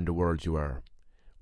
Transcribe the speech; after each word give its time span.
in 0.00 0.06
the 0.06 0.14
world 0.14 0.46
you 0.46 0.56
are. 0.56 0.82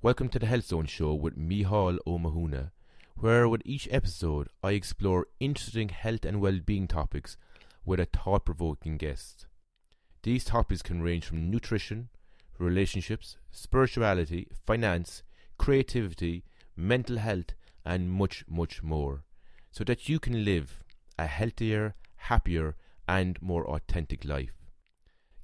Welcome 0.03 0.29
to 0.31 0.39
the 0.41 0.47
Health 0.47 0.65
Zone 0.65 0.87
Show 0.87 1.15
with 1.15 1.39
Micheál 1.39 1.99
O'Mathúna, 2.09 2.73
where 3.15 3.49
with 3.49 3.63
each 3.65 3.87
episode 3.93 4.49
I 4.65 4.73
explore 4.73 5.29
interesting 5.39 5.91
health 5.91 6.25
and 6.25 6.41
well-being 6.41 6.89
topics 6.89 7.37
with 7.85 8.01
a 8.01 8.07
thought-provoking 8.07 8.97
guest. 8.97 9.47
These 10.25 10.45
topics 10.45 10.83
can 10.83 11.03
range 11.03 11.25
from 11.25 11.53
nutrition, 11.53 12.09
relationships, 12.59 13.37
spirituality, 13.53 14.49
finance, 14.67 15.23
creativity, 15.57 16.43
mental 16.75 17.19
health, 17.19 17.55
and 17.85 18.11
much, 18.11 18.45
much 18.49 18.83
more, 18.83 19.23
so 19.71 19.85
that 19.85 20.09
you 20.09 20.19
can 20.19 20.45
live 20.45 20.83
a 21.17 21.29
healthier, 21.29 21.95
happier, 22.17 22.75
and 23.07 23.41
more 23.41 23.65
authentic 23.71 24.25
life. 24.25 24.67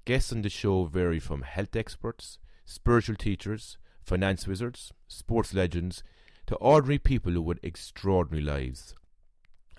Guests 0.05 0.33
on 0.33 0.43
the 0.43 0.51
show 0.51 0.87
vary 0.87 1.21
from 1.21 1.43
health 1.43 1.77
experts, 1.77 2.39
spiritual 2.65 3.17
teachers, 3.17 3.79
finance 4.03 4.47
wizards, 4.47 4.93
sports 5.09 5.55
legends, 5.55 6.03
to 6.47 6.57
ordinary 6.57 6.99
people 6.99 7.41
with 7.41 7.59
extraordinary 7.63 8.45
lives. 8.45 8.95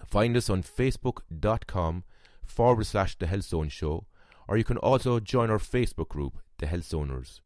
Find 0.08 0.35
us 0.35 0.49
on 0.49 0.63
facebook.com 0.63 2.03
forward 2.45 2.85
slash 2.85 3.17
The 3.17 3.27
Health 3.27 3.44
Zone 3.44 3.70
Show, 3.70 4.08
or 4.48 4.58
you 4.58 4.63
can 4.63 4.77
also 4.77 5.20
join 5.20 5.49
our 5.49 5.58
Facebook 5.58 6.09
group, 6.09 6.38
The 6.59 6.67
Health 6.67 6.88
Zoners. 6.89 7.39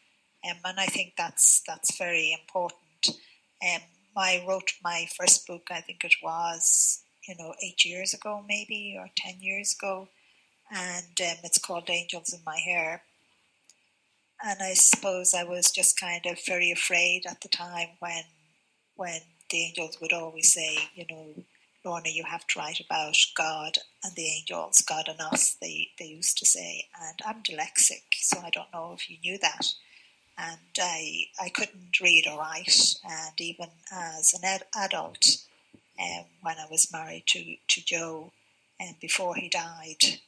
um, 0.48 0.56
and 0.64 0.80
I 0.80 0.86
think 0.86 1.14
that's 1.16 1.62
that's 1.66 1.96
very 1.96 2.32
important. 2.32 3.20
Um, 3.62 3.82
I 4.16 4.44
wrote 4.48 4.72
my 4.82 5.06
first 5.16 5.46
book. 5.46 5.68
I 5.70 5.82
think 5.82 6.02
it 6.04 6.14
was 6.22 7.02
you 7.28 7.36
know 7.38 7.54
eight 7.62 7.84
years 7.84 8.14
ago, 8.14 8.44
maybe 8.48 8.96
or 8.98 9.10
ten 9.16 9.40
years 9.40 9.74
ago, 9.78 10.08
and 10.72 11.20
um, 11.20 11.36
it's 11.44 11.58
called 11.58 11.88
Angels 11.88 12.32
in 12.32 12.40
My 12.44 12.58
Hair. 12.58 13.02
And 14.44 14.62
I 14.62 14.74
suppose 14.74 15.34
I 15.34 15.44
was 15.44 15.70
just 15.70 15.98
kind 15.98 16.24
of 16.26 16.44
very 16.44 16.70
afraid 16.70 17.22
at 17.26 17.40
the 17.40 17.48
time 17.48 17.88
when 18.00 18.24
when 18.96 19.20
the 19.50 19.64
angels 19.64 19.98
would 20.00 20.12
always 20.12 20.52
say, 20.52 20.78
you 20.94 21.04
know, 21.10 21.44
Lorna, 21.84 22.08
you 22.08 22.24
have 22.24 22.46
to 22.48 22.58
write 22.58 22.80
about 22.80 23.16
God 23.36 23.78
and 24.02 24.12
the 24.14 24.28
angels, 24.28 24.80
God 24.80 25.06
and 25.08 25.20
us, 25.20 25.56
they, 25.60 25.88
they 25.98 26.06
used 26.06 26.38
to 26.38 26.46
say. 26.46 26.88
And 27.00 27.18
I'm 27.24 27.42
dyslexic, 27.42 28.02
so 28.14 28.40
I 28.40 28.50
don't 28.50 28.72
know 28.72 28.92
if 28.94 29.08
you 29.08 29.18
knew 29.22 29.38
that. 29.38 29.72
And 30.38 30.58
I, 30.78 31.26
I 31.40 31.48
couldn't 31.50 32.00
read 32.00 32.24
or 32.28 32.38
write. 32.38 32.96
And 33.04 33.40
even 33.40 33.68
as 33.92 34.34
an 34.34 34.44
ad- 34.44 34.64
adult, 34.76 35.26
um, 36.00 36.24
when 36.42 36.56
I 36.58 36.66
was 36.70 36.92
married 36.92 37.24
to, 37.28 37.56
to 37.68 37.84
Joe, 37.84 38.32
and 38.80 38.98
before 39.00 39.36
he 39.36 39.48
died, 39.48 40.18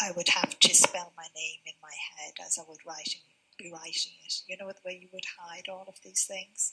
I 0.00 0.12
would 0.16 0.28
have 0.28 0.58
to 0.58 0.74
spell 0.74 1.12
my 1.16 1.26
name 1.34 1.60
in 1.66 1.74
my 1.82 1.94
head 2.16 2.34
as 2.44 2.58
I 2.58 2.62
would 2.68 2.78
writing, 2.86 3.22
be 3.58 3.72
writing 3.72 4.12
it. 4.24 4.34
You 4.46 4.56
know, 4.56 4.68
the 4.68 4.74
way 4.84 4.98
you 5.00 5.08
would 5.12 5.24
hide 5.40 5.68
all 5.68 5.86
of 5.88 5.96
these 6.04 6.24
things. 6.24 6.72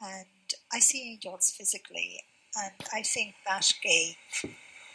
And 0.00 0.26
I 0.72 0.78
see 0.78 1.10
angels 1.12 1.50
physically, 1.50 2.20
and 2.56 2.72
I 2.94 3.02
think 3.02 3.34
that 3.46 3.72
gave 3.82 4.16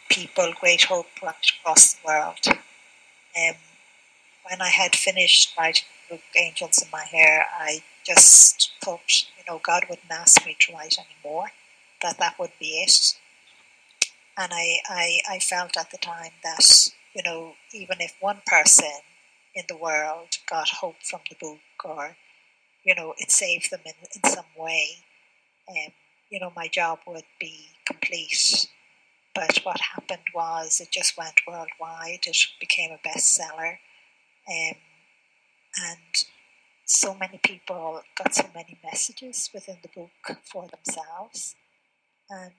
people 0.08 0.52
great 0.60 0.84
hope 0.84 1.06
right 1.22 1.34
across 1.60 1.94
the 1.94 2.06
world. 2.06 2.38
Um, 2.46 3.56
when 4.48 4.60
I 4.62 4.68
had 4.68 4.94
finished 4.94 5.54
writing 5.58 5.84
the 6.08 6.16
book 6.16 6.24
Angels 6.36 6.82
in 6.82 6.88
My 6.90 7.04
Hair, 7.04 7.46
I 7.58 7.82
just 8.06 8.70
thought, 8.82 9.26
you 9.36 9.44
know, 9.48 9.60
God 9.62 9.84
wouldn't 9.88 10.10
ask 10.10 10.44
me 10.46 10.56
to 10.60 10.72
write 10.72 10.96
anymore, 10.98 11.48
that 12.02 12.18
that 12.18 12.38
would 12.38 12.52
be 12.60 12.82
it. 12.82 13.14
And 14.36 14.52
I, 14.52 14.78
I, 14.88 15.20
I 15.28 15.38
felt 15.38 15.76
at 15.76 15.90
the 15.90 15.98
time 15.98 16.32
that, 16.42 16.90
you 17.14 17.22
know, 17.24 17.52
even 17.72 17.96
if 18.00 18.14
one 18.20 18.42
person 18.46 18.90
in 19.54 19.64
the 19.68 19.76
world 19.76 20.28
got 20.50 20.68
hope 20.68 20.96
from 21.02 21.20
the 21.30 21.36
book 21.40 21.58
or, 21.84 22.16
you 22.84 22.94
know, 22.94 23.14
it 23.18 23.30
saved 23.30 23.70
them 23.70 23.80
in, 23.84 23.92
in 24.14 24.30
some 24.30 24.46
way, 24.58 25.04
um, 25.68 25.92
you 26.30 26.40
know, 26.40 26.52
my 26.56 26.66
job 26.68 26.98
would 27.06 27.24
be 27.38 27.68
complete. 27.86 28.66
But 29.34 29.60
what 29.62 29.80
happened 29.80 30.26
was 30.34 30.80
it 30.80 30.90
just 30.90 31.16
went 31.16 31.40
worldwide. 31.46 32.20
It 32.26 32.36
became 32.60 32.90
a 32.90 33.08
bestseller. 33.08 33.78
Um, 34.48 34.76
and 35.82 36.14
so 36.84 37.14
many 37.14 37.38
people 37.42 38.02
got 38.16 38.34
so 38.34 38.48
many 38.54 38.78
messages 38.84 39.50
within 39.54 39.78
the 39.82 39.88
book 39.88 40.38
for 40.44 40.66
themselves. 40.68 41.54
And 42.28 42.52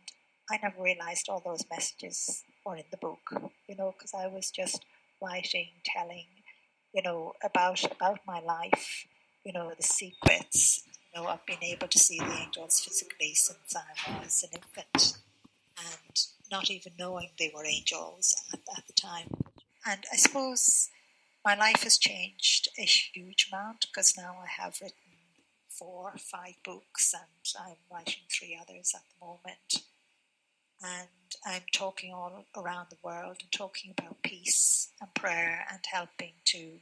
I 0.50 0.60
never 0.62 0.82
realized 0.82 1.28
all 1.30 1.42
those 1.46 1.66
messages 1.70 2.44
were 2.66 2.76
in 2.76 2.86
the 2.92 2.98
book, 2.98 3.32
you 3.68 3.76
know, 3.76 3.94
because 3.96 4.14
I 4.14 4.28
was 4.28 4.52
just 4.52 4.84
writing, 5.22 5.70
telling, 5.86 6.26
you 6.94 7.02
know, 7.04 7.34
about 7.44 7.84
about 7.92 8.20
my 8.26 8.40
life, 8.40 9.06
you 9.44 9.54
know, 9.54 9.72
the 9.76 9.84
secrets. 9.84 10.84
You 11.14 11.22
know, 11.22 11.28
I've 11.28 11.46
been 11.46 11.64
able 11.64 11.88
to 11.88 12.00
see 12.00 12.20
the 12.20 12.32
angels 12.32 12.82
physically 12.82 13.34
since 13.34 13.76
I 13.76 14.20
was 14.22 14.44
an 14.44 14.60
infant, 14.60 15.18
and 15.78 16.20
not 16.52 16.70
even 16.70 16.94
knowing 17.00 17.30
they 17.38 17.52
were 17.56 17.66
angels 17.66 18.36
at, 18.52 18.60
at 18.78 18.88
the 18.88 18.94
time. 18.94 19.30
And 19.86 20.04
I 20.12 20.16
suppose 20.18 20.90
my 21.46 21.56
life 21.56 21.84
has 21.84 21.98
changed 21.98 22.70
a 22.78 22.82
huge 22.84 23.50
amount 23.52 23.86
because 23.88 24.18
now 24.18 24.38
I 24.42 24.62
have 24.62 24.80
written 24.82 24.98
four, 25.70 26.16
five 26.18 26.56
books, 26.64 27.14
and 27.14 27.66
I'm 27.68 27.78
writing 27.92 28.24
three 28.30 28.58
others 28.60 28.94
at 28.96 29.04
the 29.08 29.26
moment 29.26 29.84
and 30.86 31.08
I'm 31.46 31.64
talking 31.74 32.14
all 32.14 32.46
around 32.56 32.88
the 32.90 32.98
world 33.04 33.38
and 33.42 33.52
talking 33.52 33.94
about 33.98 34.22
peace 34.24 34.90
and 35.02 35.14
prayer 35.14 35.66
and 35.72 35.80
helping 35.92 36.34
to 36.46 36.80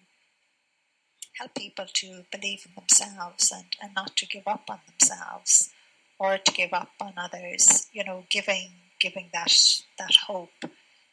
help 1.40 1.56
people 1.56 1.86
to 1.94 2.26
believe 2.32 2.66
in 2.66 2.74
themselves 2.76 3.52
and, 3.52 3.66
and 3.82 3.94
not 3.96 4.16
to 4.18 4.28
give 4.28 4.48
up 4.48 4.64
on 4.70 4.80
themselves 4.88 5.72
or 6.20 6.38
to 6.38 6.52
give 6.54 6.74
up 6.74 6.92
on 7.02 7.14
others, 7.18 7.88
you 7.92 8.04
know, 8.04 8.26
giving 8.30 8.72
giving 9.00 9.30
that 9.34 9.52
that 9.98 10.16
hope. 10.28 10.64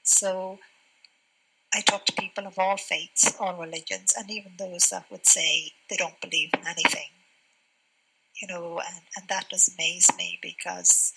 So 0.03 0.59
I 1.75 1.81
talk 1.81 2.05
to 2.07 2.13
people 2.13 2.47
of 2.47 2.59
all 2.59 2.77
faiths, 2.77 3.35
all 3.39 3.57
religions, 3.61 4.15
and 4.17 4.31
even 4.31 4.53
those 4.59 4.89
that 4.91 5.11
would 5.11 5.27
say 5.27 5.73
they 5.89 5.97
don't 5.97 6.21
believe 6.21 6.51
in 6.55 6.67
anything. 6.67 7.11
You 8.41 8.49
know, 8.49 8.79
and, 8.79 9.03
and 9.17 9.29
that 9.29 9.49
does 9.51 9.75
amaze 9.75 10.09
me 10.17 10.39
because 10.43 11.13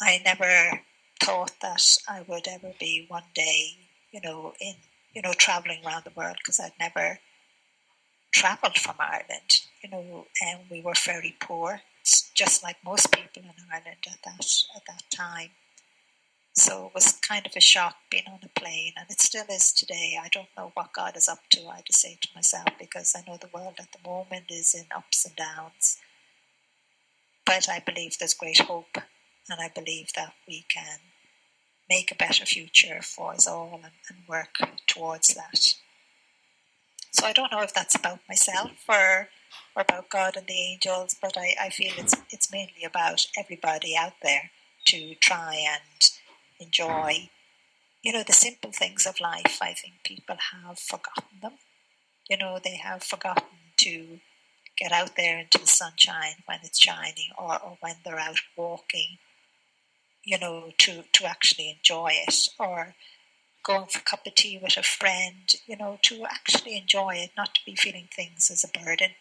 I 0.00 0.20
never 0.24 0.82
thought 1.20 1.52
that 1.60 1.82
I 2.08 2.22
would 2.22 2.46
ever 2.46 2.72
be 2.78 3.06
one 3.08 3.24
day, 3.34 3.88
you 4.12 4.20
know, 4.22 4.54
in 4.60 4.74
you 5.12 5.22
know 5.22 5.32
traveling 5.32 5.80
around 5.84 6.04
the 6.04 6.12
world 6.14 6.36
because 6.38 6.60
I'd 6.60 6.72
never 6.78 7.18
travelled 8.32 8.78
from 8.78 8.96
Ireland. 8.98 9.50
You 9.82 9.90
know, 9.90 10.26
and 10.40 10.60
we 10.70 10.80
were 10.80 10.94
very 11.04 11.36
poor, 11.40 11.82
just 12.34 12.62
like 12.62 12.76
most 12.84 13.12
people 13.12 13.42
in 13.42 13.50
Ireland 13.72 14.04
at 14.06 14.18
that 14.24 14.46
at 14.76 14.82
that 14.86 15.02
time. 15.10 15.50
So 16.54 16.86
it 16.86 16.94
was 16.94 17.18
kind 17.26 17.46
of 17.46 17.52
a 17.56 17.60
shock 17.60 17.96
being 18.10 18.24
on 18.28 18.40
a 18.44 18.60
plane, 18.60 18.92
and 18.96 19.06
it 19.10 19.20
still 19.20 19.46
is 19.50 19.72
today. 19.72 20.16
I 20.20 20.28
don't 20.28 20.48
know 20.56 20.70
what 20.74 20.92
God 20.92 21.16
is 21.16 21.28
up 21.28 21.40
to. 21.50 21.66
I 21.66 21.82
just 21.86 22.00
say 22.00 22.18
to 22.20 22.28
myself 22.34 22.68
because 22.78 23.14
I 23.16 23.28
know 23.28 23.36
the 23.36 23.50
world 23.52 23.76
at 23.80 23.92
the 23.92 24.08
moment 24.08 24.46
is 24.50 24.74
in 24.74 24.86
ups 24.94 25.24
and 25.24 25.36
downs, 25.36 25.98
but 27.44 27.68
I 27.68 27.80
believe 27.84 28.18
there's 28.18 28.34
great 28.34 28.60
hope 28.60 28.98
and 29.50 29.60
I 29.60 29.70
believe 29.74 30.12
that 30.14 30.34
we 30.46 30.64
can 30.68 30.98
make 31.88 32.10
a 32.10 32.16
better 32.16 32.44
future 32.44 33.00
for 33.02 33.32
us 33.32 33.46
all 33.46 33.80
and, 33.82 33.92
and 34.08 34.28
work 34.28 34.58
towards 34.86 35.34
that. 35.34 35.74
So 37.12 37.26
I 37.26 37.32
don't 37.32 37.50
know 37.50 37.62
if 37.62 37.72
that's 37.74 37.94
about 37.94 38.20
myself 38.28 38.72
or 38.88 39.28
or 39.74 39.82
about 39.82 40.10
God 40.10 40.36
and 40.36 40.46
the 40.46 40.60
angels, 40.72 41.16
but 41.20 41.36
I, 41.36 41.54
I 41.60 41.70
feel 41.70 41.92
it's 41.96 42.14
it's 42.30 42.52
mainly 42.52 42.84
about 42.84 43.26
everybody 43.36 43.96
out 43.96 44.14
there 44.22 44.50
to 44.86 45.14
try 45.16 45.54
and 45.54 46.10
enjoy, 46.60 47.30
you 48.02 48.12
know, 48.12 48.22
the 48.22 48.32
simple 48.32 48.72
things 48.72 49.06
of 49.06 49.20
life. 49.20 49.58
I 49.62 49.72
think 49.72 49.94
people 50.04 50.36
have 50.52 50.78
forgotten 50.78 51.40
them. 51.40 51.54
You 52.28 52.36
know, 52.36 52.58
they 52.62 52.76
have 52.76 53.02
forgotten 53.02 53.48
to 53.78 54.20
get 54.76 54.92
out 54.92 55.16
there 55.16 55.38
into 55.38 55.58
the 55.58 55.66
sunshine 55.66 56.36
when 56.46 56.60
it's 56.62 56.78
shining 56.78 57.30
or, 57.36 57.60
or 57.60 57.78
when 57.80 57.96
they're 58.04 58.18
out 58.18 58.38
walking, 58.56 59.18
you 60.28 60.38
know, 60.38 60.70
to, 60.76 61.04
to 61.14 61.24
actually 61.24 61.70
enjoy 61.70 62.10
it 62.12 62.48
or 62.58 62.94
going 63.64 63.86
for 63.86 64.00
a 64.00 64.02
cup 64.02 64.26
of 64.26 64.34
tea 64.34 64.60
with 64.62 64.76
a 64.76 64.82
friend, 64.82 65.54
you 65.66 65.74
know, 65.74 65.98
to 66.02 66.26
actually 66.26 66.76
enjoy 66.76 67.14
it, 67.14 67.30
not 67.34 67.54
to 67.54 67.60
be 67.64 67.74
feeling 67.74 68.08
things 68.14 68.50
as 68.50 68.62
a 68.62 68.78
burden. 68.78 69.12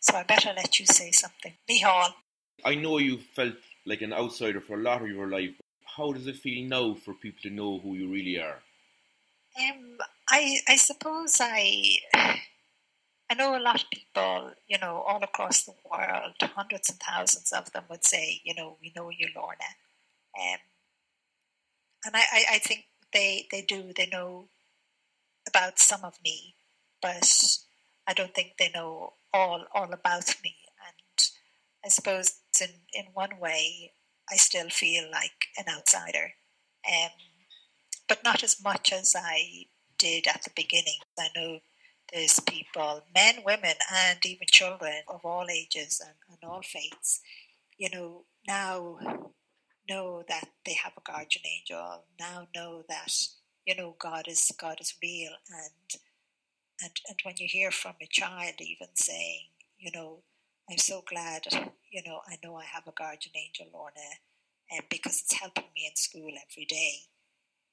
So 0.00 0.14
I 0.14 0.24
better 0.24 0.52
let 0.54 0.78
you 0.78 0.84
say 0.84 1.10
something. 1.10 1.54
Micheál. 1.70 2.12
I 2.66 2.74
know 2.74 2.98
you 2.98 3.18
felt 3.34 3.54
like 3.86 4.02
an 4.02 4.12
outsider 4.12 4.60
for 4.60 4.78
a 4.78 4.82
lot 4.82 5.00
of 5.00 5.08
your 5.08 5.28
life. 5.28 5.54
How 5.96 6.12
does 6.12 6.26
it 6.26 6.36
feel 6.36 6.68
now 6.68 6.94
for 6.94 7.14
people 7.14 7.40
to 7.44 7.50
know 7.50 7.78
who 7.78 7.94
you 7.94 8.12
really 8.12 8.38
are? 8.38 8.58
Um, 9.58 9.98
I 10.28 10.58
I 10.68 10.76
suppose 10.76 11.38
I 11.40 11.96
I 13.30 13.34
know 13.34 13.56
a 13.56 13.60
lot 13.60 13.82
of 13.82 13.90
people, 13.90 14.52
you 14.68 14.78
know, 14.78 15.02
all 15.06 15.22
across 15.22 15.64
the 15.64 15.74
world, 15.90 16.34
hundreds 16.40 16.90
and 16.90 17.00
thousands 17.00 17.50
of 17.52 17.72
them 17.72 17.84
would 17.88 18.04
say, 18.04 18.40
you 18.44 18.54
know, 18.54 18.76
we 18.80 18.92
know 18.94 19.08
you, 19.10 19.28
Lorna. 19.34 19.64
Um, 20.38 20.58
and 22.04 22.16
I, 22.16 22.20
I, 22.32 22.44
I 22.54 22.58
think 22.58 22.84
they 23.12 23.46
they 23.50 23.62
do, 23.62 23.92
they 23.96 24.06
know 24.06 24.48
about 25.48 25.78
some 25.78 26.04
of 26.04 26.18
me, 26.24 26.54
but 27.00 27.32
I 28.06 28.12
don't 28.14 28.34
think 28.34 28.54
they 28.58 28.70
know 28.74 29.14
all 29.32 29.64
all 29.74 29.92
about 29.92 30.34
me. 30.44 30.56
And 30.86 31.22
I 31.84 31.88
suppose 31.88 32.40
in 32.60 32.70
in 32.92 33.06
one 33.14 33.38
way, 33.38 33.92
I 34.30 34.36
still 34.36 34.68
feel 34.68 35.10
like 35.10 35.46
an 35.58 35.64
outsider, 35.68 36.34
um, 36.88 37.10
but 38.08 38.24
not 38.24 38.42
as 38.42 38.62
much 38.62 38.92
as 38.92 39.14
I 39.16 39.66
did 39.98 40.26
at 40.26 40.42
the 40.42 40.50
beginning. 40.54 40.98
I 41.18 41.28
know 41.36 41.60
there's 42.12 42.40
people, 42.40 43.02
men, 43.14 43.36
women, 43.46 43.74
and 43.94 44.18
even 44.26 44.46
children 44.52 45.02
of 45.08 45.24
all 45.24 45.46
ages 45.50 46.00
and, 46.04 46.14
and 46.28 46.50
all 46.50 46.62
faiths, 46.62 47.20
you 47.78 47.90
know, 47.90 48.24
now 48.46 48.98
know 49.88 50.24
that 50.28 50.48
they 50.66 50.74
have 50.74 50.92
a 50.96 51.02
guardian 51.10 51.44
angel. 51.46 52.04
Now 52.18 52.48
know 52.54 52.84
that 52.88 53.12
you 53.66 53.76
know 53.76 53.96
God 53.98 54.26
is 54.28 54.50
God 54.60 54.78
is 54.80 54.94
real, 55.02 55.32
and 55.50 56.00
and 56.82 56.92
and 57.08 57.18
when 57.24 57.36
you 57.38 57.46
hear 57.48 57.70
from 57.70 57.94
a 58.02 58.06
child 58.10 58.54
even 58.60 58.88
saying, 58.94 59.48
you 59.78 59.90
know, 59.94 60.22
I'm 60.70 60.78
so 60.78 61.02
glad, 61.08 61.44
you 61.90 62.02
know, 62.06 62.20
I 62.28 62.38
know 62.44 62.56
I 62.56 62.64
have 62.64 62.86
a 62.86 62.92
guardian 62.92 63.34
angel, 63.36 63.66
Lorna, 63.72 64.00
and 64.70 64.82
because 64.90 65.22
it's 65.22 65.34
helping 65.40 65.64
me 65.74 65.86
in 65.88 65.96
school 65.96 66.30
every 66.50 66.66
day 66.66 66.94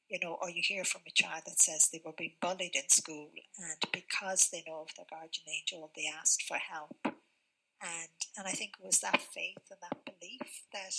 you 0.09 0.19
know, 0.23 0.37
or 0.41 0.49
you 0.49 0.61
hear 0.65 0.83
from 0.83 1.01
a 1.07 1.11
child 1.11 1.43
that 1.45 1.59
says 1.59 1.89
they 1.89 2.01
were 2.03 2.13
being 2.17 2.33
bullied 2.41 2.75
in 2.75 2.89
school, 2.89 3.29
and 3.59 3.91
because 3.91 4.49
they 4.49 4.63
know 4.67 4.81
of 4.81 4.95
their 4.95 5.05
guardian 5.09 5.45
angel, 5.47 5.91
they 5.95 6.07
asked 6.07 6.43
for 6.43 6.57
help. 6.57 6.97
And 7.05 8.17
and 8.37 8.47
I 8.47 8.51
think 8.51 8.73
it 8.79 8.85
was 8.85 8.99
that 8.99 9.21
faith 9.21 9.69
and 9.69 9.79
that 9.81 10.05
belief 10.05 10.63
that 10.73 10.93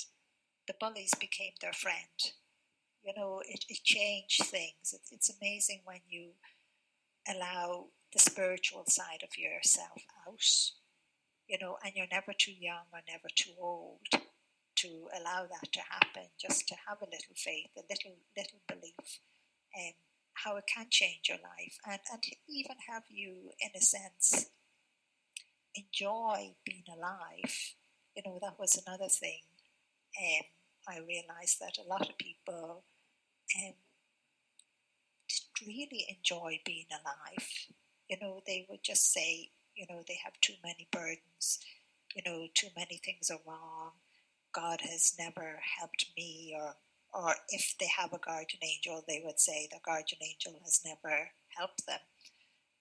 the 0.66 0.74
bullies 0.78 1.12
became 1.20 1.52
their 1.60 1.72
friend. 1.72 2.32
You 3.02 3.12
know, 3.16 3.42
it, 3.46 3.64
it 3.68 3.82
changed 3.82 4.44
things. 4.44 4.92
It, 4.92 5.00
it's 5.10 5.30
amazing 5.40 5.80
when 5.84 6.00
you 6.08 6.30
allow 7.28 7.86
the 8.12 8.18
spiritual 8.18 8.84
side 8.86 9.22
of 9.22 9.36
yourself 9.38 10.02
out, 10.26 10.44
you 11.48 11.58
know, 11.60 11.76
and 11.84 11.94
you're 11.94 12.06
never 12.10 12.32
too 12.36 12.52
young 12.52 12.86
or 12.92 13.00
never 13.08 13.28
too 13.34 13.52
old 13.58 14.00
to 14.76 15.08
allow 15.18 15.46
that 15.46 15.72
to 15.72 15.80
happen, 15.80 16.28
just 16.38 16.68
to 16.68 16.74
have 16.88 16.98
a 17.02 17.04
little 17.04 17.34
faith, 17.36 17.70
a 17.76 17.82
little 17.88 18.16
little 18.36 18.60
belief, 18.68 19.20
um, 19.76 19.92
how 20.34 20.56
it 20.56 20.64
can 20.72 20.86
change 20.90 21.28
your 21.28 21.38
life, 21.38 21.78
and 21.86 22.00
and 22.12 22.22
even 22.48 22.76
have 22.88 23.04
you, 23.08 23.50
in 23.60 23.70
a 23.76 23.80
sense, 23.80 24.50
enjoy 25.74 26.54
being 26.64 26.84
alive. 26.88 27.74
You 28.16 28.22
know, 28.24 28.38
that 28.42 28.58
was 28.58 28.80
another 28.86 29.08
thing. 29.08 29.42
Um, 30.18 30.46
I 30.88 30.98
realized 30.98 31.60
that 31.60 31.78
a 31.78 31.88
lot 31.88 32.08
of 32.08 32.18
people 32.18 32.84
um, 33.56 33.74
didn't 35.28 35.66
really 35.66 36.06
enjoy 36.08 36.60
being 36.64 36.86
alive. 36.90 37.48
You 38.08 38.16
know, 38.20 38.40
they 38.46 38.66
would 38.68 38.82
just 38.82 39.12
say, 39.12 39.50
you 39.76 39.86
know, 39.88 40.02
they 40.06 40.18
have 40.24 40.34
too 40.40 40.54
many 40.64 40.88
burdens. 40.90 41.60
You 42.14 42.22
know, 42.26 42.48
too 42.54 42.68
many 42.76 42.96
things 43.04 43.30
are 43.30 43.38
wrong 43.46 43.92
God 44.52 44.80
has 44.82 45.14
never 45.18 45.60
helped 45.78 46.06
me, 46.16 46.54
or 46.56 46.74
or 47.12 47.34
if 47.48 47.74
they 47.78 47.88
have 47.98 48.12
a 48.12 48.18
guardian 48.18 48.62
angel, 48.62 49.04
they 49.06 49.20
would 49.24 49.40
say 49.40 49.68
the 49.70 49.80
guardian 49.84 50.20
angel 50.22 50.60
has 50.64 50.80
never 50.84 51.30
helped 51.58 51.86
them. 51.86 51.98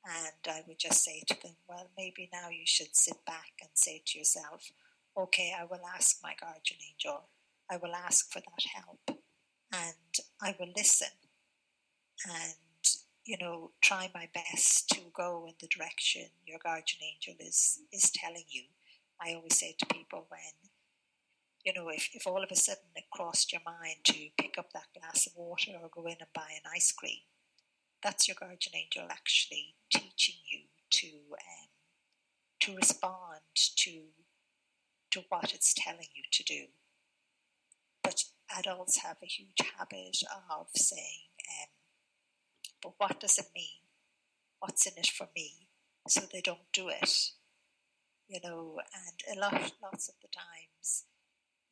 And 0.06 0.56
I 0.56 0.64
would 0.68 0.80
just 0.80 1.04
say 1.04 1.24
to 1.28 1.36
them, 1.42 1.56
well, 1.68 1.90
maybe 1.98 2.30
now 2.32 2.50
you 2.50 2.66
should 2.66 2.96
sit 2.96 3.18
back 3.26 3.52
and 3.62 3.70
say 3.74 4.02
to 4.06 4.18
yourself, 4.18 4.72
okay, 5.18 5.54
I 5.60 5.66
will 5.66 5.82
ask 5.96 6.18
my 6.24 6.36
guardian 6.40 6.80
angel. 6.90 7.24
I 7.70 7.78
will 7.78 7.94
ask 7.94 8.32
for 8.32 8.40
that 8.40 8.66
help. 8.76 9.20
And 9.74 10.26
I 10.42 10.56
will 10.60 10.72
listen. 10.76 11.10
And, 12.28 12.54
you 13.26 13.38
know, 13.40 13.72
try 13.82 14.10
my 14.14 14.30
best 14.34 14.90
to 14.90 15.02
go 15.14 15.46
in 15.48 15.54
the 15.60 15.68
direction 15.68 16.26
your 16.46 16.60
guardian 16.64 17.02
angel 17.04 17.36
is, 17.46 17.80
is 17.92 18.12
telling 18.12 18.46
you. 18.50 18.64
I 19.22 19.34
always 19.34 19.60
say 19.60 19.76
to 19.80 19.86
people 19.86 20.26
when 20.30 20.72
you 21.70 21.76
know, 21.76 21.90
if, 21.90 22.10
if 22.14 22.26
all 22.26 22.44
of 22.44 22.50
a 22.52 22.56
sudden 22.56 22.90
it 22.96 23.04
crossed 23.12 23.54
your 23.54 23.62
mind 23.64 23.98
to 24.04 24.30
pick 24.40 24.58
up 24.58 24.74
that 24.74 24.88
glass 24.98 25.28
of 25.28 25.34
water 25.36 25.74
or 25.80 25.90
go 25.94 26.08
in 26.08 26.18
and 26.20 26.34
buy 26.34 26.50
an 26.50 26.72
ice 26.74 26.92
cream, 26.92 27.20
that's 28.02 28.28
your 28.28 28.36
guardian 28.40 28.76
angel 28.76 29.08
actually 29.12 29.76
teaching 29.94 30.38
you 30.52 30.62
to 30.90 31.08
um, 31.34 31.70
to 32.62 32.76
respond 32.76 33.42
to 33.76 34.02
to 35.12 35.22
what 35.30 35.54
it's 35.54 35.76
telling 35.76 36.08
you 36.16 36.24
to 36.32 36.44
do. 36.44 36.66
But 38.04 38.24
adults 38.58 39.04
have 39.04 39.18
a 39.22 39.28
huge 39.28 39.62
habit 39.78 40.18
of 40.50 40.68
saying, 40.76 41.30
um, 41.62 41.70
"But 42.82 42.94
what 42.98 43.20
does 43.20 43.38
it 43.38 43.52
mean? 43.54 43.86
What's 44.60 44.88
in 44.88 44.94
it 44.98 45.08
for 45.08 45.28
me?" 45.36 45.68
So 46.08 46.22
they 46.22 46.42
don't 46.42 46.72
do 46.74 46.90
it. 46.90 47.32
You 48.28 48.40
know, 48.44 48.80
and 48.96 49.38
a 49.38 49.40
lot, 49.40 49.74
lots 49.84 50.10
of 50.10 50.16
the 50.22 50.30
times 50.30 51.06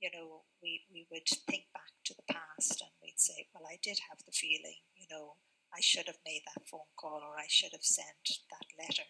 you 0.01 0.09
know, 0.13 0.43
we, 0.61 0.81
we 0.93 1.07
would 1.11 1.27
think 1.47 1.65
back 1.73 1.91
to 2.05 2.13
the 2.15 2.33
past 2.33 2.81
and 2.81 2.91
we'd 3.01 3.19
say, 3.19 3.47
well, 3.53 3.65
I 3.67 3.77
did 3.81 3.99
have 4.09 4.19
the 4.25 4.31
feeling, 4.31 4.81
you 4.95 5.07
know, 5.09 5.35
I 5.73 5.81
should 5.81 6.07
have 6.07 6.21
made 6.25 6.43
that 6.45 6.67
phone 6.69 6.91
call 6.99 7.21
or 7.23 7.37
I 7.37 7.47
should 7.49 7.71
have 7.73 7.83
sent 7.83 8.23
that 8.51 8.67
letter, 8.79 9.07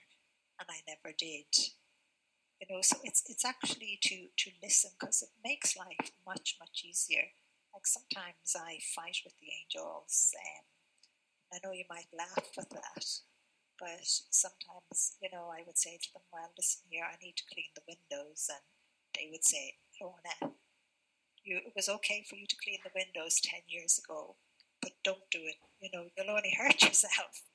and 0.60 0.68
I 0.70 0.82
never 0.88 1.14
did. 1.18 1.48
You 2.60 2.68
know, 2.70 2.82
so 2.82 2.98
it's 3.04 3.24
it's 3.28 3.46
actually 3.46 4.00
to 4.04 4.28
to 4.36 4.52
listen 4.64 4.92
because 5.00 5.22
it 5.22 5.30
makes 5.44 5.78
life 5.78 6.12
much 6.26 6.58
much 6.60 6.84
easier. 6.86 7.30
Like 7.74 7.86
sometimes 7.86 8.56
I 8.58 8.80
fight 8.96 9.18
with 9.24 9.36
the 9.38 9.50
angels, 9.62 10.34
um, 10.36 10.66
and 11.52 11.62
I 11.64 11.68
know 11.68 11.74
you 11.74 11.86
might 11.90 12.10
laugh 12.18 12.50
at 12.58 12.70
that, 12.72 13.06
but 13.80 14.02
sometimes 14.04 15.18
you 15.22 15.30
know 15.32 15.50
I 15.54 15.64
would 15.68 15.78
say 15.78 15.98
to 16.02 16.14
them, 16.14 16.24
"Well, 16.34 16.52
listen 16.58 16.84
here, 16.90 17.06
I 17.06 17.18
need 17.24 17.38
to 17.38 17.46
clean 17.54 17.72
the 17.76 17.86
windows," 17.88 18.50
and 18.50 18.64
they 19.16 19.30
would 19.32 19.46
say, 19.46 19.78
"Oh, 20.02 20.18
no, 20.42 20.57
you, 21.48 21.58
it 21.58 21.74
was 21.76 21.90
okay 21.90 22.24
for 22.28 22.36
you 22.36 22.46
to 22.46 22.56
clean 22.62 22.80
the 22.84 22.92
windows 22.94 23.40
10 23.42 23.62
years 23.68 24.00
ago, 24.04 24.36
but 24.82 24.92
don't 25.04 25.32
do 25.32 25.40
it. 25.42 25.56
You 25.82 25.90
know, 25.94 26.06
you'll 26.16 26.36
only 26.36 26.54
hurt 26.58 26.84
yourself. 26.84 27.48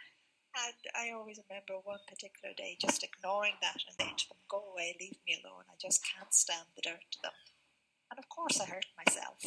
And 0.52 0.80
I 0.96 1.12
always 1.14 1.40
remember 1.48 1.80
one 1.84 2.00
particular 2.08 2.54
day 2.56 2.76
just 2.80 3.04
ignoring 3.04 3.54
that 3.62 3.80
and 3.86 3.96
saying 3.98 4.16
to 4.18 4.28
them, 4.28 4.40
go 4.48 4.64
away, 4.72 4.96
leave 5.00 5.16
me 5.26 5.40
alone. 5.44 5.64
I 5.68 5.76
just 5.80 6.04
can't 6.04 6.32
stand 6.32 6.66
the 6.76 6.82
dirt 6.82 7.04
to 7.12 7.18
them. 7.22 7.36
And 8.10 8.18
of 8.18 8.28
course, 8.28 8.60
I 8.60 8.66
hurt 8.66 8.84
myself, 8.96 9.40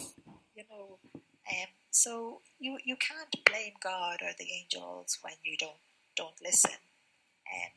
you 0.55 0.63
know. 0.69 0.97
Um, 1.13 1.69
so 1.91 2.41
you, 2.59 2.79
you 2.83 2.95
can't 2.95 3.45
blame 3.45 3.73
God 3.83 4.21
or 4.23 4.31
the 4.39 4.49
angels 4.51 5.19
when 5.21 5.35
you 5.43 5.57
don't 5.57 5.77
don't 6.15 6.41
listen. 6.41 6.71
Um, 7.53 7.71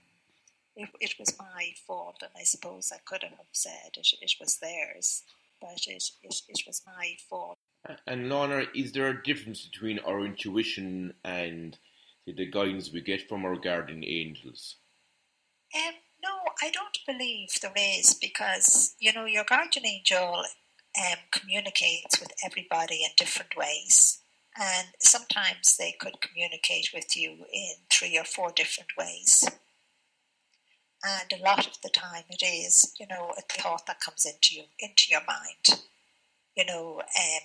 it, 0.76 0.88
it 1.00 1.14
was 1.18 1.37
my 1.38 1.72
fault, 1.87 2.22
and 2.22 2.30
I 2.38 2.44
suppose 2.44 2.92
I 2.94 3.00
could 3.04 3.25
have 3.25 3.32
said 3.52 3.96
it, 3.96 4.08
it 4.22 4.34
was 4.40 4.58
theirs 4.58 5.25
but 5.61 5.87
it, 5.87 6.05
it, 6.23 6.43
it 6.49 6.62
was 6.67 6.83
my 6.87 7.17
fault. 7.29 7.59
And 8.07 8.29
Lorna, 8.29 8.65
is 8.75 8.93
there 8.93 9.09
a 9.09 9.23
difference 9.23 9.67
between 9.67 9.99
our 10.00 10.25
intuition 10.25 11.15
and 11.25 11.79
the 12.27 12.47
guidance 12.47 12.93
we 12.93 13.00
get 13.00 13.29
from 13.29 13.45
our 13.45 13.57
guardian 13.57 14.05
angels? 14.05 14.77
Um, 15.75 15.95
no, 16.23 16.31
I 16.62 16.71
don't 16.71 16.99
believe 17.07 17.49
there 17.61 17.73
is 17.77 18.15
because, 18.15 18.95
you 18.99 19.12
know, 19.12 19.25
your 19.25 19.45
guardian 19.45 19.87
angel 19.87 20.45
um, 20.99 21.19
communicates 21.31 22.19
with 22.19 22.33
everybody 22.45 23.05
in 23.05 23.11
different 23.17 23.57
ways. 23.57 24.21
And 24.61 24.88
sometimes 24.99 25.77
they 25.79 25.95
could 26.00 26.21
communicate 26.21 26.91
with 26.93 27.17
you 27.17 27.45
in 27.53 27.75
three 27.91 28.19
or 28.19 28.25
four 28.25 28.50
different 28.55 28.91
ways. 28.99 29.49
And 31.05 31.33
a 31.33 31.43
lot 31.43 31.67
of 31.67 31.81
the 31.83 31.88
time 31.90 32.25
it 32.31 32.43
is, 32.45 32.95
you 33.00 33.07
know, 33.09 33.33
a 33.38 33.43
thought 33.43 33.87
that 33.87 34.00
comes 34.00 34.25
into 34.26 34.55
you 34.57 34.64
into 34.78 35.11
your 35.11 35.23
mind. 35.26 35.81
you 36.57 36.64
know, 36.67 37.00
um, 37.00 37.43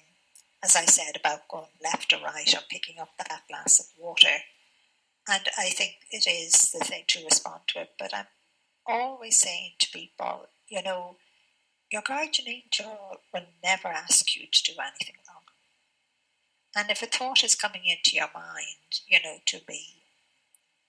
as 0.64 0.76
I 0.76 0.86
said 0.86 1.16
about 1.18 1.48
going 1.50 1.68
left 1.84 2.14
or 2.14 2.20
right 2.24 2.54
or 2.54 2.62
picking 2.70 3.00
up 3.00 3.10
that 3.18 3.44
glass 3.50 3.80
of 3.80 3.88
water. 4.00 4.44
And 5.28 5.44
I 5.58 5.70
think 5.70 5.96
it 6.12 6.28
is 6.28 6.72
the 6.72 6.80
thing 6.80 7.04
to 7.10 7.26
respond 7.26 7.62
to 7.70 7.82
it. 7.82 7.92
But 8.00 8.14
I'm 8.14 8.28
always 8.88 9.38
saying 9.38 9.74
to 9.80 9.92
people, 9.92 10.48
you 10.68 10.84
know, 10.84 11.18
your 11.92 12.02
guardian 12.04 12.50
angel 12.50 13.18
will 13.34 13.46
never 13.64 13.88
ask 13.90 14.36
you 14.36 14.48
to 14.52 14.64
do 14.64 14.74
anything 14.82 15.18
wrong. 15.30 15.44
And 16.76 16.92
if 16.92 17.02
a 17.04 17.06
thought 17.08 17.44
is 17.44 17.56
coming 17.56 17.86
into 17.86 18.16
your 18.16 18.30
mind, 18.34 19.02
you 19.08 19.20
know, 19.24 19.38
to 19.48 19.62
be 19.68 20.03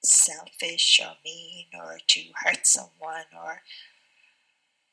selfish 0.05 1.01
or 1.03 1.17
mean 1.25 1.67
or 1.75 1.99
to 2.07 2.21
hurt 2.43 2.67
someone 2.67 3.25
or, 3.35 3.63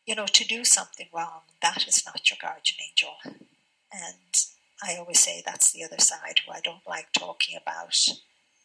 you 0.05 0.15
know, 0.15 0.25
to 0.25 0.45
do 0.45 0.63
something 0.63 1.07
wrong, 1.13 1.41
that 1.61 1.87
is 1.87 2.03
not 2.05 2.29
your 2.29 2.37
guardian 2.41 2.77
angel. 2.89 3.13
And 3.93 4.35
I 4.83 4.97
always 4.97 5.19
say 5.19 5.43
that's 5.45 5.71
the 5.71 5.83
other 5.83 5.99
side 5.99 6.39
who 6.45 6.51
I 6.51 6.61
don't 6.61 6.87
like 6.87 7.11
talking 7.13 7.57
about. 7.61 7.97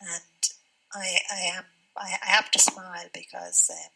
And 0.01 0.51
I, 0.95 1.19
I 1.31 1.41
am, 1.57 1.65
I, 1.97 2.17
I 2.23 2.31
have 2.31 2.51
to 2.53 2.59
smile 2.59 3.07
because 3.13 3.71
um, 3.71 3.91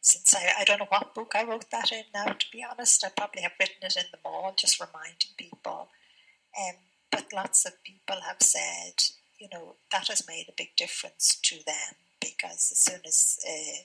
since 0.00 0.34
I, 0.34 0.60
I 0.60 0.64
don't 0.64 0.78
know 0.78 0.86
what 0.88 1.14
book 1.14 1.32
I 1.34 1.44
wrote 1.44 1.70
that 1.70 1.92
in 1.92 2.04
now, 2.14 2.32
to 2.32 2.46
be 2.50 2.64
honest, 2.68 3.04
I 3.04 3.10
probably 3.16 3.42
have 3.42 3.52
written 3.60 3.76
it 3.82 3.96
in 3.96 4.04
the 4.10 4.18
mall, 4.24 4.54
just 4.56 4.80
reminding 4.80 5.36
people. 5.36 5.90
Um, 6.58 6.74
but 7.10 7.32
lots 7.32 7.66
of 7.66 7.82
people 7.84 8.16
have 8.26 8.40
said, 8.40 8.94
you 9.38 9.48
know, 9.52 9.76
that 9.92 10.08
has 10.08 10.26
made 10.26 10.46
a 10.48 10.56
big 10.56 10.76
difference 10.76 11.38
to 11.42 11.56
them 11.66 11.94
because 12.20 12.70
as 12.72 12.78
soon 12.78 13.00
as 13.06 13.38
uh, 13.46 13.82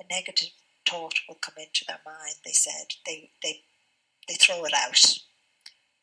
a 0.00 0.14
negative 0.14 0.50
thought 0.88 1.14
will 1.28 1.38
come 1.40 1.54
into 1.58 1.84
their 1.86 2.00
mind, 2.06 2.36
they 2.44 2.52
said 2.52 2.86
they, 3.06 3.30
they, 3.42 3.60
they 4.28 4.34
throw 4.34 4.64
it 4.64 4.72
out. 4.74 5.18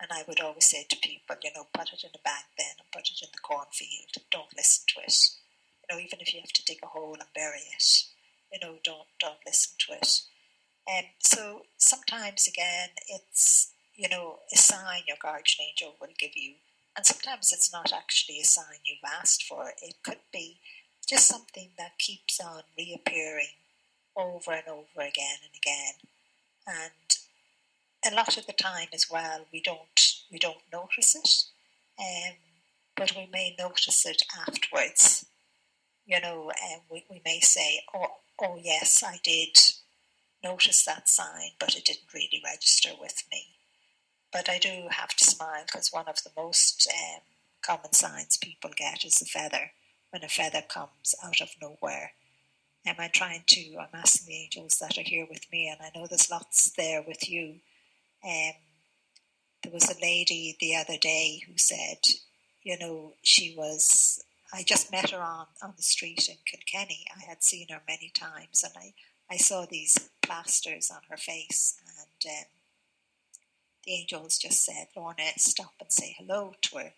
And 0.02 0.12
I 0.12 0.24
would 0.28 0.40
always 0.40 0.70
say 0.70 0.86
to 0.90 0.96
people, 0.96 1.36
you 1.44 1.52
know, 1.56 1.68
put 1.74 1.92
it 1.92 2.04
in 2.04 2.12
a 2.16 2.24
bag 2.24 2.46
then 2.58 2.76
and 2.80 2.92
put 2.92 3.10
it 3.12 3.20
in 3.22 3.30
the 3.34 3.40
cornfield. 3.44 4.16
Don't 4.32 4.56
listen 4.56 4.86
to 4.96 5.02
it. 5.02 5.16
You 5.90 5.96
know, 5.96 6.02
even 6.02 6.20
if 6.22 6.34
you 6.34 6.40
have 6.40 6.54
to 6.54 6.64
dig 6.64 6.80
a 6.84 6.88
hole 6.88 7.18
and 7.20 7.34
bury 7.36 7.60
it, 7.60 8.04
you 8.52 8.60
know, 8.62 8.78
don't 8.84 9.08
don't 9.20 9.44
listen 9.46 9.74
to 9.80 9.94
it. 9.94 10.22
And 10.88 11.06
um, 11.06 11.12
so 11.20 11.62
sometimes 11.78 12.48
again, 12.48 12.90
it's 13.08 13.72
you 13.96 14.10
know 14.10 14.40
a 14.54 14.58
sign 14.58 15.04
your 15.08 15.18
guardian 15.22 15.68
angel 15.70 15.96
will 16.00 16.16
give 16.18 16.32
you, 16.36 16.56
and 17.00 17.06
sometimes 17.06 17.54
it's 17.54 17.72
not 17.72 17.94
actually 17.94 18.42
a 18.42 18.44
sign 18.44 18.76
you've 18.84 19.10
asked 19.10 19.44
for. 19.44 19.72
It 19.82 20.04
could 20.04 20.20
be 20.34 20.60
just 21.08 21.30
something 21.30 21.70
that 21.78 21.98
keeps 21.98 22.42
on 22.42 22.64
reappearing 22.78 23.56
over 24.18 24.52
and 24.52 24.68
over 24.68 25.08
again 25.08 25.38
and 25.42 25.56
again, 25.56 25.94
and 26.68 28.12
a 28.12 28.14
lot 28.14 28.38
of 28.38 28.48
the 28.48 28.52
time 28.52 28.90
as 28.94 29.10
well, 29.10 29.46
we 29.54 29.62
don't 29.62 30.18
we 30.30 30.40
don't 30.40 30.58
notice 30.74 31.16
it, 31.16 31.46
um, 32.02 32.36
but 32.98 33.16
we 33.16 33.30
may 33.32 33.56
notice 33.58 34.06
it 34.06 34.24
afterwards. 34.46 35.26
You 36.06 36.20
know, 36.20 36.52
um, 36.52 36.82
we, 36.92 37.06
we 37.10 37.22
may 37.24 37.40
say, 37.40 37.82
"Oh, 37.96 38.08
oh 38.42 38.60
yes, 38.62 39.02
I 39.08 39.22
did 39.24 39.58
notice 40.44 40.84
that 40.84 41.08
sign, 41.08 41.52
but 41.62 41.78
it 41.78 41.86
didn't 41.86 42.14
really 42.14 42.42
register 42.44 42.90
with 43.00 43.24
me." 43.32 43.59
But 44.32 44.50
I 44.50 44.60
do 44.60 44.88
have 44.92 45.16
to 45.16 45.24
smile 45.24 45.64
because 45.66 45.90
one 45.92 46.08
of 46.08 46.24
the 46.24 46.32
most 46.38 46.88
um, 46.94 47.22
common 47.62 47.94
signs 47.94 48.38
people 48.38 48.72
get 48.76 49.04
is 49.04 49.22
a 49.22 49.26
feather. 49.26 49.72
When 50.12 50.24
a 50.24 50.28
feather 50.30 50.62
comes 50.68 51.16
out 51.24 51.42
of 51.42 51.50
nowhere, 51.62 52.12
am 52.86 52.96
I 53.00 53.08
trying 53.08 53.44
to? 53.48 53.78
I'm 53.78 53.90
asking 53.94 54.28
the 54.28 54.44
angels 54.44 54.78
that 54.80 54.98
are 54.98 55.04
here 55.04 55.28
with 55.30 55.52
me, 55.52 55.68
and 55.68 55.80
I 55.82 55.98
know 55.98 56.08
there's 56.08 56.32
lots 56.32 56.72
there 56.72 57.04
with 57.06 57.30
you 57.30 57.56
um, 58.24 58.54
there 59.64 59.72
was 59.72 59.90
a 59.90 60.02
lady 60.02 60.56
the 60.60 60.76
other 60.76 60.98
day 60.98 61.42
who 61.48 61.58
said, 61.58 62.00
you 62.64 62.78
know, 62.78 63.14
she 63.22 63.56
was. 63.58 64.24
I 64.52 64.64
just 64.64 64.92
met 64.92 65.12
her 65.12 65.22
on, 65.22 65.46
on 65.62 65.74
the 65.78 65.84
street 65.84 66.28
in 66.28 66.38
Kilkenny. 66.46 67.06
I 67.16 67.24
had 67.24 67.44
seen 67.44 67.68
her 67.70 67.82
many 67.88 68.12
times, 68.14 68.64
and 68.64 68.74
I, 68.76 68.94
I 69.30 69.38
saw 69.38 69.66
these 69.66 70.10
plasters 70.24 70.90
on 70.90 71.02
her 71.10 71.18
face, 71.18 71.80
and 72.00 72.34
um, 72.34 72.46
angels 73.90 74.38
just 74.38 74.66
said, 74.66 74.88
Lorna, 74.96 75.24
eh, 75.24 75.34
stop 75.38 75.74
and 75.80 75.92
say 75.92 76.16
hello 76.18 76.54
to 76.64 76.78
her. 76.78 76.94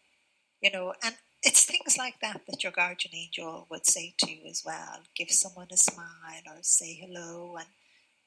You 0.61 0.71
know, 0.71 0.93
and 1.03 1.15
it's 1.43 1.63
things 1.63 1.97
like 1.97 2.19
that 2.21 2.41
that 2.47 2.63
your 2.63 2.71
guardian 2.71 3.15
angel 3.15 3.65
would 3.69 3.85
say 3.85 4.13
to 4.19 4.31
you 4.31 4.47
as 4.49 4.63
well. 4.65 4.99
Give 5.15 5.31
someone 5.31 5.67
a 5.71 5.77
smile 5.77 6.43
or 6.47 6.57
say 6.61 6.93
hello, 6.93 7.55
and 7.57 7.67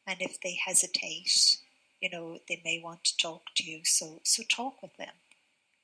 and 0.06 0.20
if 0.20 0.40
they 0.40 0.58
hesitate, 0.64 1.58
you 2.00 2.10
know, 2.10 2.38
they 2.48 2.60
may 2.64 2.80
want 2.82 3.04
to 3.04 3.16
talk 3.16 3.42
to 3.56 3.64
you. 3.64 3.80
So, 3.84 4.20
so 4.24 4.42
talk 4.42 4.82
with 4.82 4.96
them, 4.98 5.14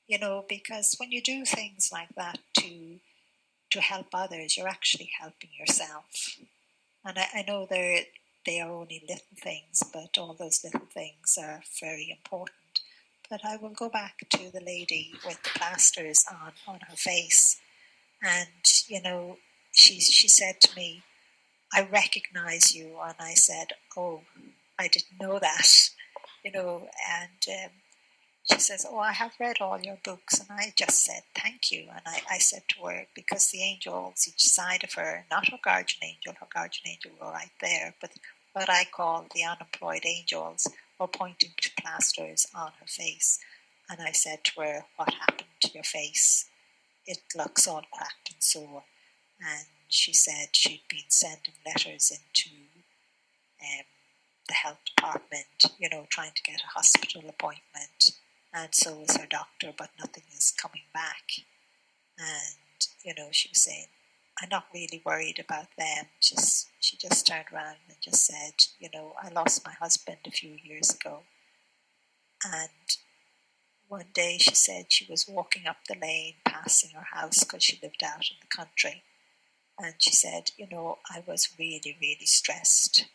you 0.07 0.19
know, 0.19 0.45
because 0.47 0.95
when 0.99 1.11
you 1.11 1.21
do 1.21 1.45
things 1.45 1.89
like 1.91 2.13
that 2.15 2.39
to, 2.59 2.99
to 3.71 3.81
help 3.81 4.07
others, 4.13 4.55
you're 4.57 4.67
actually 4.67 5.09
helping 5.19 5.49
yourself. 5.59 6.37
And 7.03 7.17
I, 7.17 7.25
I 7.33 7.45
know 7.47 7.65
they're, 7.67 8.03
they 8.45 8.59
are 8.61 8.69
only 8.69 9.03
little 9.07 9.25
things, 9.41 9.81
but 9.91 10.17
all 10.19 10.35
those 10.35 10.63
little 10.63 10.87
things 10.93 11.37
are 11.41 11.63
very 11.79 12.15
important. 12.15 12.55
But 13.31 13.41
I 13.43 13.57
will 13.57 13.69
go 13.71 13.89
back 13.89 14.17
to 14.29 14.51
the 14.51 14.61
lady 14.61 15.13
with 15.25 15.41
the 15.41 15.49
plasters 15.57 16.23
on, 16.29 16.51
on 16.67 16.81
her 16.87 16.95
face. 16.97 17.59
And, 18.21 18.49
you 18.87 19.01
know, 19.01 19.37
she, 19.71 19.99
she 20.01 20.27
said 20.27 20.61
to 20.61 20.75
me, 20.75 21.03
I 21.73 21.87
recognize 21.91 22.75
you. 22.75 22.97
And 23.03 23.15
I 23.19 23.33
said, 23.33 23.69
Oh, 23.97 24.21
I 24.77 24.89
didn't 24.89 25.19
know 25.19 25.39
that 25.39 25.89
you 26.43 26.51
know, 26.51 26.87
and 27.09 27.65
um, 27.65 27.71
she 28.51 28.59
says, 28.59 28.85
Oh, 28.89 28.99
I 28.99 29.13
have 29.13 29.33
read 29.39 29.57
all 29.61 29.79
your 29.79 29.97
books. 30.03 30.39
And 30.39 30.49
I 30.51 30.73
just 30.75 31.03
said, 31.03 31.21
Thank 31.35 31.71
you. 31.71 31.87
And 31.91 32.01
I, 32.05 32.21
I 32.31 32.37
said 32.39 32.63
to 32.69 32.85
her, 32.85 33.07
because 33.15 33.49
the 33.49 33.63
angels 33.63 34.27
each 34.27 34.41
side 34.41 34.83
of 34.83 34.93
her, 34.93 35.25
not 35.29 35.49
her 35.49 35.59
guardian 35.63 36.03
angel, 36.03 36.33
her 36.39 36.47
guardian 36.53 36.87
angel 36.87 37.11
were 37.19 37.31
right 37.31 37.51
there, 37.61 37.95
but 38.01 38.11
what 38.53 38.69
I 38.69 38.85
call 38.91 39.27
the 39.33 39.43
unemployed 39.43 40.05
angels 40.05 40.67
were 41.01 41.07
pointing 41.07 41.51
to 41.59 41.71
plasters 41.81 42.47
on 42.55 42.71
her 42.79 42.87
face. 42.87 43.39
And 43.89 43.99
I 44.01 44.11
said 44.11 44.43
to 44.45 44.61
her, 44.61 44.85
What 44.95 45.13
happened 45.13 45.49
to 45.61 45.71
your 45.73 45.83
face? 45.83 46.45
It 47.05 47.19
looks 47.35 47.67
all 47.67 47.83
cracked 47.91 48.31
and 48.31 48.41
sore. 48.41 48.83
And 49.41 49.65
she 49.89 50.13
said 50.13 50.55
she'd 50.55 50.83
been 50.87 51.09
sending 51.09 51.55
letters 51.65 52.11
into 52.11 52.55
um, 53.61 53.85
the 54.47 54.53
health 54.53 54.79
department, 54.95 55.65
you 55.79 55.89
know, 55.89 56.05
trying 56.09 56.31
to 56.35 56.43
get 56.43 56.61
a 56.61 56.77
hospital 56.77 57.23
appointment, 57.27 58.11
and 58.53 58.73
so 58.73 58.99
was 58.99 59.15
her 59.17 59.27
doctor, 59.29 59.71
but 59.77 59.91
nothing 59.99 60.23
is 60.35 60.53
coming 60.59 60.83
back. 60.93 61.23
And, 62.17 62.57
you 63.03 63.13
know, 63.17 63.29
she 63.31 63.49
was 63.49 63.61
saying, 63.61 63.87
I'm 64.41 64.49
not 64.49 64.65
really 64.73 65.01
worried 65.05 65.39
about 65.39 65.67
them. 65.77 66.05
Just 66.19 66.69
she 66.79 66.97
just 66.97 67.27
turned 67.27 67.45
around 67.53 67.77
and 67.87 67.97
just 68.01 68.25
said, 68.25 68.53
you 68.79 68.89
know, 68.93 69.13
I 69.21 69.29
lost 69.29 69.65
my 69.65 69.73
husband 69.73 70.17
a 70.25 70.31
few 70.31 70.57
years 70.63 70.93
ago. 70.93 71.19
And 72.43 72.97
one 73.87 74.07
day 74.13 74.37
she 74.39 74.55
said 74.55 74.85
she 74.89 75.05
was 75.07 75.27
walking 75.27 75.67
up 75.67 75.77
the 75.87 75.95
lane 76.01 76.35
passing 76.43 76.91
her 76.91 77.05
house 77.13 77.43
because 77.43 77.63
she 77.63 77.79
lived 77.83 78.03
out 78.03 78.29
in 78.31 78.37
the 78.41 78.47
country. 78.47 79.03
And 79.77 79.93
she 79.99 80.11
said, 80.11 80.51
you 80.57 80.67
know, 80.71 80.97
I 81.09 81.23
was 81.25 81.49
really, 81.59 81.97
really 82.01 82.25
stressed. 82.25 83.05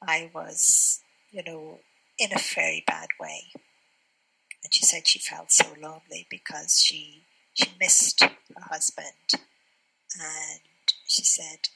I 0.00 0.30
was, 0.32 1.00
you 1.30 1.42
know, 1.44 1.80
in 2.18 2.32
a 2.32 2.38
very 2.38 2.84
bad 2.86 3.08
way. 3.18 3.46
And 4.62 4.72
she 4.72 4.84
said 4.84 5.06
she 5.08 5.18
felt 5.18 5.50
so 5.50 5.66
lonely 5.80 6.26
because 6.30 6.80
she 6.80 7.24
she 7.54 7.72
missed 7.80 8.20
her 8.22 8.30
husband. 8.56 9.40
And 10.18 10.60
she 11.06 11.24
said, 11.24 11.68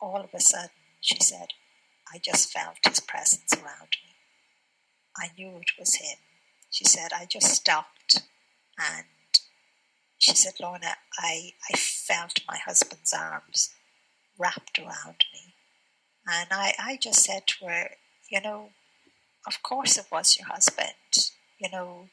all 0.00 0.20
of 0.20 0.30
a 0.34 0.40
sudden, 0.40 0.70
she 1.00 1.18
said, 1.20 1.48
I 2.12 2.18
just 2.18 2.52
felt 2.52 2.76
his 2.86 3.00
presence 3.00 3.52
around 3.54 3.96
me. 4.04 4.14
I 5.16 5.30
knew 5.36 5.56
it 5.56 5.78
was 5.78 5.96
him. 5.96 6.18
She 6.70 6.84
said, 6.84 7.12
I 7.12 7.26
just 7.26 7.48
stopped 7.48 8.22
and 8.78 9.06
she 10.18 10.34
said, 10.34 10.54
Lorna, 10.60 10.96
I, 11.18 11.52
I 11.72 11.76
felt 11.76 12.40
my 12.46 12.58
husband's 12.58 13.12
arms 13.12 13.70
wrapped 14.38 14.78
around 14.78 15.24
me. 15.32 15.54
And 16.26 16.48
I, 16.50 16.74
I 16.78 16.98
just 17.00 17.24
said 17.24 17.46
to 17.46 17.66
her, 17.66 17.90
you 18.30 18.40
know, 18.40 18.70
of 19.46 19.62
course 19.62 19.96
it 19.96 20.06
was 20.12 20.36
your 20.38 20.48
husband. 20.48 20.88
You 21.58 21.70
know, 21.70 22.08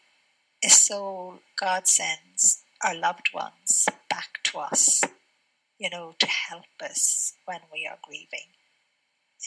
a 0.63 0.69
soul 0.69 1.39
God 1.59 1.87
sends 1.87 2.63
our 2.83 2.95
loved 2.95 3.29
ones 3.33 3.87
back 4.09 4.39
to 4.45 4.59
us, 4.59 5.01
you 5.77 5.89
know, 5.89 6.15
to 6.19 6.27
help 6.27 6.65
us 6.81 7.33
when 7.45 7.59
we 7.71 7.87
are 7.87 7.97
grieving. 8.01 8.49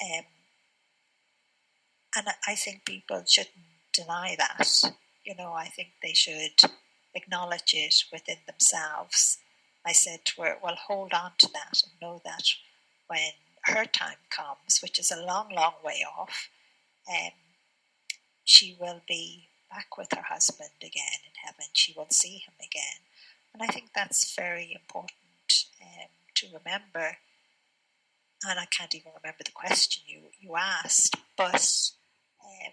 Um, 0.03 0.25
and 2.17 2.27
I 2.47 2.55
think 2.55 2.85
people 2.85 3.23
shouldn't 3.27 3.55
deny 3.93 4.37
that. 4.39 4.69
You 5.25 5.35
know, 5.37 5.53
I 5.53 5.67
think 5.67 5.91
they 6.03 6.13
should 6.13 6.71
acknowledge 7.15 7.75
it 7.75 7.95
within 8.13 8.39
themselves. 8.47 9.39
I 9.87 9.93
said 9.93 10.25
to 10.27 10.43
her, 10.43 10.57
well, 10.63 10.77
hold 10.77 11.13
on 11.13 11.33
to 11.39 11.49
that 11.53 11.83
and 11.83 11.93
know 12.01 12.21
that 12.25 12.45
when 13.09 13.33
her 13.65 13.85
time 13.85 14.17
comes, 14.31 14.81
which 14.83 14.99
is 14.99 15.11
a 15.11 15.25
long, 15.25 15.51
long 15.55 15.75
way 15.85 16.05
off, 16.19 16.49
um, 17.09 17.33
she 18.45 18.77
will 18.81 19.03
be 19.09 19.49
back 19.71 19.97
with 19.97 20.09
her 20.15 20.23
husband 20.23 20.71
again 20.81 21.21
in 21.25 21.33
heaven. 21.45 21.67
She 21.73 21.95
will 21.97 22.11
see 22.11 22.39
him 22.39 22.55
again. 22.61 23.01
And 23.55 23.63
I 23.63 23.67
think 23.67 23.91
that's 23.95 24.35
very 24.35 24.73
important 24.73 25.20
to 26.41 26.59
remember. 26.59 27.17
And 28.49 28.59
I 28.59 28.67
can't 28.67 28.95
even 28.95 29.13
remember 29.23 29.45
the 29.45 29.53
question 29.53 30.03
you, 30.07 30.21
you 30.41 30.57
asked, 30.57 31.17
but 31.37 31.91
um, 32.43 32.73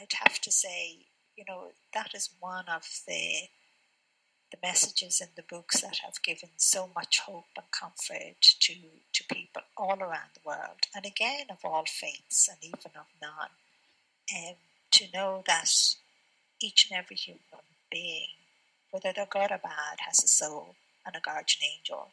I'd 0.00 0.12
have 0.24 0.40
to 0.40 0.50
say, 0.50 1.06
you 1.36 1.44
know, 1.48 1.68
that 1.94 2.10
is 2.14 2.30
one 2.40 2.64
of 2.68 2.82
the 3.06 3.48
the 4.50 4.58
messages 4.62 5.20
in 5.20 5.28
the 5.36 5.42
books 5.42 5.82
that 5.82 5.98
have 5.98 6.22
given 6.22 6.48
so 6.56 6.90
much 6.94 7.20
hope 7.20 7.44
and 7.56 7.70
comfort 7.70 8.40
to, 8.40 8.74
to 9.12 9.24
people 9.30 9.62
all 9.76 9.98
around 10.00 10.30
the 10.34 10.40
world, 10.44 10.86
and 10.94 11.04
again 11.04 11.46
of 11.50 11.58
all 11.64 11.84
faiths 11.86 12.48
and 12.48 12.56
even 12.62 12.92
of 12.96 13.06
none, 13.20 13.50
um, 14.34 14.54
to 14.90 15.04
know 15.12 15.42
that 15.46 15.70
each 16.62 16.88
and 16.90 16.98
every 16.98 17.16
human 17.16 17.42
being, 17.90 18.28
whether 18.90 19.12
they're 19.14 19.26
good 19.26 19.50
or 19.50 19.60
bad, 19.62 19.98
has 20.06 20.24
a 20.24 20.28
soul 20.28 20.76
and 21.04 21.14
a 21.14 21.20
guardian 21.20 21.70
angel, 21.76 22.08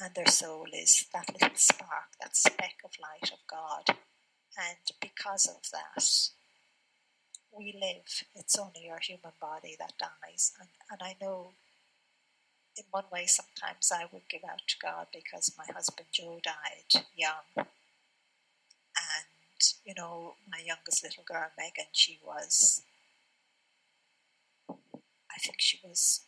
and 0.00 0.14
their 0.14 0.26
soul 0.26 0.66
is 0.72 1.06
that 1.12 1.32
little 1.32 1.56
spark, 1.56 2.16
that 2.20 2.36
speck 2.36 2.76
of 2.84 2.90
light 3.00 3.30
of 3.32 3.38
God, 3.48 3.96
and 4.58 4.78
because 5.00 5.46
of 5.46 5.70
that, 5.72 6.04
we 7.56 7.72
live. 7.80 8.24
It's 8.34 8.58
only 8.58 8.90
our 8.90 8.98
human 9.00 9.32
body 9.40 9.76
that 9.78 9.94
dies, 9.98 10.52
and, 10.60 10.68
and 10.90 11.00
I 11.02 11.16
know 11.20 11.52
in 12.76 12.84
one 12.90 13.04
way, 13.12 13.26
sometimes 13.26 13.92
I 13.92 14.06
would 14.12 14.28
give 14.28 14.42
out 14.48 14.62
to 14.66 14.76
God 14.82 15.06
because 15.12 15.54
my 15.56 15.64
husband 15.72 16.08
Joe 16.12 16.40
died 16.42 17.04
young. 17.14 17.44
And, 17.56 17.66
you 19.84 19.94
know, 19.96 20.34
my 20.50 20.58
youngest 20.64 21.04
little 21.04 21.24
girl, 21.24 21.46
Megan, 21.56 21.86
she 21.92 22.18
was, 22.24 22.82
I 24.68 25.38
think 25.40 25.56
she 25.60 25.78
was, 25.84 26.22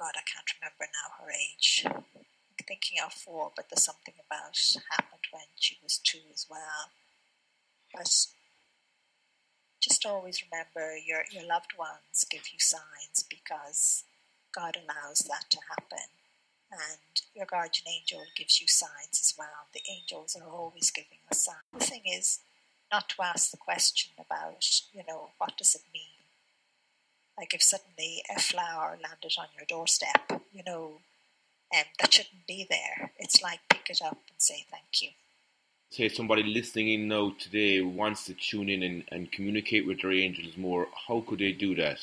God, 0.00 0.16
I 0.16 0.24
can't 0.24 0.48
remember 0.56 0.88
now 0.88 1.12
her 1.20 1.30
age. 1.30 1.84
I'm 1.84 2.64
thinking 2.66 2.96
of 3.04 3.12
four, 3.12 3.52
but 3.54 3.68
there's 3.68 3.84
something 3.84 4.14
about 4.24 4.56
happened 4.90 5.28
when 5.30 5.44
she 5.56 5.76
was 5.82 5.98
two 5.98 6.24
as 6.32 6.46
well. 6.48 6.88
But 7.92 8.08
just 9.78 10.06
always 10.06 10.42
remember 10.42 10.96
your, 10.96 11.24
your 11.30 11.46
loved 11.46 11.72
ones 11.78 12.24
give 12.30 12.48
you 12.50 12.58
signs 12.58 13.24
because 13.28 14.04
God 14.54 14.76
allows 14.76 15.18
that 15.28 15.50
to 15.50 15.58
happen. 15.68 16.08
And 16.72 17.20
your 17.34 17.46
guardian 17.46 17.88
angel 17.88 18.24
gives 18.34 18.58
you 18.58 18.68
signs 18.68 19.20
as 19.20 19.34
well. 19.36 19.68
The 19.74 19.82
angels 19.90 20.34
are 20.34 20.48
always 20.48 20.90
giving 20.90 21.18
us 21.30 21.44
signs. 21.44 21.60
The 21.76 21.84
thing 21.84 22.02
is 22.06 22.38
not 22.90 23.10
to 23.10 23.22
ask 23.22 23.50
the 23.50 23.58
question 23.58 24.12
about, 24.18 24.64
you 24.94 25.02
know, 25.06 25.30
what 25.36 25.58
does 25.58 25.74
it 25.74 25.82
mean? 25.92 26.19
Like 27.40 27.54
if 27.54 27.62
suddenly 27.62 28.22
a 28.28 28.38
flower 28.38 28.98
landed 29.02 29.32
on 29.38 29.46
your 29.56 29.64
doorstep, 29.66 30.42
you 30.52 30.62
know, 30.66 31.00
um, 31.74 31.84
that 31.98 32.12
shouldn't 32.12 32.46
be 32.46 32.66
there. 32.68 33.12
It's 33.18 33.42
like 33.42 33.60
pick 33.70 33.88
it 33.88 34.02
up 34.04 34.18
and 34.28 34.36
say 34.36 34.66
thank 34.70 35.00
you. 35.00 35.08
Say 35.88 36.10
somebody 36.10 36.42
listening 36.42 36.90
in 36.90 37.08
now 37.08 37.34
today 37.38 37.80
wants 37.80 38.26
to 38.26 38.34
tune 38.34 38.68
in 38.68 38.82
and, 38.82 39.04
and 39.10 39.32
communicate 39.32 39.86
with 39.86 40.02
their 40.02 40.12
angels 40.12 40.58
more. 40.58 40.88
How 41.08 41.24
could 41.26 41.38
they 41.38 41.52
do 41.52 41.74
that? 41.76 42.00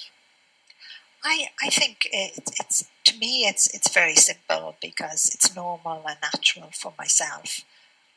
I, 1.23 1.49
I 1.63 1.69
think 1.69 2.07
it, 2.11 2.39
it's 2.59 2.85
to 3.03 3.17
me 3.19 3.45
it's 3.47 3.67
it's 3.75 3.93
very 3.93 4.15
simple 4.15 4.75
because 4.81 5.29
it's 5.35 5.55
normal 5.55 6.01
and 6.07 6.17
natural 6.19 6.71
for 6.73 6.95
myself. 6.97 7.61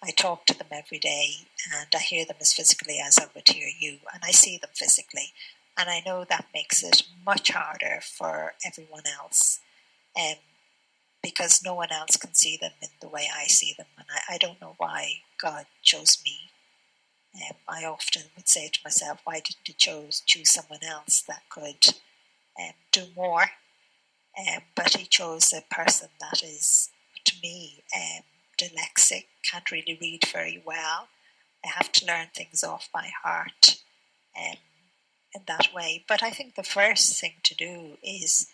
I 0.03 0.13
talk 0.13 0.47
to 0.47 0.57
them 0.57 0.69
every 0.73 0.99
day 0.99 1.33
and 1.71 1.89
I 1.95 1.99
hear 1.99 2.25
them 2.25 2.37
as 2.41 2.55
physically 2.55 2.99
as 3.07 3.19
I 3.19 3.27
would 3.35 3.47
hear 3.47 3.69
you 3.79 3.99
and 4.15 4.23
I 4.25 4.31
see 4.31 4.57
them 4.57 4.71
physically 4.75 5.35
and 5.79 5.89
I 5.89 6.03
know 6.05 6.25
that 6.25 6.47
makes 6.55 6.83
it 6.83 7.03
much 7.25 7.51
harder 7.51 8.01
for 8.03 8.55
everyone 8.65 9.05
else 9.19 9.61
um, 10.17 10.37
because 11.23 11.63
no 11.65 11.75
one 11.75 11.93
else 11.93 12.17
can 12.17 12.35
see 12.35 12.59
them 12.61 12.73
in 12.83 12.89
the 13.01 13.09
way 13.09 13.29
I 13.35 13.45
see 13.45 13.75
them 13.77 13.87
and 13.97 14.07
I, 14.11 14.35
I 14.35 14.39
don't 14.39 14.61
know 14.61 14.75
why 14.79 15.23
God 15.41 15.67
chose 15.83 16.19
me. 16.25 16.51
Um, 17.35 17.57
I 17.69 17.85
often 17.85 18.23
would 18.37 18.49
say 18.49 18.69
to 18.69 18.81
myself, 18.85 19.21
why 19.25 19.35
didn't 19.35 19.59
he 19.65 19.73
chose, 19.73 20.23
choose 20.27 20.51
someone 20.51 20.83
else 20.85 21.23
that 21.29 21.43
could 21.49 21.95
um, 22.59 22.73
do 22.93 23.05
more. 23.17 23.51
Um, 24.39 24.63
but 24.75 24.97
he 24.97 25.07
chose 25.07 25.53
a 25.53 25.63
person 25.75 26.09
that 26.21 26.43
is, 26.43 26.91
to 27.25 27.35
me, 27.43 27.83
um, 27.95 28.23
dyslexic, 28.59 29.27
can't 29.45 29.71
really 29.71 29.99
read 30.01 30.25
very 30.33 30.63
well. 30.65 31.09
I 31.65 31.69
have 31.69 31.93
to 31.93 32.07
learn 32.07 32.29
things 32.35 32.65
off 32.65 32.89
by 32.93 33.11
heart 33.23 33.77
um, 34.39 34.57
in 35.35 35.43
that 35.47 35.69
way. 35.75 36.05
But 36.09 36.23
I 36.23 36.31
think 36.31 36.55
the 36.55 36.63
first 36.63 37.21
thing 37.21 37.35
to 37.45 37.55
do 37.55 37.97
is 38.03 38.49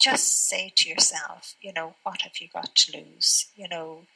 just 0.00 0.48
say 0.48 0.72
to 0.76 0.88
yourself, 0.88 1.54
you 1.60 1.72
know, 1.72 1.94
what 2.02 2.22
have 2.22 2.38
you 2.40 2.48
got 2.52 2.74
to 2.74 2.98
lose? 2.98 3.46
You 3.54 3.68
know, 3.68 4.06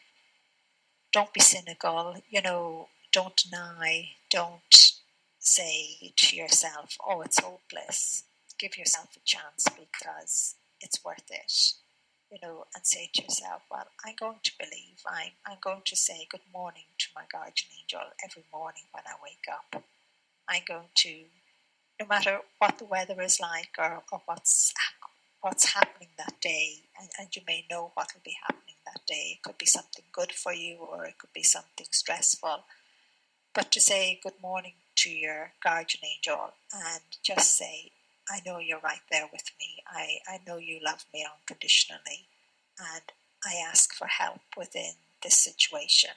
don't 1.12 1.32
be 1.32 1.40
cynical, 1.40 2.16
you 2.28 2.42
know, 2.42 2.88
don't 3.12 3.36
deny, 3.36 4.10
don't 4.30 4.92
say 5.38 6.12
to 6.16 6.36
yourself, 6.36 6.96
oh, 7.06 7.22
it's 7.22 7.40
hopeless 7.40 8.24
give 8.58 8.78
yourself 8.78 9.16
a 9.16 9.20
chance 9.24 9.66
because 9.68 10.56
it's 10.80 11.04
worth 11.04 11.30
it. 11.30 11.52
You 12.30 12.38
know, 12.42 12.64
and 12.74 12.84
say 12.84 13.08
to 13.14 13.22
yourself, 13.22 13.62
well, 13.70 13.86
I'm 14.04 14.14
going 14.18 14.40
to 14.42 14.52
believe. 14.58 14.98
I'm, 15.06 15.30
I'm 15.46 15.58
going 15.62 15.82
to 15.84 15.96
say 15.96 16.26
good 16.28 16.40
morning 16.52 16.82
to 16.98 17.06
my 17.14 17.22
guardian 17.30 17.70
angel 17.80 18.00
every 18.24 18.44
morning 18.52 18.82
when 18.90 19.04
I 19.06 19.14
wake 19.22 19.46
up. 19.50 19.84
I'm 20.48 20.62
going 20.66 20.90
to, 20.96 21.24
no 22.00 22.06
matter 22.06 22.40
what 22.58 22.78
the 22.78 22.84
weather 22.84 23.20
is 23.20 23.40
like 23.40 23.70
or, 23.78 24.02
or 24.12 24.22
what's 24.26 24.72
what's 25.40 25.74
happening 25.74 26.08
that 26.18 26.34
day, 26.40 26.88
and, 26.98 27.08
and 27.20 27.36
you 27.36 27.42
may 27.46 27.64
know 27.70 27.92
what 27.94 28.08
will 28.12 28.22
be 28.24 28.36
happening 28.46 28.74
that 28.84 29.00
day. 29.06 29.34
It 29.36 29.42
could 29.42 29.58
be 29.58 29.66
something 29.66 30.04
good 30.12 30.32
for 30.32 30.52
you, 30.52 30.78
or 30.78 31.04
it 31.04 31.18
could 31.18 31.32
be 31.32 31.42
something 31.44 31.86
stressful. 31.90 32.64
But 33.54 33.70
to 33.72 33.80
say 33.80 34.18
good 34.22 34.40
morning 34.42 34.74
to 34.96 35.10
your 35.10 35.52
guardian 35.62 36.02
angel 36.04 36.52
and 36.74 37.02
just 37.22 37.56
say, 37.56 37.92
I 38.28 38.40
know 38.44 38.58
you're 38.58 38.80
right 38.80 39.00
there 39.10 39.28
with 39.32 39.50
me. 39.60 39.82
I, 39.88 40.18
I 40.28 40.40
know 40.46 40.56
you 40.56 40.80
love 40.84 41.04
me 41.14 41.24
unconditionally. 41.24 42.28
And 42.78 43.02
I 43.44 43.54
ask 43.66 43.94
for 43.94 44.08
help 44.08 44.40
within 44.56 44.94
this 45.22 45.36
situation 45.36 46.10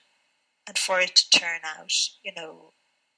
and 0.67 0.77
for 0.77 0.99
it 0.99 1.15
to 1.15 1.39
turn 1.39 1.59
out, 1.63 1.93
you 2.23 2.31
know, 2.35 2.73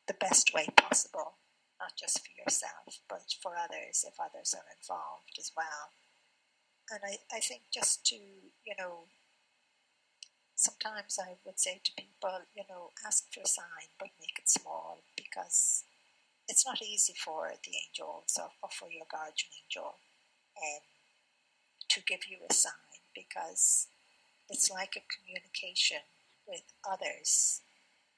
the 0.08 0.14
best 0.14 0.54
way 0.54 0.68
possible, 0.76 1.34
not 1.82 1.98
just 1.98 2.22
for 2.22 2.32
yourself, 2.38 3.02
but 3.10 3.34
for 3.42 3.58
others 3.58 4.06
if 4.06 4.14
others 4.22 4.54
are 4.54 4.70
involved 4.78 5.34
as 5.40 5.52
well. 5.58 5.90
And 6.92 7.02
I, 7.04 7.18
I 7.36 7.40
think 7.40 7.64
just 7.74 8.06
to, 8.08 8.16
you 8.16 8.76
know, 8.78 9.10
sometimes 10.56 11.18
I 11.18 11.42
would 11.46 11.60
say 11.60 11.82
to 11.84 11.92
people, 11.98 12.46
you 12.56 12.64
know, 12.70 12.92
ask 13.06 13.34
for 13.34 13.42
a 13.42 13.48
sign, 13.48 13.90
but 13.98 14.10
make 14.20 14.38
it 14.38 14.50
small 14.50 15.02
because 15.18 15.84
it's 16.48 16.66
not 16.66 16.82
easy 16.82 17.14
for 17.18 17.50
the 17.64 17.72
angels 17.88 18.38
or, 18.38 18.52
or 18.62 18.70
for 18.70 18.90
your 18.92 19.10
guardian 19.10 19.50
angel 19.66 19.96
um, 20.58 20.86
to 21.90 22.02
give 22.04 22.30
you 22.30 22.38
a 22.50 22.54
sign 22.54 23.02
because 23.16 23.88
it's 24.50 24.70
like 24.70 24.96
a 24.96 25.08
communication 25.10 26.04
with 26.48 26.64
others. 26.90 27.62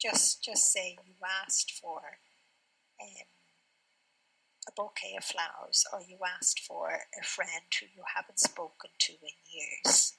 Just 0.01 0.43
just 0.43 0.71
say 0.71 0.97
you 1.05 1.13
asked 1.45 1.71
for 1.79 2.01
um, 3.01 3.27
a 4.67 4.71
bouquet 4.71 5.15
of 5.17 5.23
flowers 5.23 5.85
or 5.91 6.01
you 6.01 6.17
asked 6.37 6.59
for 6.59 6.89
a 6.89 7.23
friend 7.23 7.67
who 7.79 7.85
you 7.95 8.03
haven't 8.15 8.39
spoken 8.39 8.89
to 8.99 9.13
in 9.13 9.35
years 9.51 10.13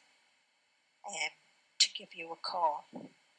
um, 1.08 1.30
to 1.78 1.88
give 1.96 2.14
you 2.14 2.32
a 2.32 2.36
call. 2.36 2.86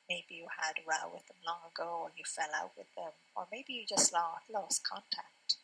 Maybe 0.09 0.35
you 0.35 0.47
had 0.61 0.77
a 0.77 0.87
row 0.87 1.11
with 1.13 1.27
them 1.27 1.37
long 1.45 1.69
ago 1.71 2.01
or 2.03 2.11
you 2.15 2.23
fell 2.25 2.49
out 2.55 2.71
with 2.77 2.93
them 2.95 3.11
or 3.35 3.47
maybe 3.51 3.73
you 3.73 3.85
just 3.87 4.13
lost, 4.13 4.45
lost 4.51 4.87
contact. 4.87 5.57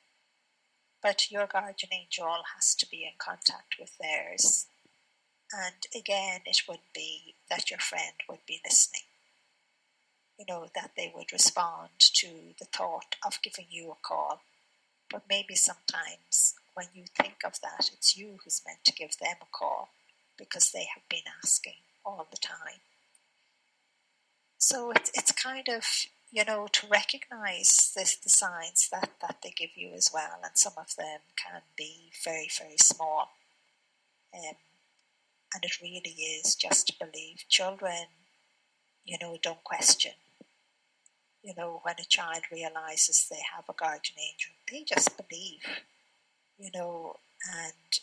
But 1.01 1.32
your 1.32 1.47
guardian 1.47 1.93
angel 1.93 2.43
has 2.56 2.75
to 2.75 2.88
be 2.89 3.04
in 3.04 3.17
contact 3.17 3.75
with 3.80 3.97
theirs. 3.99 4.67
And 5.51 5.86
again 5.95 6.41
it 6.45 6.62
would 6.67 6.86
be 6.93 7.36
that 7.49 7.69
your 7.69 7.80
friend 7.80 8.13
would 8.30 8.45
be 8.47 8.62
listening. 8.63 9.10
You 10.38 10.45
know 10.47 10.67
that 10.73 10.91
they 10.97 11.12
would 11.13 11.32
respond 11.32 11.89
to 12.13 12.27
the 12.58 12.65
thought 12.65 13.15
of 13.25 13.41
giving 13.43 13.67
you 13.69 13.91
a 13.91 13.95
call 14.01 14.41
but 15.12 15.24
maybe 15.30 15.56
sometimes 15.56 16.56
when 16.74 16.88
you 16.93 17.04
think 17.17 17.36
of 17.45 17.60
that 17.62 17.89
it's 17.93 18.15
you 18.17 18.39
who's 18.43 18.62
meant 18.65 18.84
to 18.86 18.93
give 18.93 19.17
them 19.17 19.36
a 19.41 19.45
call 19.52 19.89
because 20.38 20.71
they 20.71 20.88
have 20.93 21.08
been 21.10 21.28
asking 21.43 21.82
all 22.06 22.28
the 22.32 22.38
time 22.38 22.80
so 24.62 24.91
it's, 24.91 25.12
it's 25.15 25.32
kind 25.32 25.67
of, 25.69 25.84
you 26.32 26.45
know, 26.45 26.67
to 26.71 26.88
recognize 26.88 27.91
this, 27.95 28.15
the 28.15 28.30
signs 28.30 28.88
that, 28.91 29.10
that 29.19 29.38
they 29.43 29.50
give 29.50 29.71
you 29.76 29.89
as 29.95 30.12
well. 30.13 30.39
And 30.43 30.52
some 30.54 30.74
of 30.78 30.95
them 30.95 31.19
can 31.36 31.62
be 31.76 32.12
very, 32.24 32.47
very 32.60 32.78
small. 32.80 33.32
Um, 34.34 34.56
and 35.54 35.63
it 35.63 35.82
really 35.82 36.12
is 36.12 36.54
just 36.54 36.88
to 36.88 36.93
believe. 37.00 37.43
Children, 37.50 38.06
you 39.04 39.17
know, 39.19 39.39
don't 39.41 39.63
question. 39.63 40.12
You 41.43 41.54
know, 41.58 41.80
when 41.84 41.95
a 41.99 42.04
child 42.04 42.43
realizes 42.51 43.27
they 43.30 43.41
have 43.56 43.65
a 43.69 43.73
guardian 43.73 44.17
angel, 44.19 44.51
they 44.69 44.84
just 44.84 45.17
believe, 45.17 45.63
you 46.58 46.69
know, 46.73 47.15
and 47.51 47.99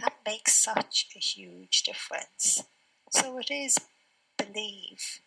that 0.00 0.14
makes 0.26 0.54
such 0.62 1.08
a 1.16 1.18
huge 1.18 1.82
difference. 1.82 2.62
So 3.10 3.38
it 3.38 3.50
is 3.50 3.78
believe. 4.36 5.20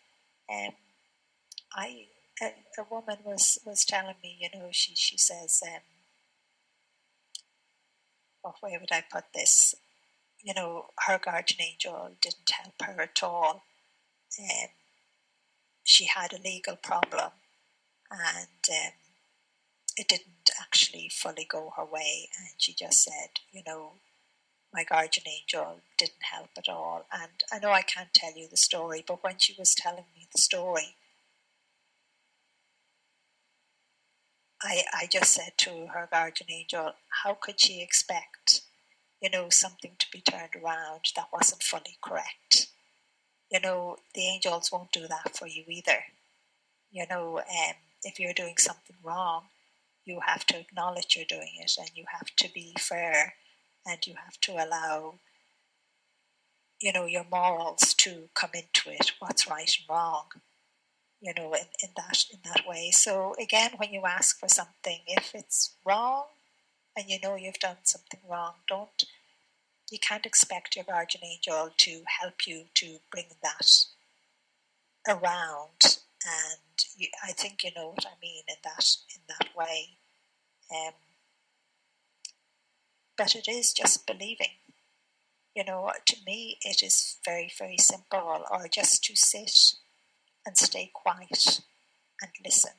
Um, 0.50 0.74
I 1.74 2.06
a, 2.42 2.46
a 2.78 2.84
woman 2.90 3.18
was 3.24 3.58
was 3.64 3.84
telling 3.84 4.16
me, 4.22 4.38
you 4.40 4.48
know, 4.58 4.68
she 4.70 4.94
she 4.94 5.18
says, 5.18 5.62
um, 5.66 5.80
oh, 8.44 8.54
where 8.60 8.78
would 8.80 8.92
I 8.92 9.04
put 9.12 9.24
this? 9.34 9.74
You 10.42 10.54
know, 10.54 10.86
her 11.06 11.18
guardian 11.18 11.60
angel 11.60 12.12
didn't 12.20 12.50
help 12.50 12.74
her 12.82 13.02
at 13.02 13.22
all. 13.22 13.62
Um, 14.40 14.68
she 15.90 16.04
had 16.04 16.32
a 16.32 16.40
legal 16.40 16.76
problem, 16.76 17.32
and 18.12 18.64
um, 18.70 18.92
it 19.96 20.06
didn't 20.06 20.48
actually 20.60 21.10
fully 21.12 21.44
go 21.44 21.72
her 21.76 21.84
way. 21.84 22.28
And 22.38 22.50
she 22.58 22.72
just 22.72 23.02
said, 23.02 23.40
you 23.50 23.62
know, 23.66 23.94
my 24.72 24.84
guardian 24.84 25.26
angel 25.26 25.80
didn't 25.98 26.22
help 26.32 26.50
at 26.56 26.68
all. 26.68 27.06
And 27.12 27.32
I 27.52 27.58
know 27.58 27.72
I 27.72 27.82
can't 27.82 28.14
tell 28.14 28.36
you 28.36 28.46
the 28.48 28.56
story, 28.56 29.04
but 29.04 29.24
when 29.24 29.38
she 29.38 29.56
was 29.58 29.74
telling 29.74 30.04
me 30.14 30.28
the 30.32 30.40
story, 30.40 30.94
I, 34.62 34.82
I 34.94 35.08
just 35.10 35.32
said 35.32 35.54
to 35.58 35.88
her 35.88 36.08
guardian 36.08 36.52
angel, 36.52 36.92
how 37.24 37.34
could 37.34 37.58
she 37.58 37.82
expect, 37.82 38.60
you 39.20 39.28
know, 39.28 39.48
something 39.48 39.96
to 39.98 40.06
be 40.12 40.20
turned 40.20 40.54
around 40.54 41.00
that 41.16 41.32
wasn't 41.32 41.64
fully 41.64 41.98
correct? 42.00 42.68
You 43.50 43.60
know, 43.60 43.96
the 44.14 44.22
angels 44.22 44.70
won't 44.72 44.92
do 44.92 45.06
that 45.08 45.36
for 45.36 45.46
you 45.46 45.64
either. 45.68 46.04
You 46.92 47.04
know, 47.10 47.38
um, 47.38 47.74
if 48.04 48.18
you're 48.20 48.32
doing 48.32 48.56
something 48.58 48.96
wrong, 49.02 49.44
you 50.04 50.20
have 50.26 50.46
to 50.46 50.58
acknowledge 50.58 51.16
you're 51.16 51.24
doing 51.28 51.52
it 51.58 51.72
and 51.78 51.90
you 51.94 52.04
have 52.10 52.34
to 52.36 52.48
be 52.52 52.74
fair 52.78 53.34
and 53.86 54.06
you 54.06 54.14
have 54.14 54.40
to 54.40 54.52
allow 54.52 55.14
you 56.80 56.92
know 56.92 57.06
your 57.06 57.26
morals 57.30 57.94
to 57.94 58.28
come 58.34 58.50
into 58.54 58.90
it 58.90 59.12
what's 59.18 59.48
right 59.48 59.76
and 59.78 59.88
wrong 59.88 60.24
you 61.20 61.32
know 61.36 61.52
in, 61.52 61.66
in 61.82 61.90
that 61.96 62.24
in 62.32 62.38
that 62.44 62.66
way 62.66 62.90
so 62.90 63.34
again 63.40 63.72
when 63.76 63.92
you 63.92 64.02
ask 64.06 64.38
for 64.38 64.48
something 64.48 65.00
if 65.06 65.34
it's 65.34 65.74
wrong 65.84 66.24
and 66.96 67.08
you 67.08 67.18
know 67.22 67.36
you've 67.36 67.58
done 67.58 67.76
something 67.82 68.20
wrong 68.28 68.54
don't 68.68 69.04
you 69.90 69.98
can't 69.98 70.26
expect 70.26 70.76
your 70.76 70.84
guardian 70.84 71.24
angel 71.24 71.70
to 71.76 72.02
help 72.20 72.46
you 72.46 72.64
to 72.74 72.98
bring 73.10 73.26
that 73.42 73.84
around 75.08 75.98
and 76.24 76.84
you, 76.96 77.08
I 77.24 77.32
think 77.32 77.64
you 77.64 77.70
know 77.74 77.88
what 77.90 78.06
I 78.06 78.14
mean 78.22 78.44
in 78.48 78.56
that 78.64 78.96
in 79.14 79.22
that 79.28 79.56
way 79.56 79.98
um, 80.72 80.92
but 83.16 83.34
it 83.34 83.48
is 83.48 83.72
just 83.72 84.06
believing. 84.06 84.56
You 85.54 85.64
know, 85.64 85.90
to 86.06 86.16
me, 86.24 86.58
it 86.62 86.82
is 86.82 87.18
very, 87.24 87.52
very 87.58 87.76
simple, 87.76 88.44
or 88.50 88.68
just 88.68 89.02
to 89.04 89.16
sit 89.16 89.74
and 90.46 90.56
stay 90.56 90.90
quiet 90.94 91.60
and 92.22 92.30
listen. 92.44 92.70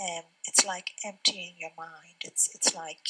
Um, 0.00 0.24
it's 0.44 0.66
like 0.66 0.90
emptying 1.04 1.54
your 1.58 1.70
mind. 1.76 2.16
It's 2.24 2.50
it's 2.54 2.74
like 2.74 3.06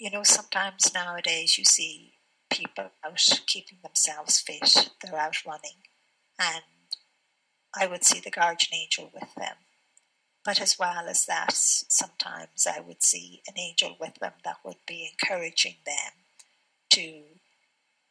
you 0.00 0.10
know 0.10 0.22
sometimes 0.24 0.92
nowadays 0.92 1.56
you 1.58 1.64
see 1.64 2.14
people 2.50 2.90
out 3.04 3.28
keeping 3.46 3.78
themselves 3.82 4.40
fit. 4.40 4.90
They're 5.02 5.18
out 5.18 5.44
running, 5.46 5.84
and 6.38 6.64
I 7.78 7.86
would 7.86 8.04
see 8.04 8.18
the 8.18 8.30
guardian 8.30 8.74
angel 8.74 9.10
with 9.14 9.34
them 9.36 9.56
but 10.44 10.60
as 10.60 10.78
well 10.78 11.06
as 11.08 11.26
that, 11.26 11.52
sometimes 11.52 12.66
I 12.66 12.80
would 12.80 13.02
see 13.02 13.42
an 13.46 13.58
angel 13.58 13.96
with 14.00 14.14
them 14.16 14.32
that 14.44 14.58
would 14.64 14.84
be 14.86 15.10
encouraging 15.12 15.76
them 15.84 16.12
to 16.90 17.22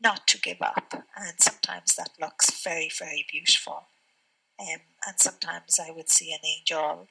not 0.02 0.28
to 0.28 0.39
give 0.39 0.62
up. 0.62 0.93
And 1.17 1.34
sometimes 1.39 1.95
that 1.95 2.12
looks 2.21 2.63
very, 2.63 2.89
very 2.97 3.25
beautiful. 3.30 3.88
Um, 4.60 4.82
and 5.08 5.19
sometimes 5.19 5.80
I 5.80 5.91
would 5.91 6.10
see 6.10 6.32
an 6.32 6.45
angel, 6.45 7.08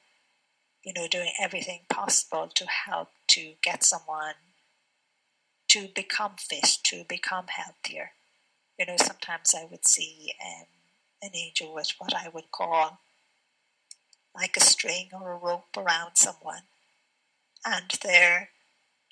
you 0.83 0.93
know, 0.93 1.07
doing 1.07 1.33
everything 1.39 1.81
possible 1.89 2.49
to 2.55 2.65
help 2.65 3.09
to 3.29 3.55
get 3.61 3.83
someone 3.83 4.35
to 5.69 5.87
become 5.95 6.33
fit, 6.37 6.77
to 6.83 7.05
become 7.07 7.45
healthier. 7.47 8.11
You 8.77 8.85
know, 8.85 8.95
sometimes 8.97 9.53
I 9.55 9.65
would 9.69 9.85
see 9.85 10.33
um, 10.43 10.65
an 11.21 11.31
angel 11.35 11.73
with 11.73 11.93
what 11.97 12.13
I 12.13 12.29
would 12.29 12.51
call 12.51 12.99
like 14.35 14.55
a 14.57 14.61
string 14.61 15.09
or 15.13 15.31
a 15.31 15.37
rope 15.37 15.75
around 15.75 16.15
someone, 16.15 16.63
and 17.65 17.85
they're 18.03 18.49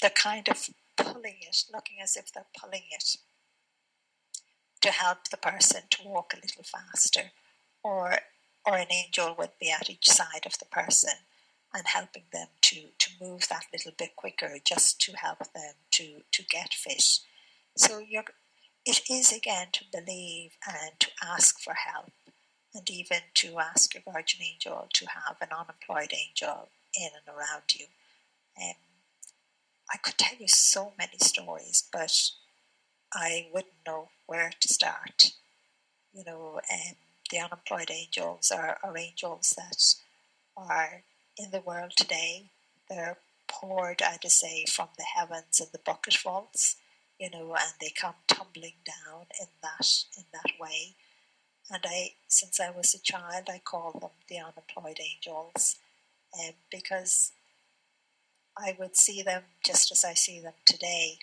they're 0.02 0.12
kind 0.12 0.48
of 0.48 0.70
pulling 0.96 1.38
it, 1.42 1.64
looking 1.74 1.98
as 2.02 2.16
if 2.16 2.32
they're 2.32 2.46
pulling 2.60 2.84
it 2.92 3.18
to 4.82 4.92
help 4.92 5.30
the 5.30 5.38
person 5.38 5.82
to 5.90 6.08
walk 6.08 6.34
a 6.34 6.38
little 6.38 6.64
faster, 6.64 7.32
or 7.84 8.20
or 8.66 8.76
an 8.78 8.88
angel 8.92 9.36
would 9.38 9.52
be 9.60 9.72
at 9.72 9.90
each 9.90 10.10
side 10.10 10.46
of 10.46 10.58
the 10.60 10.66
person 10.66 11.14
and 11.78 11.86
helping 11.88 12.24
them 12.34 12.48
to, 12.62 12.76
to 12.98 13.10
move 13.22 13.48
that 13.50 13.66
little 13.72 13.92
bit 13.98 14.16
quicker 14.16 14.58
just 14.66 15.00
to 15.02 15.12
help 15.16 15.40
them 15.54 15.74
to, 15.92 16.24
to 16.32 16.44
get 16.44 16.74
fit. 16.74 17.20
So 17.78 18.00
you're, 18.00 18.26
it 18.86 19.02
is 19.10 19.32
again 19.32 19.68
to 19.74 19.84
believe 19.92 20.58
and 20.68 21.00
to 21.00 21.08
ask 21.24 21.60
for 21.60 21.76
help 21.76 22.12
and 22.74 22.90
even 22.90 23.20
to 23.36 23.60
ask 23.60 23.94
your 23.94 24.04
guardian 24.04 24.44
angel 24.54 24.88
to 24.94 25.06
have 25.06 25.38
an 25.42 25.50
unemployed 25.52 26.14
angel 26.14 26.70
in 27.00 27.10
and 27.16 27.36
around 27.36 27.64
you. 27.76 27.86
Um, 28.60 28.74
I 29.94 29.98
could 29.98 30.18
tell 30.18 30.38
you 30.38 30.48
so 30.48 30.94
many 30.98 31.18
stories, 31.20 31.84
but 31.94 32.32
I 33.14 33.48
wouldn't 33.54 33.86
know 33.86 34.10
where 34.26 34.52
to 34.60 34.68
start. 34.68 35.32
You 36.14 36.24
know, 36.26 36.60
um, 36.72 36.96
the 37.30 37.40
unemployed 37.40 37.92
angels 37.92 38.52
are, 38.52 38.80
are 38.84 38.98
angels 38.98 39.54
that 39.58 39.96
are 40.58 41.04
in 41.38 41.52
the 41.52 41.62
world 41.62 41.94
today. 41.96 42.50
They're 42.90 43.18
poured, 43.48 44.02
I 44.02 44.18
to 44.22 44.30
say, 44.30 44.66
from 44.66 44.90
the 44.98 45.06
heavens 45.16 45.60
in 45.60 45.68
the 45.72 45.80
bucketfuls, 45.80 46.76
you 47.20 47.30
know, 47.30 47.56
and 47.56 47.74
they 47.80 47.90
come 47.90 48.16
tumbling 48.28 48.76
down 48.86 49.26
in 49.40 49.48
that 49.62 49.88
in 50.18 50.24
that 50.34 50.52
way. 50.60 50.96
And 51.70 51.84
I, 51.86 52.12
since 52.28 52.60
I 52.60 52.70
was 52.70 52.94
a 52.94 53.02
child, 53.02 53.50
I 53.50 53.60
call 53.64 53.92
them 53.92 54.12
the 54.30 54.40
unemployed 54.40 55.00
angels, 55.02 55.76
um, 56.40 56.54
because 56.72 57.32
I 58.58 58.76
would 58.80 58.96
see 58.96 59.22
them 59.22 59.44
just 59.66 59.92
as 59.92 60.06
I 60.06 60.14
see 60.14 60.40
them 60.40 60.54
today, 60.66 61.20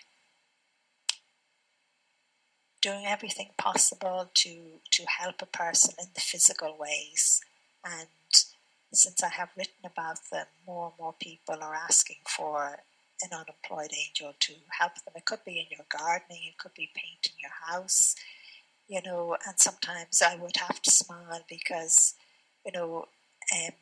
doing 2.83 3.07
everything 3.07 3.51
possible 3.57 4.31
to 4.35 4.81
to 4.91 5.05
help 5.19 5.41
a 5.41 5.47
person 5.47 5.95
in 5.99 6.09
the 6.15 6.21
physical 6.21 6.77
ways. 6.79 7.41
And 7.85 8.09
since 8.97 9.23
I 9.23 9.29
have 9.29 9.51
written 9.57 9.85
about 9.85 10.19
them, 10.31 10.47
more 10.67 10.87
and 10.87 10.99
more 10.99 11.15
people 11.21 11.57
are 11.61 11.75
asking 11.75 12.19
for 12.27 12.79
an 13.23 13.31
unemployed 13.33 13.93
angel 13.93 14.35
to 14.39 14.55
help 14.79 14.95
them. 14.95 15.15
It 15.17 15.25
could 15.25 15.45
be 15.45 15.59
in 15.59 15.67
your 15.71 15.87
gardening, 15.89 16.43
it 16.49 16.59
could 16.59 16.75
be 16.75 16.91
painting 16.95 17.35
your 17.41 17.53
house, 17.69 18.15
you 18.89 19.01
know, 19.03 19.37
and 19.47 19.59
sometimes 19.59 20.21
I 20.23 20.37
would 20.37 20.57
have 20.57 20.83
to 20.83 20.91
smile 20.91 21.45
because, 21.49 22.15
you 22.65 22.73
know, 22.73 23.07
um, 23.55 23.73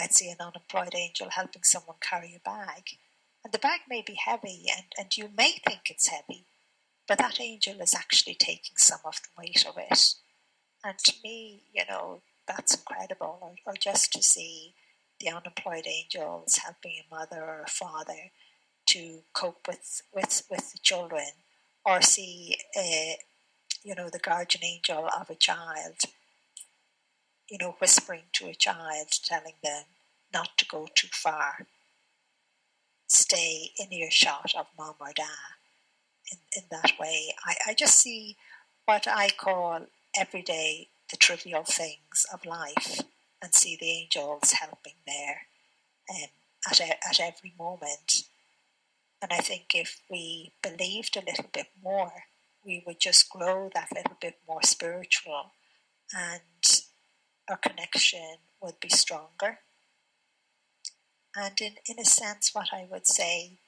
I'd 0.00 0.14
see 0.14 0.30
an 0.30 0.36
unemployed 0.40 0.94
angel 0.94 1.30
helping 1.30 1.62
someone 1.64 1.96
carry 2.00 2.34
a 2.36 2.48
bag. 2.48 2.98
And 3.42 3.52
the 3.52 3.58
bag 3.58 3.80
may 3.88 4.02
be 4.06 4.14
heavy, 4.14 4.66
and, 4.76 4.86
and 4.98 5.16
you 5.16 5.30
may 5.36 5.52
think 5.66 5.88
it's 5.88 6.08
heavy, 6.08 6.44
but 7.08 7.18
that 7.18 7.40
angel 7.40 7.80
is 7.80 7.94
actually 7.94 8.34
taking 8.34 8.76
some 8.76 9.00
of 9.04 9.16
the 9.22 9.28
weight 9.38 9.64
of 9.66 9.76
it. 9.78 10.14
And 10.84 10.98
to 10.98 11.12
me, 11.24 11.62
you 11.72 11.82
know, 11.88 12.22
that's 12.50 12.74
incredible. 12.74 13.38
Or, 13.40 13.54
or 13.66 13.74
just 13.74 14.12
to 14.12 14.22
see 14.22 14.74
the 15.20 15.30
unemployed 15.30 15.86
angels 15.86 16.58
helping 16.64 16.96
a 17.00 17.14
mother 17.14 17.42
or 17.42 17.62
a 17.62 17.70
father 17.70 18.30
to 18.86 19.20
cope 19.32 19.68
with, 19.68 20.02
with, 20.12 20.42
with 20.50 20.72
the 20.72 20.78
children, 20.82 21.28
or 21.84 22.02
see 22.02 22.56
a, 22.76 23.16
you 23.84 23.94
know, 23.94 24.08
the 24.08 24.18
guardian 24.18 24.64
angel 24.64 25.08
of 25.18 25.30
a 25.30 25.34
child, 25.34 25.96
you 27.48 27.58
know, 27.58 27.76
whispering 27.78 28.24
to 28.32 28.46
a 28.46 28.54
child, 28.54 29.08
telling 29.24 29.54
them 29.62 29.84
not 30.32 30.56
to 30.58 30.66
go 30.66 30.88
too 30.94 31.08
far. 31.12 31.66
Stay 33.06 33.70
in 33.78 33.92
earshot 33.92 34.52
of 34.56 34.66
mom 34.78 34.94
or 35.00 35.12
dad 35.14 35.26
in, 36.32 36.38
in 36.56 36.62
that 36.70 36.92
way. 36.98 37.34
I, 37.44 37.54
I 37.68 37.74
just 37.74 37.98
see 37.98 38.36
what 38.86 39.06
I 39.08 39.30
call 39.30 39.86
every 40.18 40.42
day 40.42 40.88
the 41.10 41.16
trivial 41.16 41.64
things 41.64 42.26
of 42.32 42.44
life 42.44 43.00
and 43.42 43.54
see 43.54 43.76
the 43.80 43.90
angels 43.90 44.52
helping 44.52 44.94
there 45.06 45.42
um, 46.10 46.28
at, 46.70 46.80
a, 46.80 46.90
at 47.08 47.20
every 47.20 47.54
moment. 47.58 48.24
And 49.22 49.32
I 49.32 49.38
think 49.38 49.74
if 49.74 50.00
we 50.10 50.52
believed 50.62 51.16
a 51.16 51.24
little 51.24 51.50
bit 51.52 51.68
more 51.82 52.12
we 52.64 52.82
would 52.86 53.00
just 53.00 53.30
grow 53.30 53.70
that 53.74 53.88
little 53.94 54.16
bit 54.20 54.38
more 54.46 54.62
spiritual 54.62 55.52
and 56.14 56.82
our 57.48 57.56
connection 57.56 58.36
would 58.60 58.78
be 58.80 58.88
stronger. 58.88 59.60
And 61.34 61.60
in, 61.60 61.74
in 61.86 61.98
a 61.98 62.04
sense, 62.04 62.50
what 62.52 62.68
I 62.72 62.86
would 62.90 63.06
say, 63.06 63.58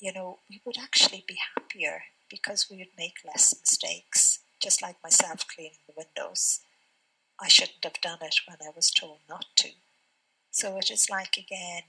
you 0.00 0.12
know, 0.12 0.38
we 0.50 0.60
would 0.64 0.78
actually 0.78 1.24
be 1.26 1.38
happier 1.56 2.02
because 2.28 2.68
we 2.70 2.78
would 2.78 2.96
make 2.98 3.16
less 3.24 3.54
mistakes, 3.60 4.40
just 4.60 4.82
like 4.82 4.96
myself 5.02 5.46
cleaning 5.48 5.78
the 5.86 5.94
windows. 5.96 6.60
I 7.40 7.48
shouldn't 7.48 7.84
have 7.84 8.00
done 8.00 8.18
it 8.22 8.36
when 8.46 8.58
I 8.62 8.70
was 8.74 8.90
told 8.90 9.18
not 9.28 9.46
to. 9.56 9.70
So 10.50 10.78
it 10.78 10.90
is 10.90 11.10
like, 11.10 11.36
again, 11.36 11.82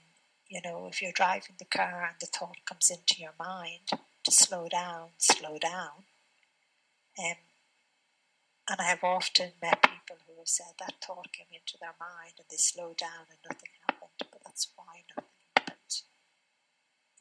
you 0.48 0.60
know, 0.62 0.88
if 0.90 1.00
you're 1.00 1.12
driving 1.12 1.56
the 1.58 1.64
car 1.64 2.04
and 2.04 2.16
the 2.20 2.26
thought 2.26 2.64
comes 2.66 2.90
into 2.90 3.20
your 3.20 3.34
mind 3.38 3.88
to 4.24 4.30
slow 4.30 4.68
down, 4.68 5.10
slow 5.18 5.58
down. 5.58 6.04
Um, 7.18 7.36
and 8.70 8.80
I 8.80 8.84
have 8.84 9.02
often 9.02 9.52
met 9.62 9.82
people 9.82 10.16
who 10.26 10.38
have 10.38 10.48
said 10.48 10.76
that 10.78 10.96
thought 11.02 11.32
came 11.32 11.48
into 11.52 11.78
their 11.80 11.94
mind 11.98 12.34
and 12.36 12.46
they 12.50 12.58
slowed 12.58 12.98
down 12.98 13.24
and 13.30 13.38
nothing 13.48 13.70
happened, 13.88 14.28
but 14.30 14.42
that's 14.44 14.68
why 14.76 15.04
nothing 15.16 15.32
happened. 15.56 16.02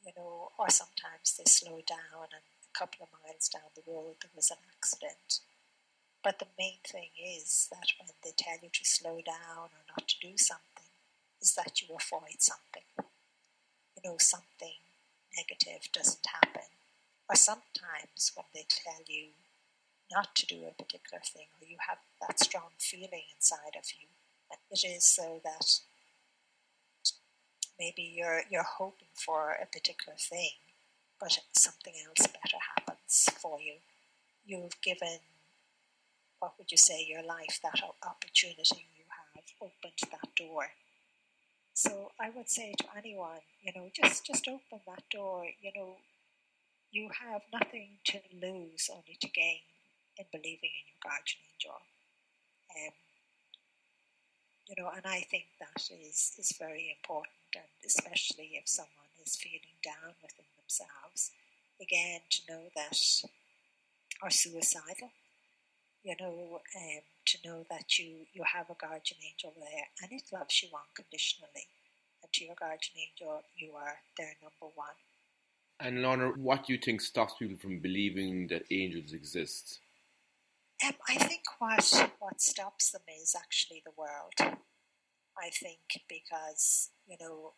You 0.05 0.11
know, 0.17 0.49
or 0.59 0.69
sometimes 0.69 1.35
they 1.37 1.45
slow 1.47 1.81
down 1.87 2.27
and 2.35 2.43
a 2.77 2.79
couple 2.79 3.03
of 3.03 3.19
miles 3.23 3.49
down 3.49 3.73
the 3.75 3.81
road 3.91 4.15
there 4.21 4.31
was 4.35 4.51
an 4.51 4.57
accident. 4.77 5.41
But 6.23 6.39
the 6.39 6.47
main 6.57 6.79
thing 6.85 7.09
is 7.17 7.67
that 7.71 7.93
when 7.99 8.09
they 8.23 8.31
tell 8.37 8.57
you 8.61 8.69
to 8.71 8.85
slow 8.85 9.21
down 9.25 9.69
or 9.73 9.83
not 9.89 10.07
to 10.07 10.15
do 10.21 10.37
something, 10.37 10.91
is 11.41 11.53
that 11.55 11.81
you 11.81 11.87
avoid 11.95 12.39
something. 12.41 12.83
You 13.95 14.01
know, 14.03 14.17
something 14.19 14.81
negative 15.35 15.89
doesn't 15.93 16.25
happen. 16.25 16.69
Or 17.29 17.35
sometimes 17.35 18.31
when 18.35 18.45
they 18.53 18.65
tell 18.67 19.01
you 19.07 19.29
not 20.11 20.35
to 20.35 20.45
do 20.45 20.65
a 20.65 20.73
particular 20.73 21.21
thing 21.23 21.47
or 21.59 21.67
you 21.67 21.77
have 21.87 21.99
that 22.21 22.39
strong 22.39 22.71
feeling 22.79 23.23
inside 23.35 23.75
of 23.77 23.85
you, 23.99 24.07
it 24.71 24.83
is 24.83 25.05
so 25.05 25.41
that 25.43 25.79
maybe 27.79 28.01
you're 28.01 28.43
you're 28.49 28.63
hoping 28.63 29.09
for 29.13 29.51
a 29.51 29.65
particular 29.65 30.17
thing, 30.17 30.55
but 31.19 31.37
something 31.53 31.93
else 32.05 32.27
better 32.27 32.57
happens 32.75 33.29
for 33.41 33.59
you. 33.59 33.75
You've 34.45 34.79
given 34.81 35.19
what 36.39 36.53
would 36.57 36.71
you 36.71 36.77
say 36.77 37.03
your 37.03 37.23
life 37.23 37.59
that 37.63 37.81
opportunity 38.05 38.85
you 38.95 39.05
have 39.09 39.43
opened 39.61 39.97
that 40.11 40.29
door. 40.35 40.67
So 41.73 42.11
I 42.19 42.29
would 42.29 42.49
say 42.49 42.73
to 42.77 42.85
anyone, 42.97 43.41
you 43.61 43.71
know, 43.75 43.89
just 43.93 44.25
just 44.25 44.47
open 44.47 44.81
that 44.87 45.03
door. 45.11 45.45
You 45.61 45.71
know, 45.75 45.97
you 46.91 47.09
have 47.21 47.41
nothing 47.53 47.99
to 48.05 48.19
lose, 48.33 48.89
only 48.91 49.17
to 49.21 49.29
gain 49.29 49.61
in 50.17 50.25
believing 50.31 50.73
in 50.73 50.85
your 50.89 51.01
guardian 51.03 51.41
angel. 51.53 51.77
Um, 52.75 52.93
you 54.67 54.75
know, 54.77 54.89
and 54.89 55.05
I 55.05 55.21
think 55.21 55.45
that 55.59 55.89
is, 55.89 56.33
is 56.37 56.53
very 56.59 56.95
important, 56.97 57.55
and 57.55 57.71
especially 57.85 58.59
if 58.59 58.67
someone 58.67 59.13
is 59.25 59.35
feeling 59.35 59.79
down 59.83 60.13
within 60.21 60.49
themselves, 60.67 61.31
again, 61.81 62.21
to 62.29 62.41
know 62.49 62.63
that, 62.75 62.97
are 64.21 64.29
suicidal, 64.29 65.11
you 66.03 66.15
know, 66.19 66.59
um, 66.75 67.01
to 67.25 67.37
know 67.45 67.65
that 67.69 67.99
you, 67.99 68.25
you 68.33 68.43
have 68.53 68.69
a 68.69 68.75
guardian 68.79 69.19
angel 69.23 69.53
there 69.57 69.85
and 70.01 70.11
it 70.11 70.23
loves 70.33 70.63
you 70.63 70.69
unconditionally. 70.73 71.67
And 72.23 72.31
to 72.33 72.45
your 72.45 72.55
guardian 72.55 72.97
angel, 72.97 73.43
you 73.55 73.73
are 73.75 73.97
their 74.17 74.33
number 74.41 74.73
one. 74.73 74.97
And 75.79 76.01
Lorna, 76.01 76.29
what 76.29 76.65
do 76.65 76.73
you 76.73 76.79
think 76.79 77.01
stops 77.01 77.35
people 77.37 77.57
from 77.57 77.79
believing 77.79 78.47
that 78.47 78.63
angels 78.71 79.13
exist? 79.13 79.79
Um, 80.83 80.93
I 81.07 81.15
think 81.15 81.41
what 81.59 82.11
what 82.19 82.41
stops 82.41 82.91
them 82.91 83.01
is 83.21 83.35
actually 83.37 83.83
the 83.85 83.91
world. 83.97 84.33
I 84.39 85.49
think 85.49 85.79
because 86.07 86.89
you 87.07 87.17
know 87.19 87.53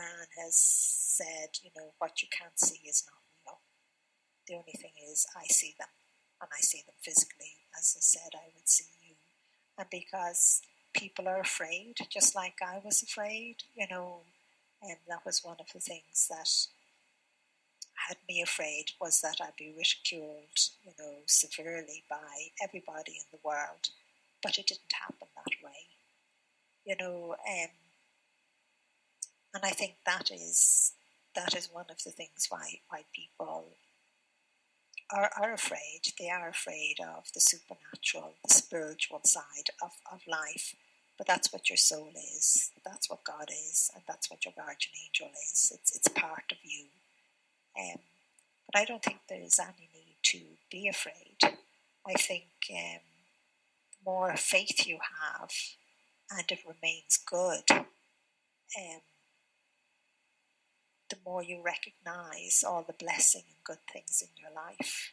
man 0.00 0.26
has 0.42 0.56
said 0.56 1.60
you 1.62 1.70
know 1.76 1.92
what 1.98 2.22
you 2.22 2.28
can't 2.32 2.58
see 2.58 2.80
is 2.88 3.04
not 3.06 3.20
real. 3.44 3.60
The 4.48 4.54
only 4.54 4.76
thing 4.80 4.96
is 5.10 5.26
I 5.36 5.44
see 5.46 5.74
them, 5.78 5.92
and 6.40 6.50
I 6.50 6.60
see 6.60 6.82
them 6.86 6.96
physically. 7.02 7.68
As 7.78 7.94
I 7.96 8.00
said, 8.00 8.32
I 8.34 8.48
would 8.54 8.68
see 8.68 8.88
you, 9.02 9.14
and 9.78 9.88
because 9.90 10.62
people 10.94 11.28
are 11.28 11.40
afraid, 11.40 11.96
just 12.10 12.34
like 12.34 12.56
I 12.62 12.80
was 12.84 13.02
afraid, 13.02 13.56
you 13.74 13.86
know, 13.90 14.22
and 14.82 14.96
that 15.08 15.24
was 15.24 15.44
one 15.44 15.56
of 15.60 15.72
the 15.72 15.80
things 15.80 16.26
that 16.30 16.50
had 18.08 18.16
me 18.28 18.42
afraid 18.42 18.86
was 19.00 19.20
that 19.20 19.36
I'd 19.40 19.56
be 19.58 19.74
ridiculed, 19.76 20.56
you 20.82 20.92
know, 20.98 21.16
severely 21.26 22.02
by 22.08 22.48
everybody 22.62 23.12
in 23.12 23.28
the 23.30 23.38
world. 23.44 23.90
But 24.42 24.58
it 24.58 24.66
didn't 24.66 24.92
happen 24.98 25.28
that 25.36 25.54
way, 25.62 25.84
you 26.86 26.96
know. 26.98 27.36
Um, 27.46 27.68
and 29.54 29.64
I 29.64 29.70
think 29.70 29.96
that 30.06 30.30
is 30.30 30.92
that 31.34 31.54
is 31.56 31.68
one 31.72 31.86
of 31.90 32.02
the 32.04 32.10
things 32.10 32.46
why 32.48 32.80
why 32.88 33.04
people 33.14 33.76
are, 35.12 35.30
are 35.40 35.52
afraid. 35.52 36.02
They 36.18 36.30
are 36.30 36.48
afraid 36.48 36.96
of 37.00 37.32
the 37.34 37.40
supernatural, 37.40 38.34
the 38.46 38.54
spiritual 38.54 39.20
side 39.24 39.70
of, 39.82 39.90
of 40.12 40.20
life. 40.28 40.74
But 41.18 41.26
that's 41.26 41.52
what 41.52 41.68
your 41.68 41.76
soul 41.76 42.12
is. 42.16 42.70
That's 42.84 43.10
what 43.10 43.24
God 43.24 43.50
is, 43.50 43.90
and 43.94 44.02
that's 44.08 44.30
what 44.30 44.44
your 44.44 44.54
guardian 44.56 44.94
angel 45.04 45.30
is. 45.52 45.72
It's 45.74 45.94
it's 45.94 46.08
part 46.08 46.44
of 46.50 46.58
you. 46.62 46.86
Um, 47.78 48.00
but 48.72 48.80
I 48.80 48.84
don't 48.84 49.02
think 49.02 49.18
there 49.28 49.42
is 49.42 49.58
any 49.58 49.88
need 49.92 50.16
to 50.22 50.40
be 50.70 50.88
afraid. 50.88 51.36
I 52.06 52.14
think 52.14 52.44
um, 52.70 53.00
the 53.92 54.10
more 54.10 54.36
faith 54.36 54.86
you 54.86 54.98
have 55.20 55.50
and 56.30 56.50
it 56.50 56.60
remains 56.66 57.18
good, 57.18 57.64
um, 57.70 59.00
more 61.24 61.42
you 61.42 61.62
recognize 61.62 62.64
all 62.66 62.84
the 62.86 62.94
blessing 62.94 63.42
and 63.48 63.64
good 63.64 63.84
things 63.92 64.22
in 64.22 64.28
your 64.40 64.52
life. 64.54 65.12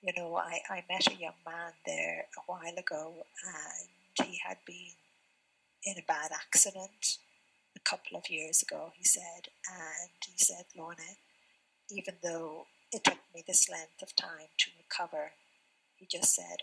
You 0.00 0.12
know, 0.16 0.36
I, 0.36 0.60
I 0.68 0.84
met 0.90 1.06
a 1.06 1.20
young 1.20 1.38
man 1.46 1.72
there 1.86 2.26
a 2.36 2.40
while 2.46 2.76
ago 2.76 3.24
and 3.46 4.26
he 4.28 4.40
had 4.44 4.58
been 4.66 4.94
in 5.84 5.98
a 5.98 6.06
bad 6.06 6.30
accident 6.32 7.18
a 7.76 7.80
couple 7.80 8.16
of 8.16 8.28
years 8.28 8.62
ago, 8.62 8.92
he 8.96 9.04
said, 9.04 9.48
and 9.68 10.10
he 10.26 10.36
said, 10.36 10.64
Lorna, 10.76 11.16
even 11.90 12.14
though 12.22 12.66
it 12.92 13.04
took 13.04 13.18
me 13.34 13.42
this 13.46 13.68
length 13.68 14.02
of 14.02 14.14
time 14.14 14.48
to 14.58 14.70
recover, 14.78 15.32
he 15.96 16.06
just 16.06 16.34
said 16.34 16.58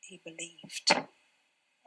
he 0.00 0.20
believed 0.24 1.08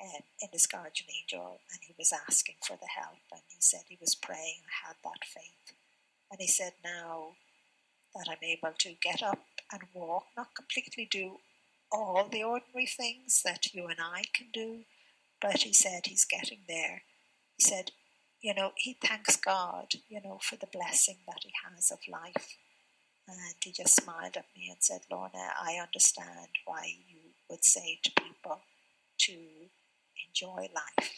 um, 0.01 0.23
in 0.41 0.49
his 0.51 0.67
guardian 0.67 1.09
angel 1.09 1.59
and 1.71 1.79
he 1.85 1.93
was 1.97 2.13
asking 2.27 2.55
for 2.65 2.77
the 2.77 2.87
help 2.87 3.21
and 3.31 3.41
he 3.47 3.57
said 3.59 3.81
he 3.87 3.97
was 4.01 4.15
praying 4.15 4.61
and 4.63 4.87
had 4.87 4.95
that 5.03 5.25
faith. 5.25 5.75
And 6.31 6.39
he 6.39 6.47
said, 6.47 6.73
now 6.83 7.35
that 8.15 8.27
I'm 8.29 8.43
able 8.43 8.73
to 8.79 8.93
get 9.01 9.21
up 9.21 9.39
and 9.71 9.81
walk, 9.93 10.25
not 10.35 10.55
completely 10.55 11.07
do 11.09 11.37
all 11.91 12.27
the 12.31 12.43
ordinary 12.43 12.85
things 12.85 13.41
that 13.43 13.73
you 13.73 13.87
and 13.87 13.99
I 14.01 14.23
can 14.33 14.47
do, 14.53 14.79
but 15.41 15.57
he 15.63 15.73
said 15.73 16.05
he's 16.05 16.25
getting 16.25 16.59
there. 16.67 17.03
He 17.57 17.67
said, 17.67 17.91
you 18.41 18.53
know, 18.53 18.71
he 18.75 18.97
thanks 19.01 19.35
God, 19.35 19.87
you 20.09 20.21
know, 20.23 20.39
for 20.41 20.55
the 20.55 20.67
blessing 20.71 21.17
that 21.27 21.43
he 21.43 21.51
has 21.65 21.91
of 21.91 21.99
life. 22.11 22.57
And 23.27 23.55
he 23.63 23.71
just 23.71 24.01
smiled 24.01 24.35
at 24.35 24.45
me 24.55 24.69
and 24.69 24.77
said, 24.79 25.01
Lorna, 25.11 25.51
I 25.61 25.79
understand 25.81 26.49
why 26.65 26.95
you 27.07 27.19
would 27.49 27.63
say 27.63 27.99
to 28.03 28.11
people 28.11 28.61
to 29.19 29.33
enjoy 30.27 30.69
life, 30.73 31.13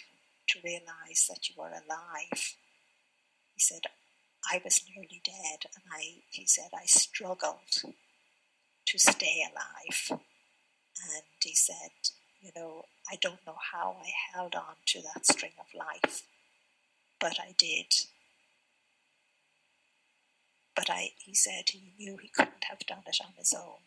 to 0.50 0.60
realize 0.63 1.28
that 1.30 1.50
you 1.50 1.62
are 1.62 1.72
alive. 1.72 2.56
He 3.54 3.60
said, 3.60 3.82
I 4.52 4.62
was 4.63 4.84
nearly 4.89 5.22
dead, 5.24 5.70
and 5.76 5.84
I, 5.92 6.22
he 6.30 6.46
said, 6.46 6.70
I 6.74 6.86
struggled 6.86 7.84
to 8.86 8.98
stay 8.98 9.44
alive. 9.50 10.10
And 10.12 11.24
he 11.42 11.56
said, 11.56 11.92
you 12.42 12.52
know, 12.56 12.84
I 13.12 13.16
don't 13.22 13.46
know 13.48 13.56
how 13.72 13.98
I 14.04 14.12
held 14.34 14.56
on 14.56 14.76
to 14.88 15.02
that 15.02 15.26
string 15.26 15.54
of 15.60 15.68
life, 15.74 16.24
but 17.20 17.39
I 17.39 17.56
did. 17.58 17.88
But 20.76 20.89
I, 20.89 21.12
he 21.20 21.34
said 21.34 21.70
he 21.70 21.94
knew 21.98 22.18
he 22.18 22.28
couldn't 22.28 22.66
have 22.70 22.80
done 22.80 23.04
it 23.08 23.20
on 23.24 23.34
his 23.38 23.54
own. 23.54 23.80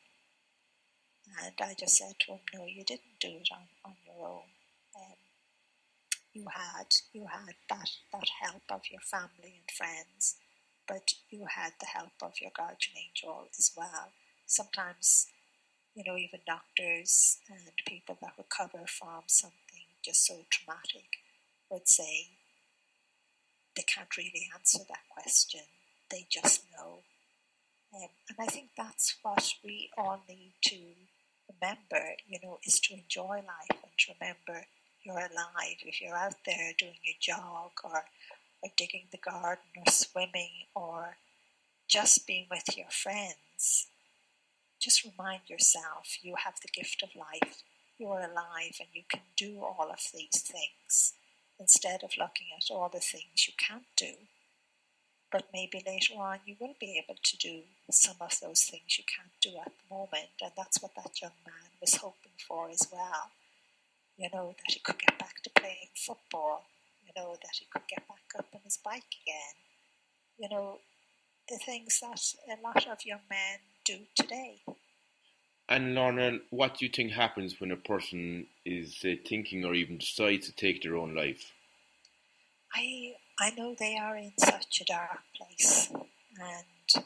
And 1.44 1.55
I 1.61 1.74
just 1.74 1.96
said 1.96 2.14
to 2.20 2.33
him, 2.33 2.40
no, 2.55 2.66
you 2.66 2.85
didn't 2.85 3.20
do 3.20 3.29
it 3.29 3.48
on, 3.52 3.68
on 3.85 3.96
your 4.07 4.26
own. 4.26 4.42
You 6.37 6.44
had 6.53 6.92
you 7.14 7.25
had 7.33 7.55
that, 7.70 7.88
that 8.12 8.29
help 8.42 8.64
of 8.68 8.83
your 8.90 9.01
family 9.01 9.57
and 9.57 9.70
friends, 9.75 10.37
but 10.87 11.14
you 11.31 11.46
had 11.49 11.72
the 11.81 11.87
help 11.87 12.12
of 12.20 12.35
your 12.42 12.51
guardian 12.55 12.96
angel 13.09 13.49
as 13.59 13.72
well. 13.75 14.12
Sometimes, 14.44 15.29
you 15.94 16.05
know, 16.07 16.18
even 16.18 16.40
doctors 16.46 17.38
and 17.49 17.72
people 17.87 18.18
that 18.20 18.35
recover 18.37 18.85
from 18.87 19.22
something 19.29 19.88
just 20.05 20.27
so 20.27 20.44
traumatic 20.51 21.09
would 21.70 21.88
say 21.88 22.29
they 23.75 23.83
can't 23.83 24.14
really 24.18 24.51
answer 24.55 24.81
that 24.90 25.09
question 25.09 25.62
they 26.11 26.27
just 26.31 26.64
know. 26.77 27.01
Um, 27.94 28.11
and 28.29 28.38
I 28.38 28.46
think 28.46 28.70
that's 28.77 29.16
what 29.22 29.55
we 29.64 29.88
all 29.96 30.20
need 30.29 30.53
to 30.66 30.77
remember, 31.49 32.16
you 32.27 32.38
know, 32.42 32.59
is 32.64 32.79
to 32.81 32.94
enjoy 32.94 33.37
life 33.37 33.70
and 33.83 33.92
to 33.99 34.12
remember 34.20 34.66
you're 35.06 35.16
alive. 35.18 35.78
If 35.84 36.00
you're 36.00 36.16
out 36.16 36.34
there 36.44 36.72
doing 36.76 36.98
your 37.04 37.14
jog 37.20 37.70
or, 37.84 38.04
or 38.62 38.70
digging 38.76 39.06
the 39.12 39.18
garden 39.18 39.64
or 39.76 39.92
swimming 39.92 40.66
or 40.74 41.16
just 41.88 42.26
being 42.26 42.46
with 42.50 42.76
your 42.76 42.90
friends, 42.90 43.86
just 44.80 45.04
remind 45.04 45.42
yourself 45.48 46.18
you 46.22 46.34
have 46.44 46.54
the 46.60 46.68
gift 46.74 47.02
of 47.02 47.10
life. 47.14 47.62
You 47.98 48.08
are 48.08 48.20
alive 48.20 48.76
and 48.80 48.88
you 48.92 49.02
can 49.08 49.22
do 49.36 49.60
all 49.62 49.88
of 49.90 50.00
these 50.12 50.42
things 50.42 51.14
instead 51.58 52.02
of 52.02 52.18
looking 52.18 52.48
at 52.56 52.70
all 52.70 52.90
the 52.92 53.00
things 53.00 53.46
you 53.46 53.54
can't 53.56 53.86
do. 53.96 54.12
But 55.30 55.46
maybe 55.52 55.82
later 55.86 56.14
on 56.14 56.40
you 56.44 56.56
will 56.60 56.74
be 56.78 57.02
able 57.02 57.18
to 57.22 57.36
do 57.36 57.62
some 57.90 58.16
of 58.20 58.38
those 58.40 58.64
things 58.64 58.98
you 58.98 59.04
can't 59.04 59.32
do 59.40 59.58
at 59.60 59.72
the 59.72 59.94
moment, 59.94 60.28
and 60.42 60.52
that's 60.56 60.82
what 60.82 60.94
that 60.96 61.20
young 61.22 61.32
man 61.44 61.70
was 61.80 61.96
hoping 61.96 62.32
for 62.46 62.68
as 62.68 62.86
well. 62.92 63.30
You 64.16 64.29
know, 64.33 64.55
that 64.57 64.72
he 64.72 64.81
could 64.81 64.98
get 64.98 65.18
back 65.18 65.42
to 65.42 65.50
playing 65.50 65.90
football, 65.94 66.64
you 67.05 67.12
know, 67.16 67.37
that 67.42 67.57
he 67.59 67.66
could 67.70 67.87
get 67.88 68.07
back 68.09 68.24
up 68.38 68.46
on 68.55 68.61
his 68.64 68.79
bike 68.83 69.05
again. 69.22 69.57
You 70.38 70.48
know, 70.50 70.79
the 71.48 71.59
things 71.59 72.00
that 72.00 72.22
a 72.48 72.62
lot 72.62 72.87
of 72.87 73.05
young 73.05 73.20
men 73.31 73.59
do 73.85 73.98
today. 74.14 74.62
And 75.68 75.94
Lorna, 75.94 76.38
what 76.50 76.79
do 76.79 76.87
you 76.87 76.92
think 76.92 77.12
happens 77.12 77.61
when 77.61 77.72
a 77.72 77.76
person 77.76 78.46
is 78.64 78.98
uh, 79.05 79.14
thinking 79.26 79.64
or 79.64 79.74
even 79.74 79.98
decides 79.98 80.46
to 80.46 80.55
take 80.55 80.83
their 80.83 80.96
own 80.96 81.14
life? 81.14 81.52
I 82.74 83.14
I 83.40 83.50
know 83.50 83.74
they 83.79 83.96
are 83.98 84.16
in 84.16 84.33
such 84.38 84.81
a 84.81 84.85
dark 84.85 85.20
place, 85.37 85.90
and 85.92 87.05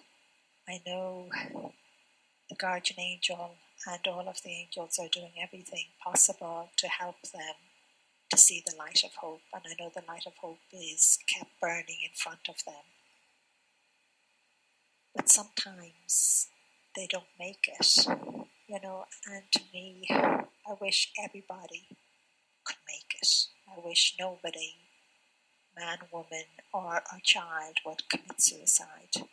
I 0.68 0.81
know 0.87 1.29
the 2.49 2.57
guardian 2.57 3.01
angel 3.01 3.57
and 3.87 4.07
all 4.07 4.29
of 4.29 4.43
the 4.43 4.51
angels 4.51 4.99
are 4.99 5.09
doing 5.09 5.33
everything 5.43 5.87
possible 6.05 6.71
to 6.77 6.88
help 6.88 7.23
them 7.33 7.55
to 8.31 8.37
see 8.37 8.62
the 8.64 8.77
light 8.77 9.03
of 9.05 9.14
hope. 9.14 9.40
And 9.53 9.62
I 9.66 9.83
know 9.83 9.90
the 9.95 10.05
light 10.07 10.27
of 10.27 10.35
hope 10.40 10.59
is 10.73 11.19
kept 11.33 11.51
burning 11.61 11.99
in 12.03 12.11
front 12.14 12.49
of 12.49 12.64
them. 12.64 12.85
But 15.14 15.29
sometimes 15.29 16.49
they 16.95 17.07
don't 17.07 17.25
make 17.38 17.69
it, 17.69 18.07
you 18.69 18.79
know. 18.83 19.07
And 19.29 19.45
to 19.53 19.61
me, 19.73 20.07
I 20.11 20.75
wish 20.81 21.12
everybody 21.23 21.88
could 22.64 22.77
make 22.87 23.16
it. 23.21 23.47
I 23.69 23.81
wish 23.85 24.14
nobody 24.19 24.75
man, 25.77 25.99
woman, 26.12 26.45
or 26.73 26.97
a 26.97 27.21
child 27.23 27.77
would 27.87 28.09
commit 28.09 28.40
suicide 28.40 29.29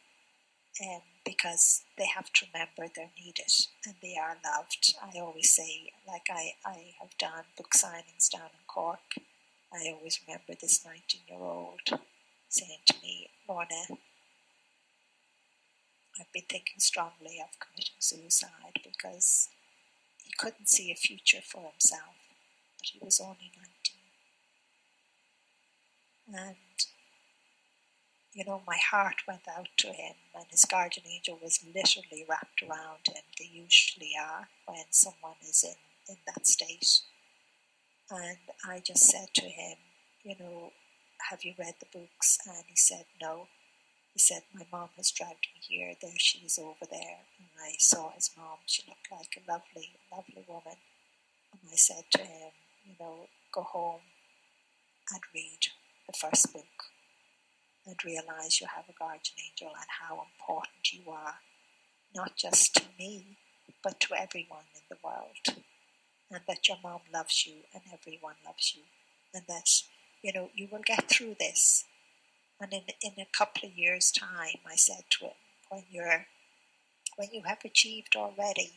because 1.26 1.84
they 1.98 2.06
have 2.06 2.32
to 2.34 2.46
remember 2.54 2.92
they're 2.96 3.10
needed 3.20 3.52
and 3.86 3.96
they 4.02 4.16
are 4.18 4.38
loved. 4.44 4.96
I 5.02 5.20
always 5.20 5.52
say, 5.52 5.92
like 6.08 6.28
I, 6.30 6.54
I 6.66 6.94
have 7.02 7.18
done 7.18 7.44
book 7.58 7.72
signings 7.76 8.30
down 8.32 8.50
in 8.54 8.66
Cork, 8.68 9.16
I 9.74 9.92
always 9.92 10.20
remember 10.26 10.54
this 10.60 10.86
19 10.86 11.22
year 11.28 11.40
old 11.40 11.82
saying 12.50 12.80
to 12.88 12.96
me, 13.04 13.28
Lorna, 13.48 13.98
I've 16.20 16.32
been 16.34 16.44
thinking 16.50 16.80
strongly 16.80 17.40
of 17.44 17.60
committing 17.60 18.00
suicide 18.00 18.80
because 18.84 19.50
he 20.24 20.32
couldn't 20.38 20.70
see 20.70 20.92
a 20.92 20.96
future 20.96 21.42
for 21.44 21.70
himself, 21.72 22.16
but 22.78 22.88
he 22.94 23.00
was 23.02 23.20
only 23.20 23.52
19 26.30 26.34
and 26.34 26.56
you 28.38 28.46
know, 28.46 28.62
my 28.68 28.78
heart 28.92 29.16
went 29.28 29.48
out 29.48 29.68
to 29.78 29.88
him, 29.88 30.14
and 30.36 30.46
his 30.52 30.64
guardian 30.64 31.08
angel 31.08 31.40
was 31.42 31.66
literally 31.74 32.24
wrapped 32.30 32.62
around 32.62 33.08
him. 33.08 33.24
They 33.40 33.50
usually 33.52 34.12
are 34.16 34.48
when 34.68 34.86
someone 34.92 35.42
is 35.42 35.64
in, 35.64 35.74
in 36.08 36.18
that 36.28 36.46
state. 36.46 37.02
And 38.12 38.38
I 38.64 38.80
just 38.86 39.10
said 39.10 39.30
to 39.34 39.46
him, 39.46 39.78
You 40.24 40.36
know, 40.40 40.72
have 41.32 41.44
you 41.44 41.56
read 41.58 41.74
the 41.80 41.88
books? 41.92 42.38
And 42.46 42.64
he 42.68 42.76
said, 42.76 43.06
No. 43.20 43.48
He 44.14 44.20
said, 44.20 44.44
My 44.54 44.68
mom 44.72 44.90
has 44.98 45.10
dragged 45.10 45.48
me 45.56 45.62
here. 45.68 45.96
There 46.00 46.12
she 46.18 46.46
is 46.46 46.60
over 46.60 46.86
there. 46.92 47.26
And 47.40 47.50
I 47.60 47.74
saw 47.80 48.12
his 48.12 48.30
mom. 48.38 48.60
She 48.68 48.84
looked 48.88 49.12
like 49.12 49.36
a 49.36 49.52
lovely, 49.52 49.98
lovely 50.12 50.46
woman. 50.48 50.78
And 51.54 51.72
I 51.72 51.76
said 51.76 52.04
to 52.12 52.22
him, 52.22 52.52
You 52.86 52.94
know, 53.00 53.30
go 53.52 53.64
home 53.64 54.02
and 55.12 55.22
read 55.34 55.72
the 56.06 56.14
first 56.14 56.54
book 56.54 56.94
and 57.88 57.96
realize 58.06 58.60
you 58.60 58.68
have 58.76 58.86
a 58.90 59.00
guardian 59.00 59.38
angel 59.40 59.74
and 59.74 59.88
how 60.02 60.22
important 60.22 60.92
you 60.92 61.10
are, 61.10 61.36
not 62.14 62.36
just 62.36 62.76
to 62.76 62.84
me, 63.00 63.38
but 63.84 64.00
to 64.02 64.14
everyone 64.14 64.66
in 64.76 64.82
the 64.90 64.98
world. 65.04 65.64
And 66.30 66.42
that 66.48 66.68
your 66.68 66.78
mom 66.84 67.00
loves 67.14 67.46
you 67.46 67.54
and 67.74 67.84
everyone 67.92 68.36
loves 68.46 68.74
you. 68.76 68.84
And 69.34 69.44
that, 69.48 69.70
you 70.22 70.34
know, 70.34 70.50
you 70.54 70.68
will 70.70 70.82
get 70.86 71.10
through 71.10 71.38
this. 71.40 71.86
And 72.60 72.74
in, 72.74 72.82
in 73.02 73.14
a 73.18 73.28
couple 73.38 73.70
of 73.70 73.78
years' 73.78 74.12
time, 74.12 74.60
I 74.70 74.76
said 74.76 75.04
to 75.12 75.26
him, 75.26 75.34
when 75.70 75.84
you're 75.90 76.26
when 77.16 77.30
you 77.32 77.42
have 77.46 77.60
achieved 77.66 78.16
already 78.16 78.74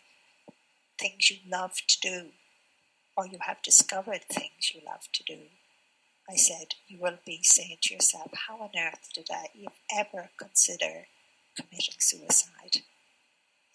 things 0.99 1.31
you 1.31 1.37
love 1.51 1.75
to 1.89 2.01
do, 2.01 2.27
or 3.17 3.27
you 3.27 3.39
have 3.43 3.63
discovered 3.63 4.23
things 4.31 4.73
you 4.75 4.81
love 4.87 5.09
to 5.13 5.23
do, 5.25 5.39
I 6.31 6.37
said, 6.37 6.75
you 6.87 6.99
will 7.01 7.19
be 7.27 7.41
saying 7.43 7.79
to 7.83 7.95
yourself, 7.95 8.31
how 8.47 8.59
on 8.59 8.71
earth 8.79 9.11
did 9.13 9.27
I 9.33 9.47
ever 9.93 10.31
consider 10.39 11.09
committing 11.57 11.99
suicide? 11.99 12.83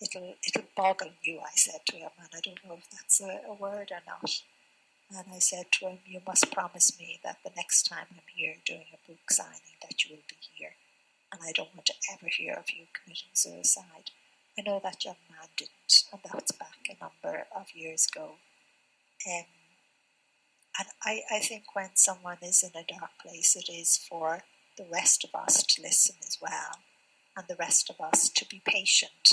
It'll, 0.02 0.36
it'll 0.48 0.70
boggle 0.76 1.12
you, 1.22 1.39
I 1.39 1.56
said 1.56 1.82
to 1.88 1.98
him, 1.98 2.12
and 2.18 2.30
I 2.34 2.39
don't 2.39 2.63
know 2.65 2.78
if 2.78 2.89
that's 2.89 3.20
a, 3.20 3.41
a 3.50 3.54
word 3.54 3.91
or 3.91 4.00
not. 4.08 4.32
And 5.12 5.26
I 5.34 5.39
said 5.39 5.65
to 5.74 5.88
him, 5.88 6.00
you 6.06 6.22
must 6.26 6.52
promise 6.52 6.98
me 6.98 7.20
that 7.26 7.39
the 7.44 7.52
next 7.58 7.84
time 7.84 8.08
I'm 8.12 8.24
here 8.34 8.56
doing 8.65 8.86
a 8.94 9.12
book 9.12 9.30
signing 9.30 9.76
that 9.82 10.06
you 10.06 10.15
will 10.15 10.24
be 10.30 10.38
here. 10.56 10.76
And 11.34 11.41
I 11.44 11.52
don't 11.52 11.76
want 11.76 11.88
to 11.88 11.94
ever 12.13 12.28
hear 12.28 12.54
of 12.54 12.72
you 12.72 12.86
committing 12.96 13.34
suicide. 13.34 14.12
I 14.58 14.62
know 14.62 14.80
that 14.82 15.04
young 15.04 15.20
man 15.30 15.50
didn't, 15.58 16.04
and 16.12 16.22
that's 16.24 16.54
back 16.54 16.88
a 16.89 17.04
number 17.04 17.48
of 17.54 17.68
years 17.74 18.08
ago. 18.10 18.36
Um, 19.28 19.44
and 20.78 20.88
I, 21.04 21.22
I 21.32 21.40
think 21.40 21.76
when 21.76 21.92
someone 21.96 22.38
is 22.42 22.64
in 22.64 22.72
a 22.80 22.86
dark 22.86 23.12
place, 23.22 23.56
it 23.56 23.72
is 23.72 23.98
for 23.98 24.44
the 24.78 24.86
rest 24.92 25.24
of 25.24 25.30
us 25.34 25.64
to 25.64 25.82
listen 25.82 26.16
as 26.28 26.38
well, 26.42 26.80
and 27.38 27.48
the 27.48 27.56
rest 27.56 27.90
of 27.90 28.02
us 28.02 28.30
to 28.30 28.46
be 28.46 28.62
patient 28.66 29.32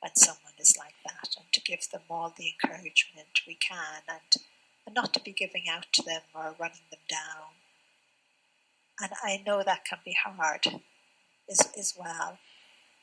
when 0.00 0.14
someone 0.16 0.54
is 0.58 0.76
like 0.76 0.94
that, 1.04 1.28
and 1.38 1.46
to 1.52 1.60
give 1.60 1.88
them 1.90 2.02
all 2.10 2.34
the 2.36 2.52
encouragement 2.52 3.42
we 3.46 3.54
can, 3.54 4.02
and, 4.08 4.42
and 4.86 4.94
not 4.94 5.14
to 5.14 5.20
be 5.20 5.32
giving 5.32 5.64
out 5.70 5.86
to 5.92 6.02
them 6.02 6.22
or 6.34 6.56
running 6.58 6.88
them 6.90 7.00
down. 7.08 7.54
And 9.00 9.12
I 9.22 9.42
know 9.46 9.62
that 9.62 9.84
can 9.84 9.98
be 10.04 10.16
hard 10.20 10.80
as, 11.50 11.68
as 11.78 11.94
well. 11.98 12.38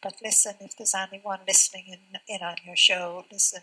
But 0.01 0.15
listen, 0.23 0.55
if 0.61 0.77
there's 0.77 0.95
anyone 0.95 1.39
listening 1.47 1.85
in, 1.87 2.19
in 2.27 2.41
on 2.41 2.55
your 2.65 2.75
show, 2.75 3.25
listen, 3.31 3.61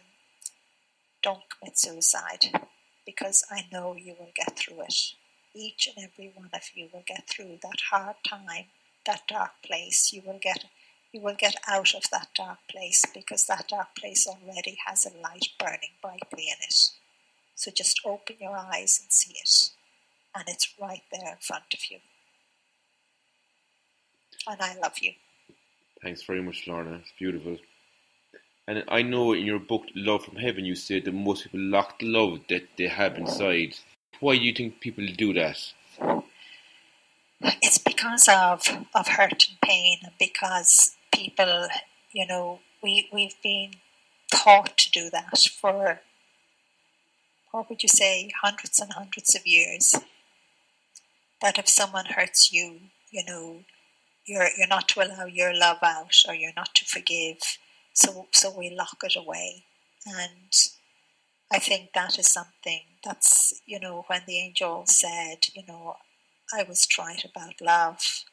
don't 1.22 1.44
commit 1.50 1.78
suicide 1.78 2.66
because 3.06 3.44
I 3.50 3.66
know 3.72 3.94
you 3.94 4.14
will 4.18 4.32
get 4.34 4.58
through 4.58 4.82
it. 4.82 5.14
Each 5.54 5.86
and 5.86 6.04
every 6.04 6.32
one 6.34 6.50
of 6.52 6.62
you 6.74 6.88
will 6.92 7.04
get 7.06 7.28
through 7.28 7.60
that 7.62 7.80
hard 7.90 8.16
time, 8.28 8.66
that 9.06 9.22
dark 9.28 9.52
place. 9.64 10.12
You 10.12 10.22
will 10.26 10.40
get 10.42 10.64
you 11.12 11.22
will 11.22 11.36
get 11.38 11.56
out 11.66 11.94
of 11.94 12.10
that 12.10 12.28
dark 12.36 12.58
place 12.68 13.02
because 13.14 13.46
that 13.46 13.68
dark 13.68 13.94
place 13.96 14.26
already 14.26 14.76
has 14.84 15.06
a 15.06 15.16
light 15.22 15.46
burning 15.58 15.94
brightly 16.02 16.48
in 16.48 16.56
it. 16.60 16.90
So 17.54 17.70
just 17.70 18.00
open 18.04 18.36
your 18.38 18.56
eyes 18.56 18.98
and 19.00 19.10
see 19.10 19.32
it. 19.32 19.70
And 20.34 20.44
it's 20.46 20.74
right 20.78 21.02
there 21.10 21.30
in 21.32 21.38
front 21.40 21.72
of 21.72 21.90
you. 21.90 21.98
And 24.46 24.60
I 24.60 24.76
love 24.78 24.98
you. 25.00 25.12
Thanks 26.02 26.22
very 26.24 26.42
much, 26.42 26.64
Lorna. 26.66 26.96
It's 26.96 27.12
beautiful. 27.18 27.56
And 28.68 28.82
I 28.88 29.02
know 29.02 29.32
in 29.32 29.46
your 29.46 29.60
book, 29.60 29.84
Love 29.94 30.24
from 30.24 30.36
Heaven, 30.36 30.64
you 30.64 30.74
said 30.74 31.04
that 31.04 31.14
most 31.14 31.44
people 31.44 31.60
lock 31.60 32.00
the 32.00 32.06
love 32.06 32.40
that 32.48 32.68
they 32.76 32.88
have 32.88 33.16
inside. 33.16 33.76
Why 34.18 34.36
do 34.36 34.42
you 34.42 34.52
think 34.52 34.80
people 34.80 35.06
do 35.16 35.32
that? 35.34 35.72
It's 37.62 37.78
because 37.78 38.28
of, 38.28 38.66
of 38.92 39.06
hurt 39.06 39.48
and 39.48 39.60
pain, 39.62 39.98
and 40.02 40.12
because 40.18 40.96
people, 41.12 41.68
you 42.10 42.26
know, 42.26 42.58
we, 42.82 43.08
we've 43.12 43.40
been 43.40 43.74
taught 44.32 44.76
to 44.78 44.90
do 44.90 45.10
that 45.10 45.38
for, 45.38 46.00
what 47.52 47.70
would 47.70 47.84
you 47.84 47.88
say, 47.88 48.32
hundreds 48.42 48.80
and 48.80 48.92
hundreds 48.92 49.36
of 49.36 49.46
years. 49.46 49.94
That 51.40 51.56
if 51.58 51.68
someone 51.68 52.06
hurts 52.06 52.52
you, 52.52 52.80
you 53.12 53.22
know, 53.24 53.60
you're, 54.24 54.48
you're 54.58 54.66
not 54.66 54.88
to 54.88 55.06
allow 55.06 55.26
your 55.26 55.54
love 55.54 55.78
out 55.84 56.16
or 56.26 56.34
you're 56.34 56.52
not 56.56 56.74
to 56.74 56.84
forgive 56.84 57.58
so, 57.96 58.26
so 58.30 58.56
we 58.56 58.70
lock 58.70 58.98
it 59.02 59.16
away. 59.16 59.64
And 60.06 60.52
I 61.50 61.58
think 61.58 61.90
that 61.94 62.18
is 62.18 62.30
something 62.30 62.82
that's, 63.02 63.60
you 63.64 63.80
know, 63.80 64.04
when 64.06 64.22
the 64.26 64.38
angel 64.38 64.84
said, 64.86 65.46
you 65.54 65.62
know, 65.66 65.96
I 66.54 66.62
was 66.62 66.86
right 66.98 67.24
about 67.24 67.60
love, 67.60 68.24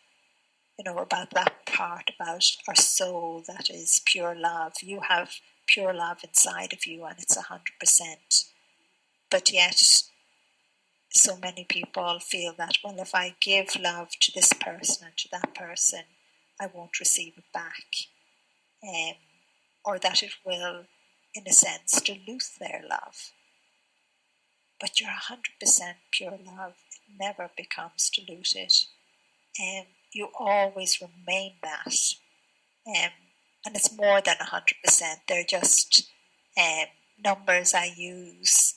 you 0.77 0.83
know, 0.83 0.97
about 0.97 1.31
that 1.31 1.65
part 1.65 2.11
about 2.19 2.43
our 2.67 2.75
soul 2.75 3.43
that 3.47 3.69
is 3.69 4.01
pure 4.05 4.35
love. 4.35 4.73
You 4.81 4.99
have 5.07 5.31
pure 5.65 5.93
love 5.93 6.19
inside 6.23 6.73
of 6.73 6.85
you 6.85 7.05
and 7.05 7.15
it's 7.19 7.37
a 7.37 7.43
hundred 7.43 7.79
percent. 7.79 8.43
But 9.31 9.51
yet 9.51 9.81
so 11.09 11.37
many 11.37 11.63
people 11.63 12.19
feel 12.19 12.53
that, 12.57 12.79
well, 12.83 12.99
if 12.99 13.15
I 13.15 13.35
give 13.39 13.77
love 13.79 14.09
to 14.19 14.31
this 14.33 14.51
person 14.51 15.07
and 15.07 15.17
to 15.17 15.29
that 15.31 15.55
person, 15.55 16.01
I 16.59 16.67
won't 16.73 16.99
receive 16.99 17.37
it 17.37 17.45
back. 17.53 17.85
Um, 18.83 19.13
or 19.85 19.99
that 19.99 20.23
it 20.23 20.31
will, 20.45 20.85
in 21.35 21.43
a 21.47 21.53
sense, 21.53 21.99
dilute 22.01 22.49
their 22.59 22.83
love. 22.89 23.31
But 24.79 24.99
your 24.99 25.09
100% 25.09 25.93
pure 26.11 26.39
love 26.45 26.73
never 27.19 27.51
becomes 27.55 28.09
diluted. 28.09 28.71
Um, 29.59 29.85
you 30.11 30.29
always 30.37 31.01
remain 31.01 31.53
that. 31.61 31.95
Um, 32.87 33.11
and 33.65 33.75
it's 33.75 33.95
more 33.95 34.21
than 34.21 34.35
100%. 34.37 35.15
They're 35.27 35.45
just 35.47 36.09
um, 36.57 36.85
numbers 37.23 37.73
I 37.73 37.93
use 37.95 38.75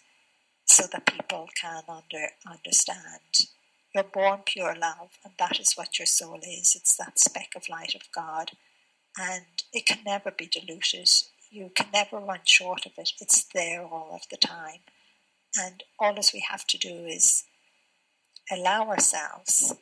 so 0.65 0.85
that 0.93 1.07
people 1.07 1.49
can 1.61 1.83
under, 1.89 2.29
understand. 2.47 3.49
You're 3.95 4.05
born 4.05 4.41
pure 4.45 4.75
love, 4.75 5.11
and 5.25 5.35
that 5.39 5.59
is 5.59 5.73
what 5.75 5.99
your 5.99 6.07
soul 6.07 6.39
is. 6.43 6.75
It's 6.77 6.97
that 6.97 7.19
speck 7.19 7.51
of 7.57 7.69
light 7.69 7.95
of 7.95 8.03
God, 8.15 8.53
and 9.19 9.45
it 9.73 9.87
can 9.87 9.99
never 10.05 10.31
be 10.31 10.47
diluted. 10.47 11.09
You 11.51 11.71
can 11.75 11.87
never 11.93 12.19
run 12.19 12.41
short 12.45 12.87
of 12.87 12.93
it. 12.99 13.13
It's 13.21 13.45
there 13.55 13.83
all 13.85 14.11
of 14.15 14.29
the 14.31 14.37
time. 14.37 14.81
And 15.59 15.83
all 15.99 16.19
as 16.19 16.33
we 16.33 16.45
have 16.51 16.67
to 16.67 16.79
do 16.79 17.07
is 17.07 17.45
allow 18.51 18.89
ourselves 18.89 19.75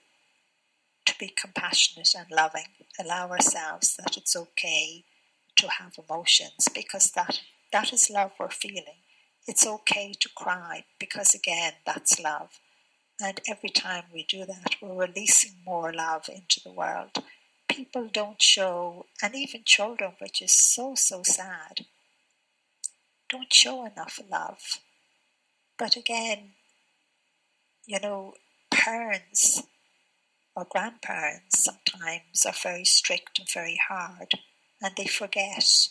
to 1.07 1.15
be 1.19 1.29
compassionate 1.29 2.15
and 2.17 2.31
loving, 2.31 2.67
allow 2.99 3.29
ourselves 3.31 3.97
that 3.97 4.17
it's 4.17 4.37
okay 4.37 5.05
to 5.57 5.69
have 5.69 5.99
emotions 6.09 6.69
because 6.75 7.11
that, 7.13 7.41
that 7.73 7.93
is 7.93 8.11
love 8.11 8.33
we're 8.39 8.51
feeling. 8.51 9.03
It's 9.47 9.67
okay 9.67 10.15
to 10.21 10.29
cry 10.35 10.85
because, 10.99 11.35
again, 11.35 11.75
that's 11.85 12.19
love. 12.19 12.61
And 13.21 13.41
every 13.49 13.69
time 13.69 14.05
we 14.13 14.25
do 14.25 14.45
that, 14.47 14.77
we're 14.81 15.07
releasing 15.07 15.53
more 15.65 15.93
love 15.93 16.29
into 16.29 16.61
the 16.65 16.73
world. 16.73 17.11
People 17.75 18.09
don't 18.13 18.41
show, 18.41 19.07
and 19.21 19.35
even 19.35 19.63
children, 19.65 20.13
which 20.21 20.41
is 20.41 20.53
so, 20.53 20.95
so 20.95 21.25
sad, 21.25 21.87
don't 23.29 23.53
show 23.53 23.85
enough 23.85 24.21
love. 24.31 24.79
But 25.77 25.97
again, 25.97 26.53
you 27.85 27.99
know, 27.99 28.35
parents 28.71 29.65
or 30.55 30.69
grandparents 30.71 31.65
sometimes 31.65 32.47
are 32.47 32.55
very 32.63 32.85
strict 32.85 33.41
and 33.41 33.49
very 33.53 33.81
hard, 33.89 34.35
and 34.81 34.95
they 34.97 35.07
forget 35.07 35.89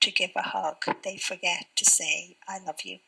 to 0.00 0.10
give 0.10 0.32
a 0.34 0.42
hug. 0.42 0.82
They 1.04 1.16
forget 1.16 1.66
to 1.76 1.84
say, 1.84 2.38
I 2.48 2.58
love 2.58 2.80
you, 2.82 2.98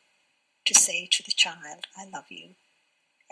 to 0.67 0.75
say 0.75 1.09
to 1.11 1.25
the 1.25 1.33
child, 1.33 1.89
I 1.99 2.05
love 2.05 2.27
you. 2.31 2.51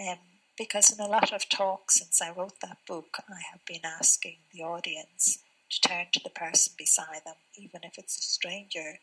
Um, 0.04 0.18
because 0.60 0.90
in 0.92 1.02
a 1.02 1.08
lot 1.08 1.32
of 1.32 1.48
talks 1.48 2.00
since 2.00 2.20
I 2.20 2.32
wrote 2.32 2.60
that 2.60 2.76
book, 2.86 3.16
I 3.30 3.40
have 3.50 3.64
been 3.64 3.80
asking 3.82 4.36
the 4.52 4.60
audience 4.60 5.38
to 5.70 5.80
turn 5.80 6.04
to 6.12 6.20
the 6.22 6.28
person 6.28 6.74
beside 6.76 7.22
them, 7.24 7.36
even 7.56 7.80
if 7.82 7.96
it's 7.96 8.18
a 8.18 8.20
stranger, 8.20 8.98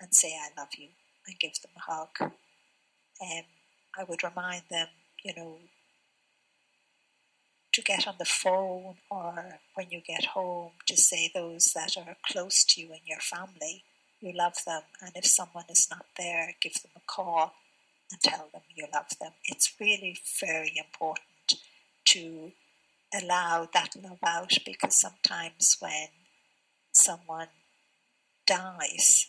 and 0.00 0.14
say, 0.14 0.32
I 0.34 0.58
love 0.58 0.70
you, 0.78 0.88
and 1.26 1.38
give 1.38 1.52
them 1.60 1.72
a 1.76 1.92
hug. 1.92 2.08
Um, 2.22 3.44
I 3.98 4.04
would 4.08 4.24
remind 4.24 4.62
them, 4.70 4.88
you 5.22 5.34
know, 5.36 5.58
to 7.72 7.82
get 7.82 8.08
on 8.08 8.14
the 8.18 8.24
phone 8.24 8.94
or 9.10 9.58
when 9.74 9.90
you 9.90 10.00
get 10.00 10.24
home 10.24 10.70
to 10.86 10.96
say 10.96 11.30
those 11.34 11.74
that 11.74 11.94
are 11.98 12.16
close 12.26 12.64
to 12.64 12.80
you 12.80 12.86
in 12.86 13.00
your 13.04 13.20
family 13.20 13.84
you 14.22 14.32
love 14.32 14.54
them, 14.64 14.82
and 15.00 15.10
if 15.16 15.26
someone 15.26 15.64
is 15.68 15.88
not 15.90 16.06
there, 16.16 16.54
give 16.60 16.74
them 16.74 16.92
a 16.96 17.00
call 17.06 17.54
and 18.12 18.20
tell 18.20 18.48
them 18.52 18.62
you 18.74 18.86
love 18.92 19.18
them. 19.18 19.32
It's 19.46 19.72
really 19.80 20.18
very 20.38 20.72
important 20.76 21.54
to 22.04 22.52
allow 23.18 23.68
that 23.72 23.96
love 24.02 24.18
out 24.22 24.58
because 24.64 24.98
sometimes 25.00 25.78
when 25.80 26.08
someone 26.92 27.48
dies, 28.46 29.28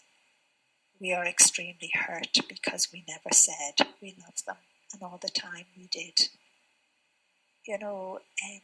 we 0.99 1.13
are 1.13 1.25
extremely 1.25 1.91
hurt 1.93 2.37
because 2.47 2.89
we 2.91 3.03
never 3.07 3.31
said 3.31 3.87
we 4.01 4.15
love 4.21 4.43
them, 4.45 4.57
and 4.93 5.01
all 5.01 5.19
the 5.21 5.29
time 5.29 5.65
we 5.77 5.87
did. 5.87 6.29
You 7.65 7.79
know, 7.79 8.19
um, 8.43 8.61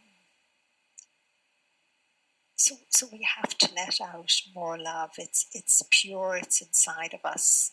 so 2.55 2.75
so 2.89 3.07
we 3.11 3.25
have 3.37 3.57
to 3.57 3.69
let 3.75 3.99
out 4.01 4.31
more 4.53 4.77
love. 4.77 5.11
It's 5.17 5.47
it's 5.53 5.81
pure. 5.89 6.37
It's 6.37 6.61
inside 6.61 7.13
of 7.13 7.25
us, 7.29 7.71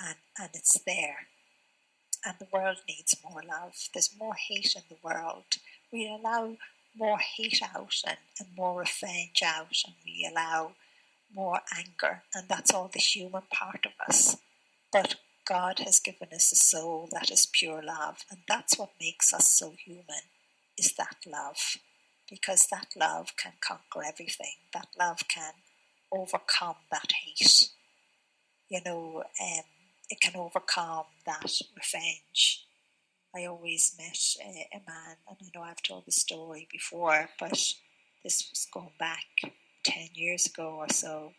and 0.00 0.16
and 0.38 0.50
it's 0.54 0.78
there. 0.84 1.28
And 2.26 2.36
the 2.38 2.48
world 2.52 2.78
needs 2.88 3.16
more 3.22 3.42
love. 3.46 3.74
There's 3.92 4.16
more 4.18 4.34
hate 4.34 4.74
in 4.76 4.82
the 4.88 4.96
world. 5.02 5.44
We 5.92 6.08
allow 6.08 6.56
more 6.96 7.18
hate 7.18 7.60
out 7.62 7.94
and, 8.06 8.16
and 8.38 8.48
more 8.56 8.80
revenge 8.80 9.42
out, 9.44 9.76
and 9.86 9.94
we 10.04 10.28
allow 10.30 10.72
more 11.34 11.60
anger, 11.76 12.22
and 12.34 12.48
that's 12.48 12.72
all 12.72 12.88
the 12.92 13.00
human 13.00 13.42
part 13.52 13.84
of 13.86 13.92
us. 14.08 14.36
But 14.92 15.16
God 15.46 15.80
has 15.80 16.00
given 16.00 16.28
us 16.32 16.52
a 16.52 16.56
soul 16.56 17.08
that 17.12 17.30
is 17.30 17.46
pure 17.52 17.82
love, 17.82 18.24
and 18.30 18.40
that's 18.48 18.78
what 18.78 18.90
makes 19.00 19.32
us 19.34 19.48
so 19.48 19.74
human, 19.84 20.22
is 20.78 20.94
that 20.94 21.16
love 21.26 21.76
because 22.28 22.68
that 22.70 22.88
love 22.96 23.36
can 23.36 23.52
conquer 23.60 24.06
everything. 24.06 24.56
That 24.72 24.88
love 24.98 25.28
can 25.28 25.52
overcome 26.10 26.76
that 26.90 27.12
hate. 27.24 27.68
You 28.68 28.80
know, 28.84 29.24
um, 29.42 29.64
it 30.10 30.20
can 30.20 30.36
overcome 30.36 31.06
that 31.26 31.52
revenge. 31.76 32.66
I 33.34 33.46
always 33.46 33.94
met 33.98 34.18
a, 34.40 34.76
a 34.76 34.80
man, 34.86 35.16
and 35.28 35.36
I 35.40 35.46
know 35.54 35.64
I've 35.64 35.82
told 35.82 36.06
the 36.06 36.12
story 36.12 36.68
before, 36.70 37.28
but 37.40 37.58
this 38.22 38.48
was 38.50 38.68
going 38.72 38.92
back 38.98 39.24
10 39.84 40.10
years 40.14 40.46
ago 40.46 40.76
or 40.78 40.88
so. 40.88 41.32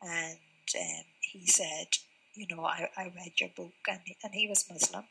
And 0.00 0.38
um, 0.78 1.04
he 1.20 1.46
said, 1.46 1.88
You 2.34 2.46
know, 2.50 2.64
I, 2.64 2.88
I 2.96 3.04
read 3.04 3.32
your 3.40 3.50
book, 3.56 3.72
and, 3.88 4.00
and 4.22 4.34
he 4.34 4.48
was 4.48 4.70
Muslim. 4.70 5.04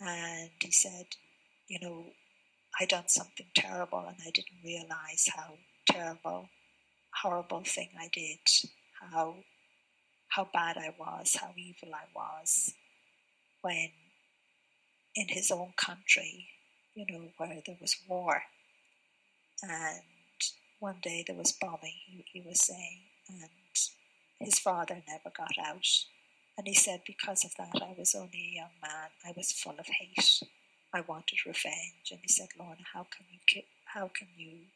And 0.00 0.50
he 0.60 0.70
said, 0.70 1.06
You 1.68 1.80
know, 1.80 2.04
I 2.80 2.84
done 2.84 3.08
something 3.08 3.46
terrible 3.54 4.04
and 4.06 4.16
I 4.26 4.30
didn't 4.30 4.62
realize 4.62 5.28
how 5.34 5.54
terrible, 5.88 6.50
horrible 7.22 7.62
thing 7.64 7.88
I 7.98 8.08
did, 8.12 8.38
how 9.00 9.36
how 10.28 10.48
bad 10.52 10.76
I 10.76 10.94
was, 10.98 11.36
how 11.40 11.50
evil 11.56 11.94
I 11.94 12.06
was, 12.14 12.72
when 13.62 13.90
in 15.14 15.28
his 15.28 15.50
own 15.50 15.72
country, 15.76 16.48
you 16.94 17.06
know, 17.08 17.28
where 17.36 17.62
there 17.64 17.76
was 17.80 17.96
war, 18.08 18.42
and 19.62 20.02
one 20.78 20.98
day 21.02 21.24
there 21.26 21.36
was 21.36 21.52
bombing. 21.52 21.94
He, 22.06 22.24
he 22.32 22.40
was 22.46 22.64
saying, 22.64 23.00
and 23.28 23.50
his 24.40 24.58
father 24.58 25.02
never 25.08 25.34
got 25.36 25.54
out, 25.58 25.86
and 26.58 26.66
he 26.66 26.74
said 26.74 27.00
because 27.06 27.44
of 27.44 27.54
that 27.56 27.82
I 27.82 27.94
was 27.98 28.14
only 28.14 28.50
a 28.52 28.56
young 28.56 28.76
man. 28.82 29.10
I 29.24 29.32
was 29.36 29.52
full 29.52 29.78
of 29.78 29.86
hate 29.86 30.42
I 30.96 31.00
wanted 31.00 31.44
revenge. 31.44 32.10
And 32.10 32.20
he 32.22 32.28
said, 32.28 32.48
Lorna, 32.58 32.82
how 32.94 33.04
can 33.04 33.26
you 33.30 33.38
ki- 33.46 33.66
how 33.84 34.08
can 34.08 34.28
you 34.36 34.68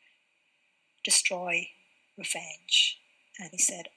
destroy 1.05 1.69
revenge? 2.17 2.99
And 3.39 3.51
he 3.53 3.59
said, 3.59 3.89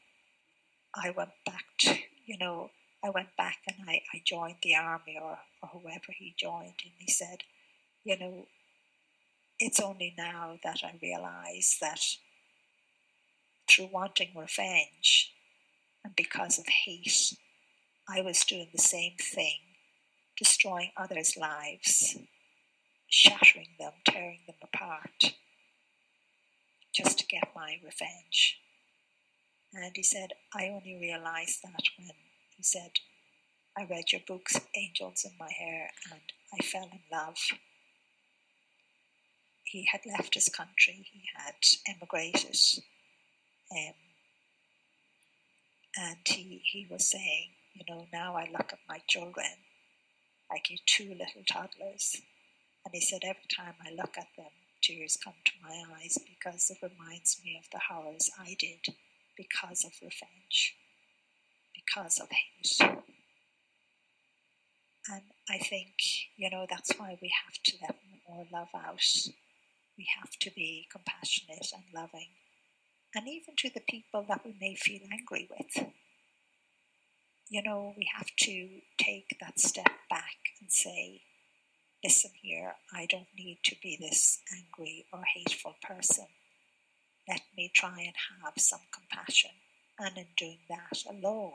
I 0.95 1.09
went 1.11 1.31
back 1.45 1.65
to, 1.79 1.95
you 2.25 2.37
know, 2.37 2.69
I 3.03 3.09
went 3.09 3.35
back 3.37 3.57
and 3.67 3.89
I, 3.89 4.01
I 4.13 4.21
joined 4.23 4.57
the 4.61 4.75
army 4.75 5.19
or, 5.21 5.39
or 5.61 5.69
whoever 5.69 6.11
he 6.17 6.33
joined. 6.37 6.75
And 6.83 6.93
he 6.97 7.11
said, 7.11 7.39
you 8.03 8.17
know, 8.17 8.47
it's 9.59 9.79
only 9.79 10.13
now 10.17 10.57
that 10.63 10.81
I 10.83 10.93
realize 11.01 11.77
that 11.81 11.99
through 13.67 13.89
wanting 13.91 14.29
revenge 14.35 15.33
and 16.03 16.15
because 16.15 16.59
of 16.59 16.65
hate, 16.67 17.33
I 18.07 18.21
was 18.21 18.43
doing 18.43 18.69
the 18.71 18.81
same 18.81 19.13
thing 19.19 19.59
destroying 20.37 20.91
others' 20.97 21.37
lives, 21.37 22.17
shattering 23.07 23.69
them, 23.79 23.93
tearing 24.05 24.39
them 24.47 24.55
apart, 24.61 25.35
just 26.93 27.19
to 27.19 27.25
get 27.27 27.49
my 27.55 27.79
revenge. 27.83 28.59
And 29.74 29.95
he 29.95 30.03
said, 30.03 30.34
I 30.55 30.67
only 30.67 30.97
realized 30.99 31.63
that 31.63 31.84
when 31.97 32.11
he 32.55 32.63
said, 32.63 32.91
I 33.76 33.86
read 33.86 34.11
your 34.11 34.21
books, 34.28 34.59
Angels 34.76 35.26
in 35.26 35.32
My 35.39 35.51
Hair, 35.51 35.89
and 36.11 36.21
I 36.53 36.63
fell 36.63 36.89
in 36.91 36.99
love. 37.11 37.38
He 39.63 39.88
had 39.91 40.01
left 40.05 40.36
his 40.36 40.49
country, 40.49 41.07
he 41.11 41.24
had 41.36 41.55
emigrated, 41.88 42.55
um, 43.71 43.93
and 45.97 46.17
he, 46.28 46.61
he 46.63 46.88
was 46.89 47.09
saying, 47.09 47.49
you 47.74 47.84
know, 47.89 48.05
now 48.13 48.36
I 48.36 48.47
look 48.51 48.71
at 48.71 48.80
my 48.88 49.01
children 49.07 49.45
like 50.51 50.69
your 50.69 50.80
two 50.86 51.09
little 51.09 51.43
toddlers. 51.47 52.21
And 52.86 52.93
he 52.93 53.01
said, 53.01 53.21
every 53.24 53.47
time 53.55 53.74
I 53.84 53.91
look 53.91 54.15
at 54.17 54.28
them, 54.38 54.51
tears 54.82 55.17
come 55.24 55.34
to 55.45 55.51
my 55.63 55.84
eyes 55.97 56.17
because 56.28 56.69
it 56.69 56.78
reminds 56.84 57.41
me 57.43 57.57
of 57.57 57.69
the 57.71 57.80
horrors 57.89 58.30
I 58.39 58.55
did 58.59 58.95
because 59.38 59.84
of 59.86 59.91
revenge, 60.01 60.75
because 61.73 62.19
of 62.19 62.27
hate. 62.29 62.77
And 65.09 65.23
I 65.49 65.57
think, 65.57 65.93
you 66.38 66.49
know, 66.49 66.65
that's 66.69 66.93
why 66.97 67.17
we 67.21 67.31
have 67.45 67.61
to 67.63 67.73
let 67.81 67.95
more 68.27 68.45
love 68.51 68.69
out. 68.75 69.03
We 69.97 70.07
have 70.19 70.31
to 70.39 70.51
be 70.51 70.88
compassionate 70.91 71.67
and 71.73 71.84
loving. 71.93 72.29
And 73.13 73.27
even 73.27 73.55
to 73.57 73.69
the 73.73 73.81
people 73.88 74.25
that 74.27 74.41
we 74.45 74.55
may 74.59 74.75
feel 74.75 75.01
angry 75.11 75.47
with. 75.49 75.88
You 77.49 77.61
know, 77.61 77.93
we 77.97 78.09
have 78.15 78.29
to 78.38 78.69
take 78.97 79.38
that 79.39 79.59
step 79.59 79.91
back 80.09 80.38
and 80.59 80.71
say, 80.71 81.21
listen 82.03 82.31
here, 82.41 82.73
I 82.93 83.05
don't 83.05 83.27
need 83.38 83.59
to 83.65 83.75
be 83.84 83.97
this 83.99 84.39
angry 84.51 85.05
or 85.13 85.23
hateful 85.36 85.75
person. 85.81 86.25
Let 87.28 87.41
me 87.57 87.71
try 87.74 87.99
and 87.99 88.15
have 88.43 88.53
some 88.57 88.82
compassion. 88.91 89.51
And 89.99 90.17
in 90.17 90.28
doing 90.38 90.59
that 90.69 91.03
alone, 91.09 91.53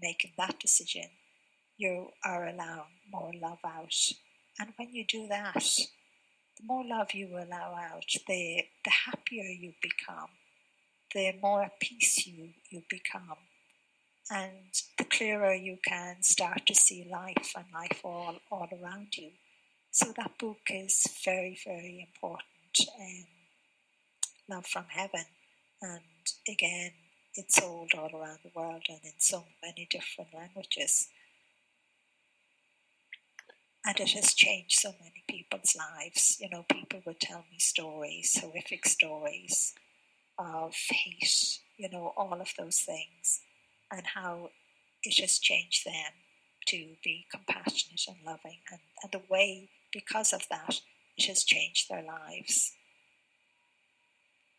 making 0.00 0.32
that 0.38 0.58
decision, 0.58 1.08
you 1.76 2.08
are 2.24 2.46
allowing 2.46 2.98
more 3.10 3.32
love 3.40 3.58
out. 3.64 3.94
And 4.58 4.72
when 4.76 4.92
you 4.92 5.04
do 5.06 5.26
that, 5.28 5.64
the 6.58 6.66
more 6.66 6.84
love 6.84 7.14
you 7.14 7.28
allow 7.28 7.74
out, 7.74 8.04
the, 8.26 8.64
the 8.84 8.90
happier 9.06 9.44
you 9.44 9.72
become, 9.80 10.30
the 11.14 11.32
more 11.40 11.64
at 11.64 11.80
peace 11.80 12.26
you, 12.26 12.50
you 12.70 12.82
become, 12.88 13.38
and 14.30 14.72
the 14.98 15.04
clearer 15.04 15.54
you 15.54 15.78
can 15.84 16.22
start 16.22 16.66
to 16.66 16.74
see 16.74 17.08
life 17.10 17.52
and 17.56 17.66
life 17.74 18.00
all, 18.04 18.36
all 18.50 18.68
around 18.72 19.16
you. 19.16 19.30
So 19.90 20.12
that 20.16 20.38
book 20.38 20.60
is 20.68 21.06
very, 21.24 21.58
very 21.64 22.06
important. 22.08 22.44
Um, 23.00 23.39
Love 24.50 24.66
from 24.66 24.86
Heaven. 24.88 25.26
And 25.80 26.02
again, 26.48 26.90
it's 27.36 27.54
sold 27.54 27.92
all 27.96 28.10
around 28.12 28.40
the 28.42 28.50
world 28.54 28.82
and 28.88 28.98
in 29.04 29.12
so 29.18 29.44
many 29.62 29.86
different 29.88 30.34
languages. 30.34 31.08
And 33.86 33.98
it 34.00 34.10
has 34.10 34.34
changed 34.34 34.80
so 34.80 34.92
many 35.00 35.22
people's 35.28 35.76
lives. 35.76 36.36
You 36.40 36.50
know, 36.50 36.64
people 36.68 37.00
would 37.06 37.20
tell 37.20 37.44
me 37.50 37.58
stories, 37.58 38.38
horrific 38.40 38.86
stories 38.86 39.72
of 40.36 40.74
hate, 40.88 41.60
you 41.76 41.88
know, 41.88 42.12
all 42.16 42.40
of 42.40 42.52
those 42.58 42.80
things, 42.80 43.40
and 43.90 44.02
how 44.14 44.50
it 45.04 45.18
has 45.20 45.38
changed 45.38 45.86
them 45.86 46.12
to 46.66 46.96
be 47.04 47.26
compassionate 47.30 48.02
and 48.08 48.16
loving. 48.26 48.58
And, 48.70 48.80
and 49.02 49.12
the 49.12 49.22
way, 49.30 49.68
because 49.92 50.32
of 50.32 50.42
that, 50.50 50.80
it 51.16 51.26
has 51.26 51.44
changed 51.44 51.88
their 51.88 52.02
lives. 52.02 52.72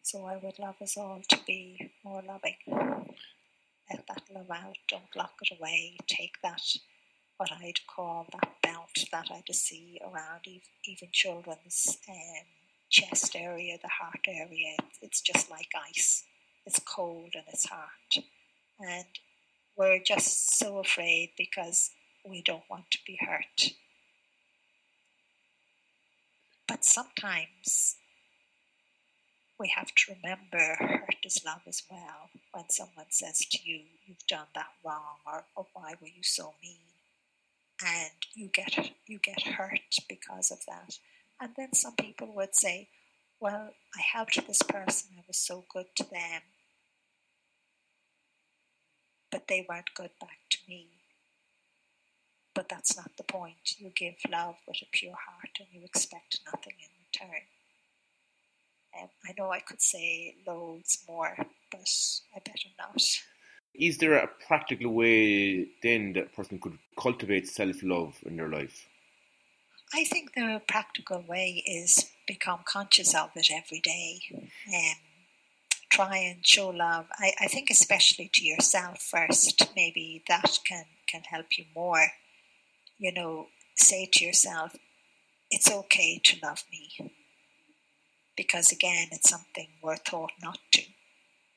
So 0.03 0.25
I 0.25 0.35
would 0.37 0.59
love 0.59 0.81
us 0.81 0.97
all 0.97 1.21
to 1.29 1.39
be 1.45 1.91
more 2.03 2.21
loving. 2.27 2.57
Let 3.89 4.07
that 4.07 4.23
love 4.33 4.49
out, 4.49 4.77
don't 4.89 5.15
lock 5.15 5.33
it 5.41 5.57
away. 5.57 5.97
Take 6.07 6.41
that, 6.43 6.61
what 7.37 7.51
I'd 7.51 7.85
call 7.87 8.27
that 8.31 8.49
belt 8.63 9.05
that 9.11 9.27
I 9.31 9.43
just 9.45 9.65
see 9.65 9.99
around 10.01 10.41
even 10.85 11.07
children's 11.11 11.97
um, 12.09 12.45
chest 12.89 13.35
area, 13.35 13.77
the 13.81 13.89
heart 13.89 14.25
area. 14.27 14.75
It's 15.01 15.21
just 15.21 15.49
like 15.51 15.69
ice. 15.87 16.25
It's 16.65 16.79
cold 16.79 17.33
and 17.33 17.45
it's 17.47 17.69
hard. 17.69 18.25
And 18.79 19.05
we're 19.77 19.99
just 19.99 20.57
so 20.57 20.79
afraid 20.79 21.31
because 21.37 21.91
we 22.25 22.41
don't 22.41 22.69
want 22.69 22.89
to 22.91 22.99
be 23.05 23.17
hurt. 23.21 23.71
But 26.67 26.83
sometimes 26.83 27.97
we 29.61 29.71
have 29.77 29.93
to 29.93 30.15
remember 30.15 30.75
hurt 30.79 31.17
is 31.23 31.45
love 31.45 31.61
as 31.67 31.83
well. 31.89 32.31
When 32.51 32.67
someone 32.69 33.05
says 33.11 33.45
to 33.51 33.59
you, 33.63 33.81
you've 34.05 34.25
done 34.27 34.47
that 34.55 34.71
wrong, 34.83 35.19
or, 35.25 35.43
or 35.55 35.67
why 35.73 35.93
were 36.01 36.07
you 36.07 36.23
so 36.23 36.55
mean? 36.63 36.79
And 37.85 38.11
you 38.33 38.49
get 38.51 38.91
you 39.05 39.19
get 39.19 39.41
hurt 39.43 39.95
because 40.09 40.51
of 40.51 40.59
that. 40.67 40.97
And 41.39 41.51
then 41.55 41.73
some 41.73 41.95
people 41.95 42.33
would 42.35 42.55
say, 42.55 42.89
Well, 43.39 43.73
I 43.95 44.01
helped 44.13 44.47
this 44.47 44.63
person, 44.63 45.11
I 45.17 45.23
was 45.27 45.37
so 45.37 45.65
good 45.71 45.87
to 45.97 46.03
them. 46.03 46.41
But 49.31 49.47
they 49.47 49.65
weren't 49.67 49.93
good 49.95 50.11
back 50.19 50.39
to 50.49 50.57
me. 50.67 50.87
But 52.53 52.67
that's 52.67 52.97
not 52.97 53.11
the 53.15 53.23
point. 53.23 53.77
You 53.77 53.91
give 53.95 54.15
love 54.29 54.55
with 54.67 54.77
a 54.81 54.87
pure 54.91 55.15
heart 55.15 55.51
and 55.59 55.67
you 55.71 55.85
expect 55.85 56.39
nothing 56.45 56.73
in 56.79 56.89
return. 57.05 57.43
Um, 58.99 59.09
I 59.27 59.33
know 59.37 59.51
I 59.51 59.59
could 59.59 59.81
say 59.81 60.35
loads 60.45 61.03
more, 61.07 61.35
but 61.71 61.89
I 62.35 62.39
better 62.39 62.69
not. 62.77 63.01
Is 63.73 63.97
there 63.99 64.13
a 64.13 64.27
practical 64.47 64.91
way 64.93 65.67
then 65.81 66.13
that 66.13 66.25
a 66.25 66.35
person 66.35 66.59
could 66.59 66.77
cultivate 66.99 67.47
self 67.47 67.81
love 67.83 68.17
in 68.25 68.35
their 68.35 68.49
life? 68.49 68.87
I 69.93 70.03
think 70.05 70.33
the 70.33 70.61
practical 70.67 71.23
way 71.27 71.63
is 71.65 72.11
become 72.27 72.59
conscious 72.65 73.13
of 73.13 73.31
it 73.35 73.49
every 73.51 73.79
day. 73.79 74.21
Um, 74.33 74.95
try 75.89 76.17
and 76.17 76.45
show 76.45 76.69
love. 76.69 77.07
I, 77.17 77.33
I 77.41 77.47
think 77.47 77.69
especially 77.69 78.29
to 78.33 78.45
yourself 78.45 79.01
first. 79.01 79.69
Maybe 79.75 80.23
that 80.27 80.59
can 80.65 80.85
can 81.07 81.23
help 81.23 81.57
you 81.57 81.65
more. 81.75 82.07
You 82.97 83.13
know, 83.13 83.47
say 83.75 84.07
to 84.13 84.25
yourself, 84.25 84.75
"It's 85.49 85.71
okay 85.71 86.19
to 86.23 86.37
love 86.43 86.63
me." 86.71 87.13
Because 88.35 88.71
again, 88.71 89.07
it's 89.11 89.29
something 89.29 89.67
we're 89.81 89.97
taught 89.97 90.31
not 90.41 90.59
to. 90.73 90.83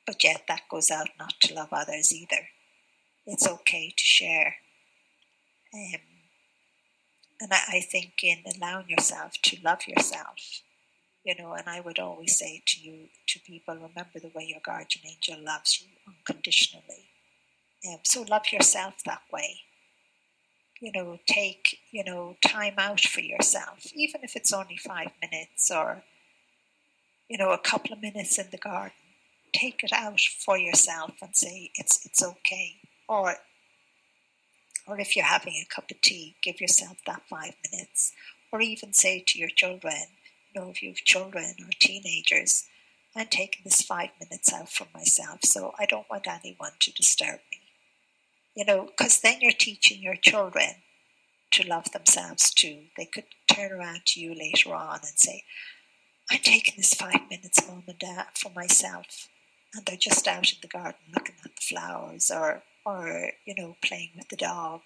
But 0.06 0.22
yet, 0.22 0.42
that 0.48 0.68
goes 0.70 0.90
out 0.90 1.08
not 1.18 1.34
to 1.42 1.54
love 1.54 1.72
others 1.72 2.12
either. 2.12 2.48
It's 3.26 3.48
okay 3.48 3.88
to 3.96 4.04
share. 4.04 4.56
Um, 5.72 6.00
and 7.40 7.52
I, 7.52 7.76
I 7.76 7.80
think 7.80 8.22
in 8.22 8.38
allowing 8.56 8.88
yourself 8.88 9.34
to 9.42 9.56
love 9.62 9.86
yourself, 9.88 10.62
you 11.24 11.34
know, 11.38 11.54
and 11.54 11.68
I 11.68 11.80
would 11.80 11.98
always 11.98 12.38
say 12.38 12.62
to 12.66 12.80
you, 12.80 13.08
to 13.28 13.40
people, 13.40 13.74
remember 13.74 14.20
the 14.20 14.30
way 14.34 14.44
your 14.44 14.60
guardian 14.64 15.06
angel 15.06 15.42
loves 15.42 15.80
you 15.80 15.88
unconditionally. 16.06 17.08
Um, 17.88 18.00
so 18.04 18.22
love 18.22 18.52
yourself 18.52 18.94
that 19.04 19.22
way. 19.32 19.60
You 20.80 20.92
know, 20.92 21.18
take, 21.26 21.78
you 21.90 22.04
know, 22.04 22.36
time 22.44 22.74
out 22.76 23.00
for 23.00 23.20
yourself, 23.20 23.86
even 23.94 24.22
if 24.22 24.36
it's 24.36 24.52
only 24.52 24.76
five 24.76 25.12
minutes 25.22 25.70
or 25.70 26.02
you 27.28 27.38
know, 27.38 27.50
a 27.52 27.58
couple 27.58 27.92
of 27.92 28.02
minutes 28.02 28.38
in 28.38 28.46
the 28.50 28.58
garden. 28.58 28.92
Take 29.52 29.82
it 29.84 29.92
out 29.92 30.20
for 30.20 30.58
yourself 30.58 31.12
and 31.22 31.34
say 31.34 31.70
it's 31.76 32.04
it's 32.04 32.22
okay. 32.22 32.76
Or 33.08 33.36
or 34.86 35.00
if 35.00 35.16
you're 35.16 35.24
having 35.24 35.54
a 35.54 35.74
cup 35.74 35.90
of 35.90 36.00
tea, 36.00 36.36
give 36.42 36.60
yourself 36.60 36.98
that 37.06 37.22
five 37.28 37.54
minutes. 37.70 38.12
Or 38.52 38.60
even 38.60 38.92
say 38.92 39.24
to 39.26 39.38
your 39.38 39.48
children, 39.48 40.06
you 40.52 40.60
know, 40.60 40.70
if 40.70 40.82
you 40.82 40.90
have 40.90 40.98
children 40.98 41.54
or 41.60 41.70
teenagers, 41.80 42.64
I'm 43.16 43.26
taking 43.26 43.62
this 43.64 43.82
five 43.82 44.10
minutes 44.20 44.52
out 44.52 44.70
for 44.70 44.86
myself, 44.92 45.40
so 45.44 45.72
I 45.78 45.86
don't 45.86 46.10
want 46.10 46.26
anyone 46.26 46.72
to 46.80 46.92
disturb 46.92 47.40
me. 47.50 47.60
You 48.54 48.64
know, 48.64 48.86
because 48.86 49.20
then 49.20 49.38
you're 49.40 49.52
teaching 49.52 50.02
your 50.02 50.16
children 50.16 50.82
to 51.52 51.66
love 51.66 51.92
themselves 51.92 52.52
too. 52.52 52.84
They 52.96 53.06
could 53.06 53.24
turn 53.48 53.72
around 53.72 54.02
to 54.06 54.20
you 54.20 54.34
later 54.34 54.74
on 54.74 54.96
and 54.96 55.16
say, 55.18 55.44
I'm 56.30 56.38
taking 56.38 56.74
this 56.76 56.94
five 56.94 57.28
minutes, 57.28 57.66
mom 57.66 57.84
and 57.86 57.98
dad, 57.98 58.26
for 58.34 58.50
myself. 58.54 59.28
And 59.74 59.84
they're 59.84 59.96
just 59.96 60.26
out 60.26 60.52
in 60.52 60.58
the 60.62 60.68
garden 60.68 61.00
looking 61.14 61.34
at 61.44 61.50
the 61.54 61.60
flowers 61.60 62.30
or, 62.30 62.62
or 62.86 63.30
you 63.44 63.54
know, 63.56 63.76
playing 63.84 64.10
with 64.16 64.28
the 64.28 64.36
dog 64.36 64.82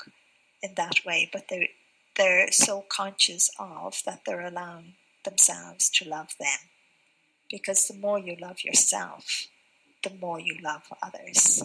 in 0.62 0.74
that 0.76 1.04
way. 1.06 1.28
But 1.32 1.44
they're, 1.48 1.68
they're 2.16 2.50
so 2.50 2.84
conscious 2.88 3.50
of 3.58 4.02
that 4.04 4.22
they're 4.26 4.46
allowing 4.46 4.94
themselves 5.24 5.90
to 5.90 6.08
love 6.08 6.34
them. 6.40 6.58
Because 7.50 7.86
the 7.86 7.96
more 7.96 8.18
you 8.18 8.36
love 8.40 8.64
yourself, 8.64 9.46
the 10.02 10.10
more 10.20 10.40
you 10.40 10.56
love 10.62 10.82
others. 11.02 11.62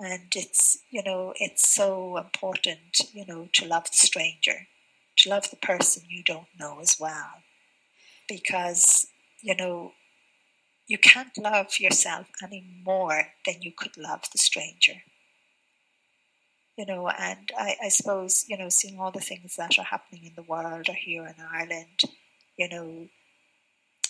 And 0.00 0.32
it's, 0.34 0.78
you 0.90 1.02
know, 1.02 1.34
it's 1.36 1.68
so 1.68 2.16
important, 2.16 3.00
you 3.12 3.26
know, 3.26 3.48
to 3.52 3.66
love 3.66 3.90
the 3.90 3.96
stranger, 3.96 4.68
to 5.18 5.30
love 5.30 5.50
the 5.50 5.56
person 5.56 6.04
you 6.08 6.22
don't 6.24 6.46
know 6.58 6.80
as 6.80 6.96
well 6.98 7.42
because, 8.28 9.06
you 9.40 9.56
know, 9.56 9.92
you 10.86 10.98
can't 10.98 11.36
love 11.36 11.78
yourself 11.78 12.28
any 12.42 12.64
more 12.84 13.28
than 13.44 13.62
you 13.62 13.72
could 13.76 13.96
love 13.96 14.24
the 14.32 14.38
stranger. 14.38 15.02
You 16.76 16.86
know, 16.86 17.08
and 17.08 17.50
I, 17.58 17.76
I 17.84 17.88
suppose, 17.88 18.44
you 18.48 18.56
know, 18.56 18.68
seeing 18.68 18.98
all 18.98 19.10
the 19.10 19.20
things 19.20 19.56
that 19.56 19.78
are 19.78 19.84
happening 19.84 20.24
in 20.24 20.34
the 20.36 20.42
world 20.48 20.88
or 20.88 20.94
here 20.94 21.26
in 21.26 21.34
Ireland, 21.52 22.02
you 22.56 22.68
know, 22.68 23.08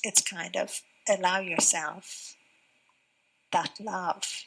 it's 0.02 0.22
kind 0.22 0.54
of 0.56 0.82
allow 1.08 1.40
yourself 1.40 2.36
that 3.52 3.80
love. 3.80 4.44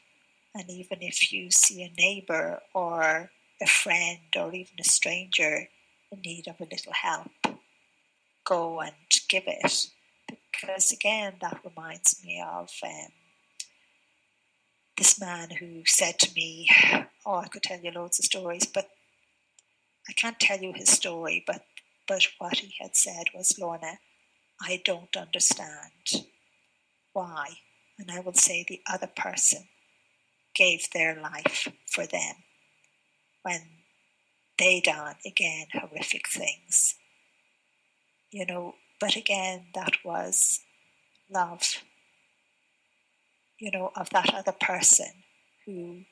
And 0.53 0.69
even 0.69 0.99
if 1.01 1.34
you 1.34 1.49
see 1.49 1.84
a 1.84 1.91
neighbor 1.99 2.61
or 2.74 3.32
a 3.61 3.67
friend 3.67 4.19
or 4.36 4.53
even 4.53 4.76
a 4.80 4.84
stranger 4.84 5.67
in 6.11 6.22
need 6.22 6.47
of 6.47 6.59
a 6.59 6.69
little 6.69 6.93
help, 6.93 7.40
go 8.43 8.81
and 8.81 8.93
give 9.29 9.43
it 9.47 9.87
because 10.51 10.91
again 10.91 11.33
that 11.41 11.59
reminds 11.63 12.23
me 12.23 12.43
of 12.45 12.69
um, 12.83 13.11
this 14.97 15.19
man 15.19 15.49
who 15.59 15.83
said 15.85 16.19
to 16.19 16.33
me 16.35 16.69
oh 17.25 17.35
i 17.35 17.47
could 17.47 17.63
tell 17.63 17.79
you 17.79 17.91
loads 17.91 18.19
of 18.19 18.25
stories 18.25 18.65
but 18.65 18.89
I 20.09 20.13
can't 20.13 20.39
tell 20.39 20.59
you 20.59 20.73
his 20.73 20.89
story, 20.89 21.43
but 21.45 21.65
but 22.07 22.27
what 22.39 22.57
he 22.57 22.73
had 22.81 22.95
said 22.95 23.27
was, 23.33 23.57
Lorna, 23.57 23.99
I 24.61 24.81
don't 24.83 25.15
understand 25.15 26.25
why. 27.13 27.59
And 27.97 28.11
I 28.11 28.19
will 28.19 28.33
say 28.33 28.65
the 28.67 28.81
other 28.91 29.07
person 29.07 29.69
gave 30.55 30.89
their 30.93 31.15
life 31.15 31.67
for 31.89 32.05
them 32.05 32.35
when 33.43 33.61
they 34.57 34.81
done 34.81 35.15
again 35.25 35.67
horrific 35.71 36.27
things. 36.27 36.95
You 38.32 38.45
know, 38.45 38.75
but 38.99 39.15
again 39.15 39.67
that 39.73 39.97
was 40.05 40.61
love, 41.29 41.84
you 43.59 43.71
know, 43.71 43.91
of 43.95 44.09
that 44.11 44.34
other 44.34 44.53
person 44.53 45.23
who 45.65 46.03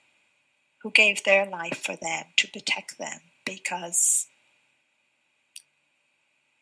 who 0.81 0.91
gave 0.91 1.23
their 1.23 1.45
life 1.45 1.77
for 1.83 1.95
them 1.95 2.25
to 2.37 2.47
protect 2.47 2.97
them 2.97 3.19
because 3.45 4.27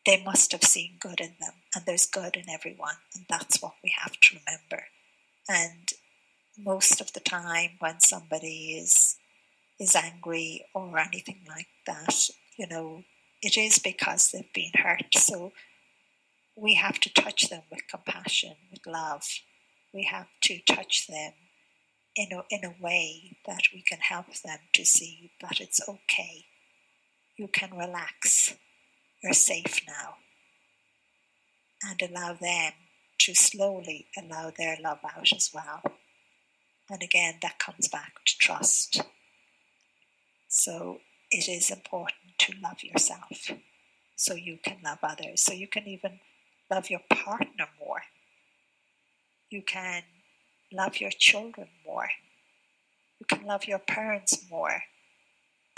they 0.06 0.22
must 0.24 0.52
have 0.52 0.64
seen 0.64 0.96
good 0.98 1.20
in 1.20 1.34
them, 1.40 1.54
and 1.74 1.84
there's 1.84 2.06
good 2.06 2.36
in 2.36 2.48
everyone, 2.48 2.96
and 3.14 3.26
that's 3.28 3.60
what 3.60 3.74
we 3.82 3.94
have 3.98 4.18
to 4.20 4.36
remember. 4.38 4.86
And 5.48 5.92
most 6.56 7.00
of 7.00 7.12
the 7.12 7.20
time, 7.20 7.72
when 7.78 8.00
somebody 8.00 8.78
is 8.80 9.16
is 9.78 9.94
angry 9.94 10.64
or 10.74 10.98
anything 10.98 11.44
like 11.48 11.68
that, 11.86 12.28
you 12.58 12.66
know, 12.66 13.04
it 13.42 13.56
is 13.56 13.78
because 13.78 14.30
they've 14.30 14.52
been 14.52 14.72
hurt. 14.74 15.14
So 15.14 15.52
we 16.56 16.74
have 16.74 16.98
to 17.00 17.12
touch 17.12 17.48
them 17.48 17.62
with 17.70 17.88
compassion, 17.88 18.54
with 18.70 18.86
love. 18.86 19.24
We 19.94 20.04
have 20.04 20.26
to 20.42 20.58
touch 20.60 21.06
them 21.06 21.32
in 22.16 22.28
a, 22.32 22.42
in 22.50 22.64
a 22.64 22.74
way 22.82 23.36
that 23.46 23.62
we 23.72 23.82
can 23.82 23.98
help 24.00 24.26
them 24.44 24.58
to 24.74 24.84
see 24.84 25.30
that 25.40 25.60
it's 25.60 25.80
okay. 25.88 26.46
You 27.36 27.48
can 27.48 27.76
relax. 27.76 28.54
You're 29.22 29.32
safe 29.32 29.80
now. 29.86 30.16
And 31.88 32.02
allow 32.02 32.32
them 32.32 32.72
to 33.18 33.34
slowly 33.34 34.08
allow 34.18 34.50
their 34.50 34.76
love 34.82 34.98
out 35.04 35.32
as 35.32 35.50
well. 35.54 35.82
And 36.90 37.02
again, 37.02 37.34
that 37.42 37.60
comes 37.60 37.86
back 37.86 38.14
to 38.26 38.38
trust. 38.38 39.02
So 40.48 40.98
it 41.30 41.48
is 41.48 41.70
important 41.70 42.27
to 42.38 42.52
love 42.62 42.82
yourself 42.82 43.50
so 44.16 44.34
you 44.34 44.58
can 44.62 44.78
love 44.84 44.98
others. 45.02 45.42
So 45.42 45.52
you 45.52 45.68
can 45.68 45.86
even 45.86 46.20
love 46.70 46.90
your 46.90 47.00
partner 47.10 47.66
more. 47.78 48.02
You 49.50 49.62
can 49.62 50.02
love 50.72 51.00
your 51.00 51.10
children 51.10 51.68
more. 51.86 52.08
You 53.20 53.26
can 53.26 53.46
love 53.46 53.64
your 53.64 53.78
parents 53.78 54.44
more 54.50 54.82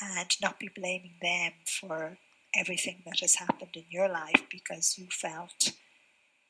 and 0.01 0.29
not 0.43 0.59
be 0.59 0.71
blaming 0.75 1.15
them 1.23 1.53
for 1.67 2.19
everything 2.55 3.03
that 3.07 3.21
has 3.21 3.37
happened 3.37 3.71
in 3.75 3.85
your 3.91 4.09
life 4.09 4.43
because 4.51 4.99
you 4.99 5.07
felt, 5.11 5.73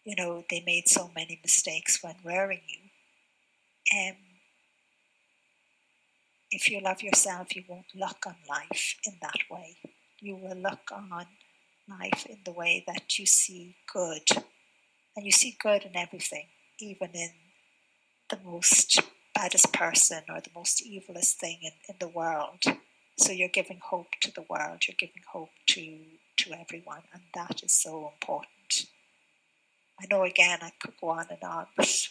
you 0.04 0.14
know, 0.16 0.44
they 0.48 0.62
made 0.64 0.88
so 0.88 1.10
many 1.14 1.38
mistakes 1.42 2.02
when 2.02 2.14
rearing 2.24 2.62
you. 2.68 3.98
Um, 3.98 4.16
if 6.50 6.68
you 6.68 6.80
love 6.80 7.02
yourself, 7.02 7.54
you 7.54 7.64
won't 7.68 7.94
look 7.94 8.26
on 8.26 8.36
life 8.48 8.96
in 9.06 9.14
that 9.22 9.38
way. 9.50 9.76
You 10.20 10.36
will 10.36 10.56
look 10.56 10.90
on 10.92 11.10
life 11.88 12.26
in 12.26 12.38
the 12.44 12.52
way 12.52 12.84
that 12.86 13.18
you 13.18 13.26
see 13.26 13.76
good. 13.92 14.22
And 15.16 15.26
you 15.26 15.32
see 15.32 15.56
good 15.60 15.82
in 15.82 15.96
everything, 15.96 16.46
even 16.78 17.10
in 17.14 17.30
the 18.28 18.38
most 18.44 19.00
baddest 19.34 19.72
person 19.72 20.22
or 20.28 20.40
the 20.40 20.50
most 20.54 20.82
evilest 20.86 21.34
thing 21.34 21.58
in, 21.62 21.72
in 21.88 21.96
the 21.98 22.08
world. 22.08 22.62
So 23.16 23.32
you're 23.32 23.48
giving 23.48 23.80
hope 23.82 24.08
to 24.22 24.32
the 24.32 24.44
world, 24.48 24.82
you're 24.86 24.96
giving 24.98 25.22
hope 25.30 25.50
to, 25.68 25.98
to 26.38 26.52
everyone, 26.52 27.02
and 27.12 27.22
that 27.34 27.62
is 27.62 27.72
so 27.72 28.12
important. 28.14 28.86
I 30.00 30.06
know 30.10 30.22
again 30.22 30.58
I 30.62 30.72
could 30.80 30.94
go 30.98 31.10
on 31.10 31.26
and 31.28 31.42
on, 31.42 31.66
but 31.76 32.06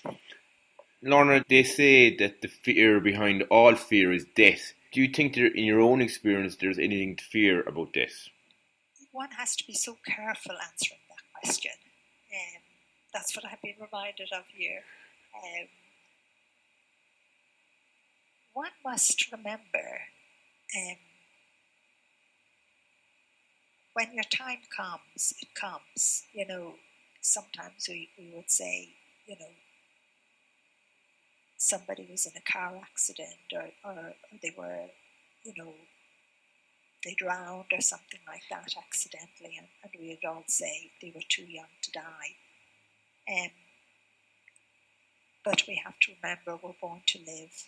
Lorna, 1.02 1.44
they 1.50 1.64
say 1.64 2.16
that 2.18 2.42
the 2.42 2.48
fear 2.48 3.00
behind 3.00 3.44
all 3.50 3.76
fear 3.76 4.12
is 4.12 4.26
death. 4.36 4.74
Do 4.92 5.02
you 5.02 5.10
think 5.10 5.36
that 5.36 5.54
in 5.56 5.66
your 5.66 5.82
own 5.82 6.02
experience 6.02 6.56
there's 6.56 6.80
anything 6.80 7.16
to 7.18 7.24
fear 7.24 7.62
about 7.62 7.94
death? 7.94 8.30
one 9.12 9.32
has 9.32 9.56
to 9.56 9.66
be 9.66 9.74
so 9.74 9.98
careful 10.06 10.56
answering 10.72 11.00
that 11.10 11.40
question. 11.40 11.72
Um, 12.34 12.62
that's 13.14 13.36
what 13.36 13.46
I've 13.46 13.62
been 13.62 13.76
reminded 13.80 14.30
of 14.32 14.44
here. 14.56 14.84
Um, 15.36 15.68
one 18.54 18.72
must 18.86 19.32
remember 19.32 20.02
um, 20.78 20.96
when 23.94 24.14
your 24.14 24.24
time 24.24 24.60
comes, 24.76 25.34
it 25.42 25.50
comes. 25.56 26.24
You 26.34 26.48
know, 26.48 26.76
sometimes 27.22 27.88
we, 27.88 28.10
we 28.18 28.32
would 28.36 28.52
say, 28.52 28.90
you 29.28 29.36
know, 29.40 29.52
somebody 31.60 32.08
was 32.10 32.26
in 32.26 32.32
a 32.38 32.52
car 32.52 32.74
accident 32.82 33.52
or, 33.54 33.70
or, 33.84 34.14
they 34.42 34.54
were, 34.58 34.88
you 35.44 35.54
know, 35.58 35.74
they 37.04 37.14
drowned 37.18 37.72
or 37.74 37.82
something 37.82 38.22
like 38.26 38.44
that 38.50 38.74
accidentally, 38.78 39.58
and, 39.58 39.68
and 39.84 39.92
we 40.00 40.10
would 40.10 40.28
all 40.28 40.44
say 40.48 40.92
they 41.02 41.12
were 41.14 41.22
too 41.28 41.44
young 41.44 41.68
to 41.82 41.92
die. 41.92 42.36
Um, 43.30 43.52
but 45.44 45.64
we 45.68 45.82
have 45.84 46.00
to 46.00 46.14
remember 46.22 46.60
we're 46.64 46.74
born 46.82 47.02
to 47.08 47.20
live, 47.20 47.68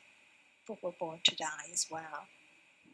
but 0.68 0.78
we're 0.82 0.92
born 0.98 1.20
to 1.26 1.36
die 1.36 1.70
as 1.74 1.88
well. 1.92 2.28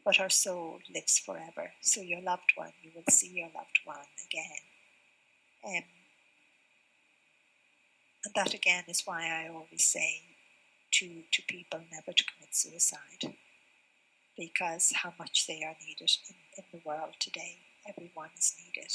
But 0.04 0.20
our 0.20 0.30
soul 0.30 0.80
lives 0.94 1.20
forever. 1.20 1.74
So 1.82 2.02
your 2.02 2.22
loved 2.22 2.54
one, 2.56 2.74
you 2.82 2.92
will 2.96 3.04
see 3.10 3.30
your 3.30 3.50
loved 3.54 3.80
one 3.86 3.98
again. 4.26 4.64
Um, 5.66 5.84
and 8.26 8.34
that 8.36 8.54
again 8.54 8.86
is 8.88 9.04
why 9.06 9.26
I 9.28 9.50
always 9.50 9.86
say 9.86 10.37
to, 11.00 11.24
to 11.32 11.42
people 11.48 11.82
never 11.92 12.12
to 12.12 12.24
commit 12.24 12.56
suicide 12.56 13.36
because 14.38 14.94
how 15.04 15.14
much 15.20 15.46
they 15.48 15.64
are 15.64 15.76
needed 15.86 16.12
in, 16.30 16.36
in 16.58 16.64
the 16.72 16.82
world 16.86 17.14
today. 17.20 17.58
Everyone 17.88 18.30
is 18.38 18.56
needed. 18.60 18.92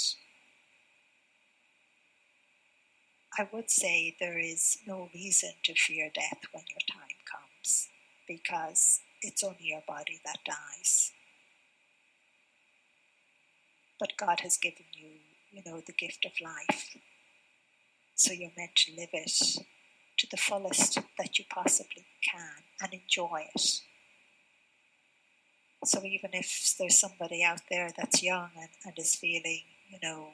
I 3.39 3.49
would 3.53 3.71
say 3.71 4.17
there 4.21 4.39
is 4.39 4.79
no 4.87 5.09
reason 5.15 5.53
to 5.65 5.75
fear 5.75 6.11
death 6.15 6.43
when 6.53 6.65
your 6.69 6.85
time 6.91 7.17
comes 7.31 7.89
because 8.29 9.01
it's 9.23 9.43
only 9.43 9.57
your 9.61 9.83
body 9.87 10.21
that 10.25 10.39
dies. 10.45 11.13
But 13.99 14.17
God 14.19 14.41
has 14.41 14.57
given 14.57 14.87
you, 14.93 15.09
you 15.51 15.63
know, 15.65 15.81
the 15.87 15.93
gift 15.93 16.27
of 16.27 16.33
life. 16.43 16.97
So 18.17 18.33
you're 18.33 18.51
meant 18.57 18.75
to 18.77 18.93
live 18.95 19.11
it 19.13 19.59
to 20.23 20.29
the 20.31 20.37
fullest 20.37 21.01
that 21.19 21.37
you 21.37 21.45
possibly 21.51 22.05
can 22.23 22.63
and 22.81 22.95
enjoy 22.95 23.49
it. 23.53 23.81
So 25.85 25.99
even 26.05 26.31
if 26.33 26.77
there's 26.79 27.01
somebody 27.01 27.43
out 27.43 27.63
there 27.69 27.91
that's 27.97 28.23
young 28.23 28.51
and, 28.57 28.69
and 28.85 28.95
is 28.99 29.17
feeling, 29.17 29.63
you 29.89 29.99
know, 30.01 30.29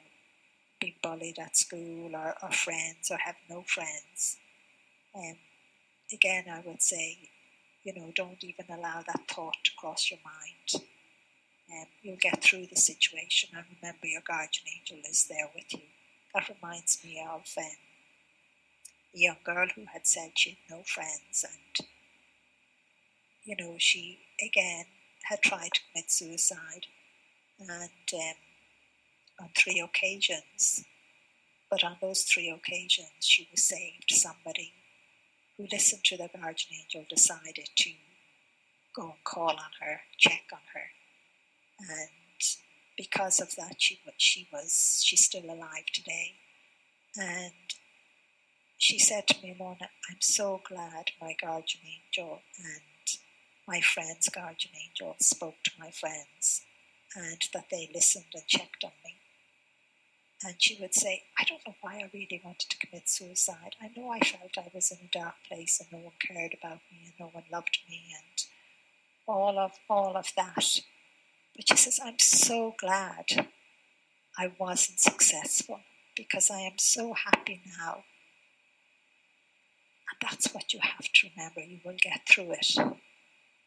being 0.79 0.93
bullied 1.01 1.39
at 1.39 1.57
school 1.57 2.15
or, 2.15 2.35
or 2.43 2.51
friends 2.51 3.09
or 3.09 3.17
have 3.17 3.35
no 3.49 3.63
friends, 3.63 4.37
um, 5.15 5.37
again, 6.13 6.43
I 6.51 6.61
would 6.63 6.83
say, 6.83 7.17
you 7.83 7.93
know, 7.95 8.11
don't 8.13 8.43
even 8.43 8.65
allow 8.69 9.01
that 9.07 9.27
thought 9.27 9.57
to 9.63 9.71
cross 9.75 10.11
your 10.11 10.19
mind. 10.23 10.85
Um, 11.73 11.87
you'll 12.03 12.17
get 12.21 12.43
through 12.43 12.67
the 12.67 12.75
situation 12.75 13.49
and 13.55 13.65
remember 13.81 14.05
your 14.05 14.21
guardian 14.27 14.65
angel 14.77 14.99
is 15.09 15.25
there 15.27 15.49
with 15.55 15.73
you. 15.73 15.87
That 16.35 16.47
reminds 16.47 17.03
me 17.03 17.25
of 17.27 17.41
um, 17.57 17.65
young 19.13 19.37
girl 19.43 19.67
who 19.75 19.85
had 19.91 20.05
said 20.05 20.31
she 20.35 20.51
had 20.51 20.77
no 20.77 20.83
friends 20.83 21.43
and, 21.43 21.87
you 23.43 23.55
know, 23.59 23.75
she, 23.77 24.19
again, 24.43 24.85
had 25.23 25.41
tried 25.41 25.71
to 25.73 25.81
commit 25.91 26.11
suicide, 26.11 26.85
and 27.59 28.13
um, 28.13 28.35
on 29.41 29.49
three 29.57 29.79
occasions. 29.79 30.85
But 31.69 31.83
on 31.83 31.97
those 32.01 32.23
three 32.23 32.49
occasions, 32.49 33.11
she 33.19 33.47
was 33.51 33.63
saved. 33.63 34.05
Somebody 34.09 34.73
who 35.57 35.67
listened 35.71 36.03
to 36.05 36.17
the 36.17 36.29
guardian 36.29 36.81
angel 36.81 37.05
decided 37.09 37.69
to 37.75 37.91
go 38.95 39.03
and 39.03 39.23
call 39.23 39.51
on 39.51 39.71
her, 39.81 40.01
check 40.17 40.45
on 40.51 40.59
her, 40.73 40.91
and 41.79 42.09
because 42.97 43.39
of 43.39 43.55
that, 43.55 43.75
she 43.77 43.99
she 44.17 44.47
was 44.51 45.01
she's 45.05 45.25
still 45.25 45.45
alive 45.45 45.85
today, 45.93 46.33
and 47.15 47.53
she 48.79 48.97
said 48.97 49.27
to 49.27 49.41
me, 49.43 49.55
Lorna, 49.59 49.89
I'm 50.09 50.21
so 50.21 50.61
glad 50.67 51.11
my 51.21 51.35
guardian 51.39 51.83
angel 51.83 52.41
and 52.57 53.19
my 53.67 53.81
friends, 53.81 54.29
guardian 54.29 54.73
angel, 54.73 55.17
spoke 55.19 55.61
to 55.65 55.71
my 55.77 55.91
friends 55.91 56.61
and 57.13 57.41
that 57.53 57.69
they 57.69 57.89
listened 57.93 58.31
and 58.33 58.47
checked 58.47 58.83
on 58.85 58.91
me. 59.03 59.15
And 60.45 60.55
she 60.57 60.77
would 60.79 60.93
say, 60.95 61.23
I 61.37 61.43
don't 61.43 61.67
know 61.67 61.75
why 61.81 61.95
I 61.95 62.09
really 62.13 62.41
wanted 62.43 62.69
to 62.69 62.77
commit 62.77 63.09
suicide. 63.09 63.75
I 63.81 63.91
know 63.97 64.09
I 64.09 64.19
felt 64.21 64.57
I 64.57 64.71
was 64.73 64.91
in 64.91 65.05
a 65.05 65.11
dark 65.11 65.35
place 65.45 65.81
and 65.81 65.91
no 65.91 66.05
one 66.05 66.15
cared 66.25 66.55
about 66.57 66.79
me 66.89 67.03
and 67.03 67.13
no 67.19 67.27
one 67.27 67.43
loved 67.51 67.79
me 67.89 68.13
and 68.15 68.45
all 69.27 69.59
of 69.59 69.73
all 69.89 70.15
of 70.15 70.31
that. 70.37 70.81
But 71.53 71.67
she 71.67 71.75
says, 71.75 71.99
I'm 72.01 72.19
so 72.19 72.73
glad 72.79 73.49
I 74.37 74.53
wasn't 74.57 75.01
successful 75.01 75.81
because 76.15 76.49
I 76.49 76.61
am 76.61 76.77
so 76.77 77.13
happy 77.13 77.61
now. 77.77 78.05
And 80.09 80.29
that's 80.29 80.53
what 80.53 80.73
you 80.73 80.79
have 80.81 81.11
to 81.11 81.29
remember. 81.35 81.61
You 81.61 81.79
will 81.85 81.97
get 82.01 82.21
through 82.27 82.51
it 82.51 82.75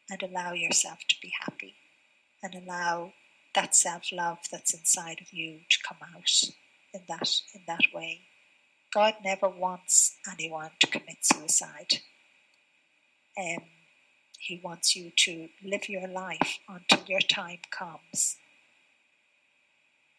and 0.09 0.23
allow 0.23 0.53
yourself 0.53 0.99
to 1.09 1.15
be 1.21 1.31
happy 1.41 1.75
and 2.41 2.55
allow 2.55 3.13
that 3.55 3.75
self 3.75 4.11
love 4.11 4.39
that's 4.51 4.73
inside 4.73 5.19
of 5.21 5.31
you 5.31 5.59
to 5.69 5.77
come 5.87 5.97
out 6.15 6.29
in 6.93 7.01
that 7.07 7.29
in 7.53 7.61
that 7.67 7.85
way. 7.93 8.21
God 8.93 9.15
never 9.23 9.49
wants 9.49 10.17
anyone 10.31 10.71
to 10.79 10.87
commit 10.87 11.17
suicide. 11.21 12.01
Um, 13.37 13.63
he 14.39 14.59
wants 14.63 14.95
you 14.95 15.11
to 15.15 15.47
live 15.63 15.89
your 15.89 16.07
life 16.07 16.59
until 16.67 17.03
your 17.07 17.21
time 17.21 17.59
comes. 17.71 18.35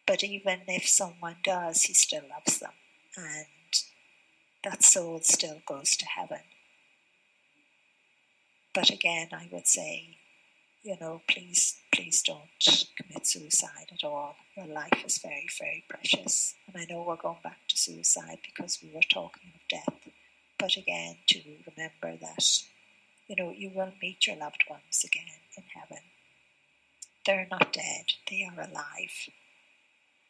But 0.07 0.23
even 0.23 0.61
if 0.67 0.87
someone 0.87 1.37
does, 1.43 1.83
he 1.83 1.93
still 1.93 2.23
loves 2.29 2.59
them, 2.59 2.73
and 3.17 3.45
that 4.65 4.83
soul 4.83 5.19
still 5.21 5.61
goes 5.65 5.95
to 5.95 6.05
heaven. 6.05 6.41
But 8.73 8.89
again, 8.89 9.29
I 9.31 9.47
would 9.51 9.67
say, 9.67 10.17
you 10.83 10.97
know, 10.99 11.21
please, 11.29 11.77
please 11.93 12.21
don't 12.23 12.49
commit 12.97 13.25
suicide 13.25 13.91
at 13.93 14.03
all. 14.03 14.35
Your 14.57 14.67
life 14.67 15.03
is 15.05 15.19
very, 15.19 15.47
very 15.57 15.85
precious. 15.87 16.55
And 16.67 16.75
I 16.81 16.91
know 16.91 17.03
we're 17.03 17.15
going 17.15 17.37
back 17.43 17.59
to 17.69 17.77
suicide 17.77 18.39
because 18.45 18.79
we 18.83 18.91
were 18.93 19.01
talking 19.09 19.51
of 19.53 19.61
death. 19.69 20.11
But 20.59 20.75
again, 20.77 21.17
to 21.27 21.39
remember 21.67 22.17
that, 22.21 22.45
you 23.27 23.35
know, 23.37 23.51
you 23.51 23.71
will 23.73 23.93
meet 24.01 24.27
your 24.27 24.35
loved 24.35 24.63
ones 24.69 25.05
again 25.05 25.41
in 25.55 25.63
heaven. 25.73 26.03
They're 27.25 27.47
not 27.49 27.71
dead, 27.71 28.05
they 28.29 28.43
are 28.45 28.61
alive. 28.61 29.29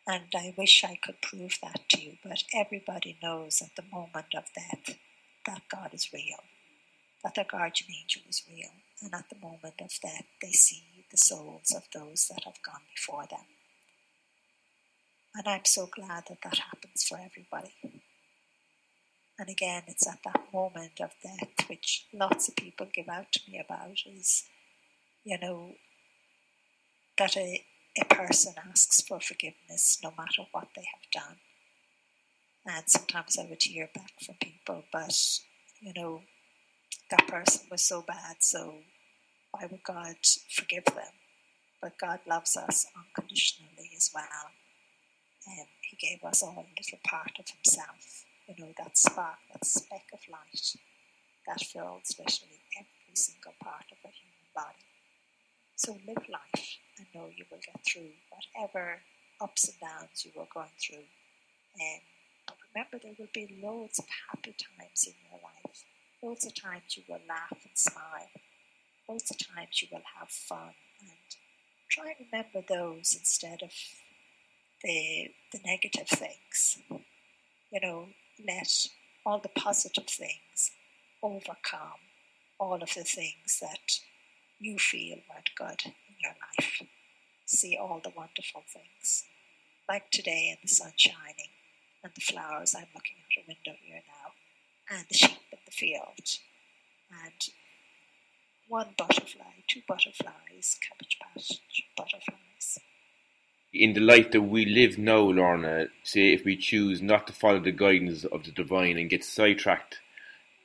And 0.07 0.27
I 0.35 0.53
wish 0.55 0.83
I 0.83 0.99
could 1.01 1.21
prove 1.21 1.57
that 1.63 1.89
to 1.89 2.01
you, 2.01 2.17
but 2.23 2.43
everybody 2.53 3.17
knows 3.23 3.61
at 3.61 3.75
the 3.75 3.89
moment 3.91 4.35
of 4.35 4.53
death 4.53 4.97
that 5.47 5.63
God 5.69 5.93
is 5.93 6.13
real, 6.13 6.43
that 7.23 7.33
their 7.35 7.45
guardian 7.45 7.89
angel 7.99 8.21
is 8.29 8.43
real, 8.47 8.69
and 9.01 9.13
at 9.13 9.29
the 9.29 9.39
moment 9.41 9.81
of 9.81 9.91
death 10.01 10.25
they 10.41 10.51
see 10.51 11.05
the 11.09 11.17
souls 11.17 11.73
of 11.75 11.83
those 11.93 12.27
that 12.27 12.43
have 12.43 12.61
gone 12.63 12.83
before 12.93 13.25
them. 13.29 13.45
And 15.35 15.47
I'm 15.47 15.65
so 15.65 15.87
glad 15.87 16.25
that 16.29 16.41
that 16.43 16.59
happens 16.59 17.03
for 17.03 17.17
everybody. 17.17 17.73
And 19.37 19.49
again, 19.49 19.83
it's 19.87 20.07
at 20.07 20.19
that 20.23 20.53
moment 20.53 21.01
of 21.01 21.11
death, 21.21 21.67
which 21.67 22.05
lots 22.13 22.47
of 22.47 22.55
people 22.55 22.87
give 22.93 23.09
out 23.09 23.31
to 23.33 23.39
me 23.49 23.59
about, 23.59 23.97
is, 24.05 24.43
you 25.25 25.37
know, 25.37 25.73
that 27.17 27.35
a, 27.35 27.63
a 27.99 28.05
person 28.05 28.53
asks 28.69 29.01
for 29.01 29.19
forgiveness 29.19 29.99
no 30.03 30.11
matter 30.17 30.47
what 30.51 30.67
they 30.75 30.85
have 30.93 31.23
done. 31.23 31.37
And 32.65 32.83
sometimes 32.87 33.37
I 33.37 33.45
would 33.45 33.63
hear 33.63 33.89
back 33.93 34.11
from 34.25 34.35
people, 34.41 34.83
but, 34.91 35.15
you 35.79 35.93
know, 35.95 36.21
that 37.11 37.27
person 37.27 37.67
was 37.69 37.83
so 37.83 38.01
bad, 38.01 38.37
so 38.39 38.79
why 39.51 39.67
would 39.69 39.83
God 39.83 40.15
forgive 40.51 40.85
them? 40.85 41.13
But 41.81 41.99
God 41.99 42.19
loves 42.27 42.57
us 42.57 42.87
unconditionally 42.97 43.91
as 43.95 44.09
well. 44.13 44.51
And 45.47 45.67
He 45.81 45.95
gave 45.95 46.23
us 46.23 46.41
all 46.41 46.65
a 46.67 46.79
little 46.79 46.99
part 47.03 47.37
of 47.39 47.45
Himself 47.49 48.25
you 48.47 48.55
know, 48.59 48.71
that 48.77 48.97
spark, 48.97 49.37
that 49.51 49.65
speck 49.65 50.05
of 50.13 50.19
light 50.31 50.75
that 51.47 51.61
fills 51.61 52.15
literally 52.17 52.61
every 52.77 53.15
single 53.15 53.53
part 53.61 53.85
of 53.91 53.97
a 54.05 54.13
human 54.13 54.49
body. 54.53 54.85
So 55.75 55.97
live 56.07 56.29
life 56.29 56.77
and 56.97 57.07
know 57.13 57.29
you 57.35 57.45
will 57.49 57.59
get 57.59 57.83
through 57.85 58.11
whatever 58.29 59.01
ups 59.41 59.69
and 59.69 59.79
downs 59.79 60.25
you 60.25 60.31
are 60.39 60.47
going 60.53 60.75
through. 60.79 61.05
And 61.79 62.01
remember, 62.73 62.99
there 63.01 63.15
will 63.17 63.33
be 63.33 63.59
loads 63.61 63.99
of 63.99 64.05
happy 64.31 64.55
times 64.55 65.07
in 65.07 65.13
your 65.29 65.39
life. 65.41 65.83
Loads 66.21 66.45
of 66.45 66.55
times 66.55 66.95
you 66.95 67.03
will 67.07 67.21
laugh 67.27 67.51
and 67.51 67.75
smile. 67.75 68.31
Loads 69.09 69.29
of 69.31 69.37
times 69.37 69.81
you 69.81 69.87
will 69.91 70.03
have 70.19 70.29
fun. 70.29 70.73
And 71.01 71.35
try 71.89 72.13
and 72.17 72.27
remember 72.31 72.65
those 72.67 73.15
instead 73.17 73.61
of 73.61 73.71
the, 74.83 75.31
the 75.51 75.59
negative 75.65 76.07
things. 76.07 76.79
You 77.71 77.79
know, 77.81 78.07
let 78.47 78.87
all 79.25 79.39
the 79.39 79.49
positive 79.49 80.07
things 80.07 80.71
overcome 81.21 81.99
all 82.59 82.81
of 82.81 82.93
the 82.93 83.03
things 83.03 83.59
that 83.61 83.99
you 84.59 84.77
feel 84.77 85.17
weren't 85.29 85.49
good 85.57 85.93
life. 86.27 86.81
See 87.45 87.77
all 87.77 88.01
the 88.03 88.13
wonderful 88.15 88.63
things, 88.67 89.25
like 89.87 90.09
today 90.11 90.49
and 90.49 90.57
the 90.63 90.73
sun 90.73 90.93
shining 90.95 91.53
and 92.03 92.11
the 92.13 92.21
flowers. 92.21 92.75
I'm 92.75 92.87
looking 92.93 93.17
out 93.19 93.43
a 93.43 93.47
window 93.47 93.79
here 93.81 94.01
now, 94.07 94.97
and 94.97 95.05
the 95.09 95.15
sheep 95.15 95.37
in 95.51 95.59
the 95.65 95.71
field, 95.71 96.27
and 97.11 97.41
one 98.67 98.95
butterfly, 98.97 99.61
two 99.67 99.81
butterflies, 99.87 100.77
cabbage 100.81 101.17
patch 101.21 101.61
butterflies 101.95 102.79
in 103.75 103.93
the 103.93 103.99
life 103.99 104.31
that 104.31 104.41
we 104.41 104.65
live 104.65 104.97
now, 104.97 105.19
Lorna, 105.19 105.87
say 106.03 106.33
if 106.33 106.45
we 106.45 106.55
choose 106.55 107.01
not 107.01 107.27
to 107.27 107.33
follow 107.33 107.59
the 107.59 107.71
guidance 107.71 108.23
of 108.23 108.45
the 108.45 108.51
divine 108.51 108.97
and 108.97 109.09
get 109.09 109.23
sidetracked, 109.23 109.99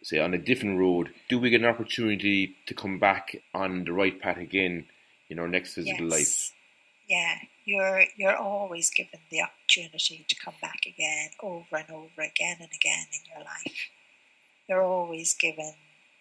say 0.03 0.19
on 0.19 0.33
a 0.33 0.39
different 0.39 0.79
road, 0.79 1.11
do 1.29 1.39
we 1.39 1.51
get 1.51 1.61
an 1.61 1.67
opportunity 1.67 2.57
to 2.67 2.75
come 2.75 2.99
back 2.99 3.37
on 3.53 3.85
the 3.85 3.93
right 3.93 4.21
path 4.21 4.39
again 4.39 4.87
in 5.31 5.39
our 5.39 5.49
next 5.49 5.75
physical 5.75 6.09
yes. 6.09 6.13
life? 6.13 6.53
Yeah, 7.09 7.39
you're 7.65 8.05
you're 8.17 8.37
always 8.37 8.91
given 8.91 9.21
the 9.31 9.43
opportunity 9.43 10.25
to 10.29 10.35
come 10.37 10.55
back 10.61 10.81
again, 10.87 11.31
over 11.43 11.77
and 11.77 11.91
over 11.91 12.23
again 12.23 12.59
and 12.61 12.71
again 12.75 13.07
in 13.13 13.33
your 13.33 13.45
life. 13.45 13.89
You're 14.69 14.85
always 14.85 15.35
given 15.35 15.73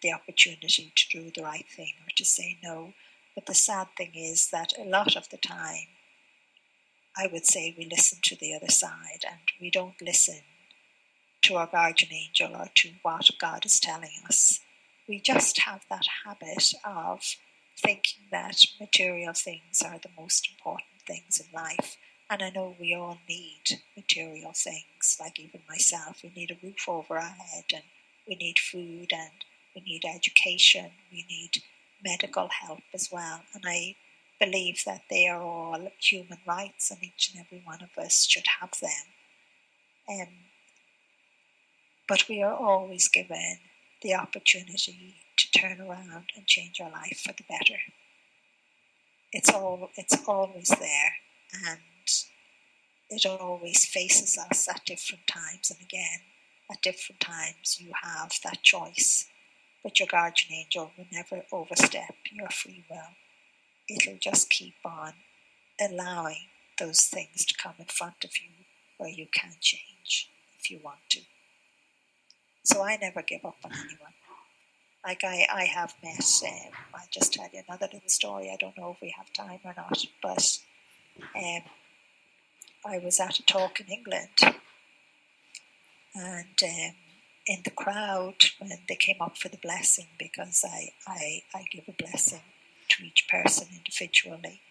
the 0.01 0.14
opportunity 0.14 0.91
to 0.95 1.10
do 1.12 1.32
the 1.36 1.43
right 1.43 1.66
thing 1.70 1.93
or 2.01 2.10
to 2.16 2.26
say 2.26 2.57
no. 2.64 2.93
But 3.36 3.45
the 3.45 3.53
sad 3.53 3.89
thing 3.97 4.12
is 4.16 4.49
that 4.51 4.74
a 4.80 4.84
lot 4.84 5.16
of 5.16 5.30
the 5.30 5.38
time 5.38 5.88
I 7.18 7.28
would 7.32 7.45
say 7.45 7.76
we 7.78 7.86
listen 7.86 8.20
to 8.24 8.36
the 8.36 8.55
other 8.55 8.72
side 8.72 9.24
and 9.30 9.39
we 9.60 9.70
don't 9.70 10.01
listen 10.01 10.41
to 11.43 11.55
our 11.55 11.68
guardian 11.68 12.14
angel 12.14 12.55
or 12.55 12.70
to 12.76 12.91
what 13.01 13.30
God 13.39 13.66
is 13.66 13.80
telling 13.80 14.12
us. 14.28 14.60
We 15.07 15.20
just 15.20 15.60
have 15.60 15.86
that 15.89 16.05
habit 16.26 16.74
of 16.86 17.22
thinking 17.82 18.25
that 18.32 18.65
material 18.80 19.34
things 19.34 19.82
are 19.84 19.99
the 19.99 20.09
most 20.17 20.49
important 20.49 21.01
things 21.05 21.39
in 21.39 21.47
life. 21.53 21.97
And 22.30 22.43
I 22.43 22.51
know 22.51 22.75
we 22.80 22.93
all 22.93 23.19
need 23.27 23.82
material 23.95 24.51
things, 24.53 25.17
like 25.19 25.39
even 25.39 25.61
myself. 25.67 26.21
We 26.23 26.32
need 26.36 26.51
a 26.51 26.65
roof 26.65 26.88
over 26.88 27.15
our 27.15 27.21
head, 27.21 27.65
and 27.73 27.84
we 28.27 28.36
need 28.36 28.59
food, 28.59 29.11
and 29.11 29.43
we 29.75 29.82
need 29.82 30.03
education, 30.05 30.91
we 31.11 31.25
need 31.27 31.63
medical 32.03 32.49
help 32.49 32.82
as 32.93 33.09
well. 33.11 33.41
And 33.53 33.63
I 33.67 33.95
believe 34.39 34.84
that 34.86 35.03
they 35.09 35.27
are 35.27 35.41
all 35.41 35.91
human 35.99 36.39
rights 36.47 36.91
and 36.91 37.03
each 37.03 37.32
and 37.34 37.45
every 37.45 37.61
one 37.65 37.82
of 37.82 38.01
us 38.01 38.25
should 38.25 38.45
have 38.61 38.71
them. 38.80 38.89
Um, 40.09 40.27
but 42.07 42.27
we 42.30 42.41
are 42.41 42.55
always 42.55 43.07
given 43.07 43.59
the 44.01 44.15
opportunity 44.15 45.15
to 45.37 45.51
turn 45.51 45.81
around 45.81 46.31
and 46.35 46.45
change 46.45 46.79
our 46.81 46.91
life 46.91 47.21
for 47.25 47.33
the 47.33 47.43
better. 47.49 47.79
It's 49.31 49.49
all 49.49 49.89
it's 49.95 50.17
always 50.27 50.69
there 50.69 51.13
and 51.67 51.79
it 53.09 53.25
always 53.25 53.85
faces 53.85 54.37
us 54.37 54.67
at 54.67 54.85
different 54.85 55.27
times 55.27 55.71
and 55.71 55.79
again 55.81 56.21
at 56.71 56.81
different 56.81 57.19
times 57.19 57.77
you 57.79 57.91
have 58.01 58.33
that 58.43 58.63
choice. 58.63 59.27
But 59.83 59.99
your 59.99 60.07
guardian 60.07 60.53
angel 60.53 60.91
will 60.97 61.07
never 61.11 61.45
overstep 61.51 62.15
your 62.33 62.49
free 62.49 62.83
will 62.89 63.15
it'll 63.89 64.17
just 64.19 64.49
keep 64.49 64.75
on 64.85 65.13
allowing 65.81 66.47
those 66.77 67.01
things 67.01 67.45
to 67.45 67.55
come 67.55 67.73
in 67.79 67.85
front 67.85 68.23
of 68.23 68.31
you 68.37 68.49
where 68.97 69.09
you 69.09 69.27
can 69.33 69.51
change 69.59 70.29
if 70.59 70.69
you 70.69 70.79
want 70.83 70.99
to. 71.09 71.21
So 72.72 72.84
I 72.84 72.97
never 72.97 73.24
give 73.24 73.43
up 73.45 73.57
on 73.63 73.72
anyone. 73.72 74.13
Like 75.03 75.24
I, 75.24 75.47
I 75.51 75.63
have 75.63 75.95
met, 76.03 76.41
um, 76.45 76.72
I'll 76.93 77.07
just 77.09 77.34
tell 77.34 77.47
you 77.51 77.63
another 77.67 77.88
little 77.91 78.09
story. 78.09 78.51
I 78.53 78.57
don't 78.57 78.78
know 78.78 78.91
if 78.91 79.01
we 79.01 79.13
have 79.17 79.34
time 79.34 79.59
or 79.63 79.74
not, 79.76 80.05
but 80.22 80.59
um, 81.36 81.61
I 82.86 82.99
was 82.99 83.20
at 83.20 83.39
a 83.39 83.45
talk 83.45 83.80
in 83.80 83.88
England 83.88 84.30
and 86.13 86.63
um, 86.63 86.95
in 87.47 87.61
the 87.63 87.72
crowd 87.72 88.36
when 88.59 88.70
they 88.88 88.95
came 88.95 89.17
up 89.20 89.36
for 89.36 89.49
the 89.49 89.57
blessing 89.57 90.07
because 90.20 90.63
I, 90.63 90.89
I, 91.07 91.41
I 91.55 91.65
give 91.72 91.86
a 91.88 92.03
blessing 92.03 92.41
to 92.89 93.03
each 93.03 93.28
person 93.28 93.67
individually. 93.76 94.61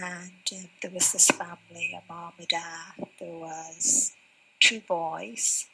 And 0.00 0.32
um, 0.52 0.68
there 0.80 0.90
was 0.90 1.12
this 1.12 1.30
family, 1.30 1.94
a 1.94 2.10
mom, 2.10 2.32
a 2.38 2.46
dad. 2.46 3.06
There 3.20 3.32
was 3.32 4.12
two 4.60 4.80
boys. 4.80 5.66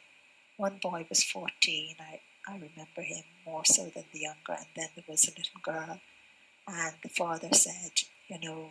One 0.57 0.79
boy 0.83 1.07
was 1.09 1.25
14. 1.25 1.97
I, 2.01 2.21
I 2.49 2.55
remember 2.55 3.03
him 3.03 3.25
more 3.45 3.65
so 3.65 3.85
than 3.85 4.05
the 4.13 4.21
younger. 4.21 4.53
And 4.53 4.67
then 4.77 4.89
there 4.95 5.05
was 5.09 5.25
a 5.25 5.39
little 5.39 5.61
girl. 5.63 6.01
And 6.67 6.95
the 7.03 7.09
father 7.09 7.53
said, 7.53 7.93
you 8.29 8.39
know, 8.41 8.71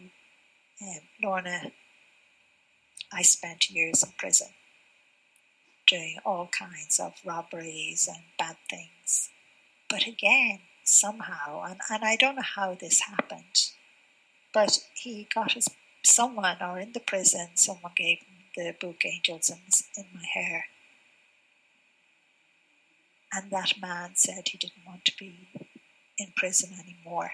Um, 0.81 1.01
Lorna, 1.21 1.71
I 3.11 3.21
spent 3.21 3.69
years 3.69 4.03
in 4.03 4.11
prison 4.17 4.49
doing 5.87 6.17
all 6.25 6.47
kinds 6.47 6.99
of 6.99 7.13
robberies 7.25 8.07
and 8.07 8.23
bad 8.37 8.57
things. 8.69 9.29
But 9.89 10.07
again, 10.07 10.61
somehow, 10.83 11.63
and, 11.63 11.79
and 11.89 12.03
I 12.03 12.15
don't 12.15 12.35
know 12.35 12.41
how 12.41 12.73
this 12.75 13.01
happened, 13.01 13.71
but 14.53 14.79
he 14.95 15.27
got 15.33 15.53
his 15.53 15.69
someone 16.05 16.57
or 16.61 16.79
in 16.79 16.91
the 16.91 16.99
prison, 16.99 17.49
someone 17.55 17.93
gave 17.95 18.19
him 18.19 18.43
the 18.55 18.75
book 18.79 19.05
Angels 19.05 19.49
in, 19.49 19.59
in 19.97 20.09
My 20.13 20.25
Hair. 20.33 20.65
And 23.35 23.49
that 23.51 23.73
man 23.81 24.11
said 24.15 24.47
he 24.47 24.57
didn't 24.57 24.85
want 24.85 25.05
to 25.05 25.13
be 25.17 25.49
in 26.19 26.33
prison 26.35 26.69
anymore. 26.79 27.31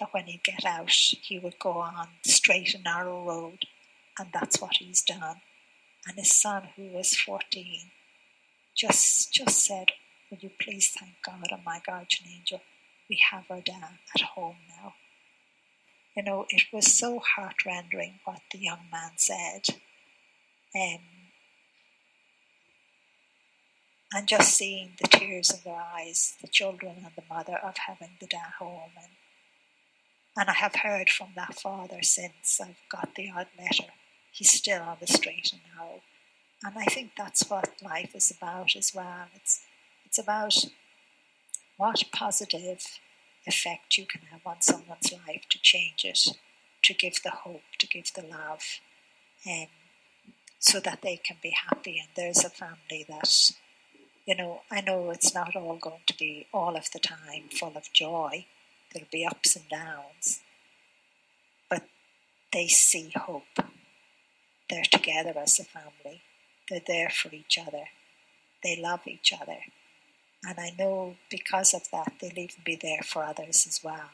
That 0.00 0.08
when 0.12 0.24
he'd 0.24 0.44
get 0.44 0.64
out, 0.64 0.90
he 0.90 1.38
would 1.38 1.58
go 1.58 1.78
on 1.78 2.08
straight 2.24 2.74
and 2.74 2.84
narrow 2.84 3.24
road, 3.24 3.60
and 4.18 4.28
that's 4.32 4.60
what 4.60 4.76
he's 4.78 5.02
done. 5.02 5.40
And 6.06 6.18
his 6.18 6.32
son, 6.32 6.68
who 6.76 6.88
was 6.88 7.14
14, 7.14 7.90
just 8.76 9.32
just 9.32 9.64
said, 9.64 9.88
Will 10.30 10.38
you 10.40 10.50
please 10.60 10.90
thank 10.98 11.14
God 11.24 11.46
and 11.50 11.64
my 11.64 11.80
guardian 11.86 12.28
angel? 12.30 12.60
We 13.08 13.18
have 13.30 13.44
our 13.48 13.60
dad 13.60 13.98
at 14.14 14.22
home 14.22 14.56
now. 14.68 14.94
You 16.16 16.24
know, 16.24 16.46
it 16.48 16.64
was 16.72 16.92
so 16.92 17.20
heart 17.20 17.64
rending 17.64 18.20
what 18.24 18.40
the 18.50 18.58
young 18.58 18.88
man 18.90 19.12
said. 19.16 19.62
Um, 20.74 21.15
and 24.12 24.28
just 24.28 24.54
seeing 24.54 24.92
the 25.00 25.08
tears 25.08 25.50
in 25.50 25.60
their 25.64 25.80
eyes, 25.80 26.34
the 26.40 26.48
children 26.48 26.96
and 27.04 27.12
the 27.16 27.34
mother 27.34 27.58
of 27.62 27.76
having 27.76 28.16
the 28.20 28.26
dad 28.26 28.52
home. 28.58 28.90
And, 28.96 29.12
and 30.36 30.50
I 30.50 30.54
have 30.54 30.76
heard 30.76 31.10
from 31.10 31.28
that 31.36 31.58
father 31.58 32.02
since 32.02 32.60
I've 32.60 32.76
got 32.90 33.14
the 33.14 33.30
odd 33.36 33.48
letter. 33.58 33.92
He's 34.32 34.52
still 34.52 34.82
on 34.82 34.98
the 35.00 35.06
straight 35.06 35.52
and 35.52 35.62
narrow. 35.74 36.00
And 36.62 36.78
I 36.78 36.84
think 36.84 37.12
that's 37.16 37.48
what 37.48 37.82
life 37.82 38.14
is 38.14 38.30
about 38.30 38.76
as 38.76 38.92
well. 38.94 39.26
It's, 39.34 39.60
it's 40.04 40.18
about 40.18 40.66
what 41.76 42.02
positive 42.12 42.98
effect 43.46 43.98
you 43.98 44.06
can 44.06 44.22
have 44.30 44.40
on 44.46 44.60
someone's 44.60 45.12
life 45.26 45.44
to 45.50 45.58
change 45.60 46.04
it, 46.04 46.28
to 46.84 46.94
give 46.94 47.22
the 47.22 47.30
hope, 47.30 47.62
to 47.78 47.86
give 47.86 48.12
the 48.14 48.22
love, 48.22 48.80
um, 49.46 49.66
so 50.58 50.80
that 50.80 51.02
they 51.02 51.16
can 51.16 51.36
be 51.42 51.54
happy. 51.68 51.98
And 51.98 52.08
there's 52.16 52.44
a 52.44 52.50
family 52.50 53.04
that 53.08 53.52
you 54.26 54.34
know, 54.34 54.62
I 54.70 54.80
know 54.80 55.10
it's 55.10 55.34
not 55.34 55.54
all 55.54 55.76
going 55.76 56.02
to 56.06 56.18
be 56.18 56.48
all 56.52 56.76
of 56.76 56.90
the 56.92 56.98
time 56.98 57.48
full 57.50 57.76
of 57.76 57.92
joy. 57.92 58.46
There'll 58.92 59.08
be 59.10 59.24
ups 59.24 59.54
and 59.54 59.68
downs. 59.68 60.40
But 61.70 61.84
they 62.52 62.66
see 62.66 63.12
hope. 63.14 63.60
They're 64.68 64.82
together 64.90 65.34
as 65.38 65.60
a 65.60 65.64
family. 65.64 66.22
They're 66.68 66.82
there 66.84 67.10
for 67.10 67.32
each 67.32 67.56
other. 67.56 67.84
They 68.64 68.76
love 68.80 69.06
each 69.06 69.32
other. 69.32 69.58
And 70.44 70.58
I 70.58 70.72
know 70.76 71.16
because 71.30 71.72
of 71.72 71.88
that, 71.92 72.14
they'll 72.20 72.32
even 72.32 72.62
be 72.64 72.76
there 72.80 73.02
for 73.02 73.22
others 73.22 73.64
as 73.68 73.80
well. 73.82 74.10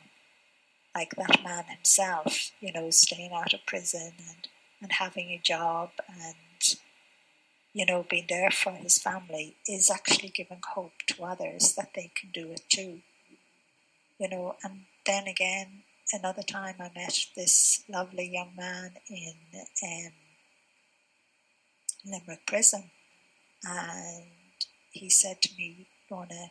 Like 0.95 1.15
that 1.17 1.43
man 1.43 1.65
himself, 1.69 2.53
you 2.61 2.71
know, 2.71 2.91
staying 2.91 3.33
out 3.33 3.55
of 3.55 3.65
prison 3.67 4.13
and, 4.19 4.49
and 4.83 4.93
having 4.93 5.31
a 5.31 5.41
job 5.43 5.91
and 6.07 6.35
you 7.73 7.87
know, 7.87 8.05
being 8.09 8.27
there 8.29 8.51
for 8.51 8.73
his 8.73 8.99
family 8.99 9.57
is 9.67 9.91
actually 9.91 10.29
giving 10.29 10.61
hope 10.75 10.93
to 11.07 11.25
others 11.25 11.75
that 11.75 11.93
they 11.95 12.11
can 12.15 12.31
do 12.31 12.51
it 12.51 12.63
too. 12.69 13.01
You 14.19 14.29
know, 14.29 14.57
and 14.63 14.83
then 15.07 15.27
again, 15.27 15.83
another 16.13 16.43
time 16.43 16.77
I 16.79 16.91
met 16.95 17.27
this 17.35 17.83
lovely 17.89 18.29
young 18.29 18.53
man 18.57 18.93
in 19.09 19.35
um, 19.83 20.13
Limerick 22.05 22.47
prison, 22.47 22.91
and 23.65 24.25
he 24.91 25.09
said 25.09 25.41
to 25.43 25.57
me, 25.57 25.87
Lorna, 26.11 26.51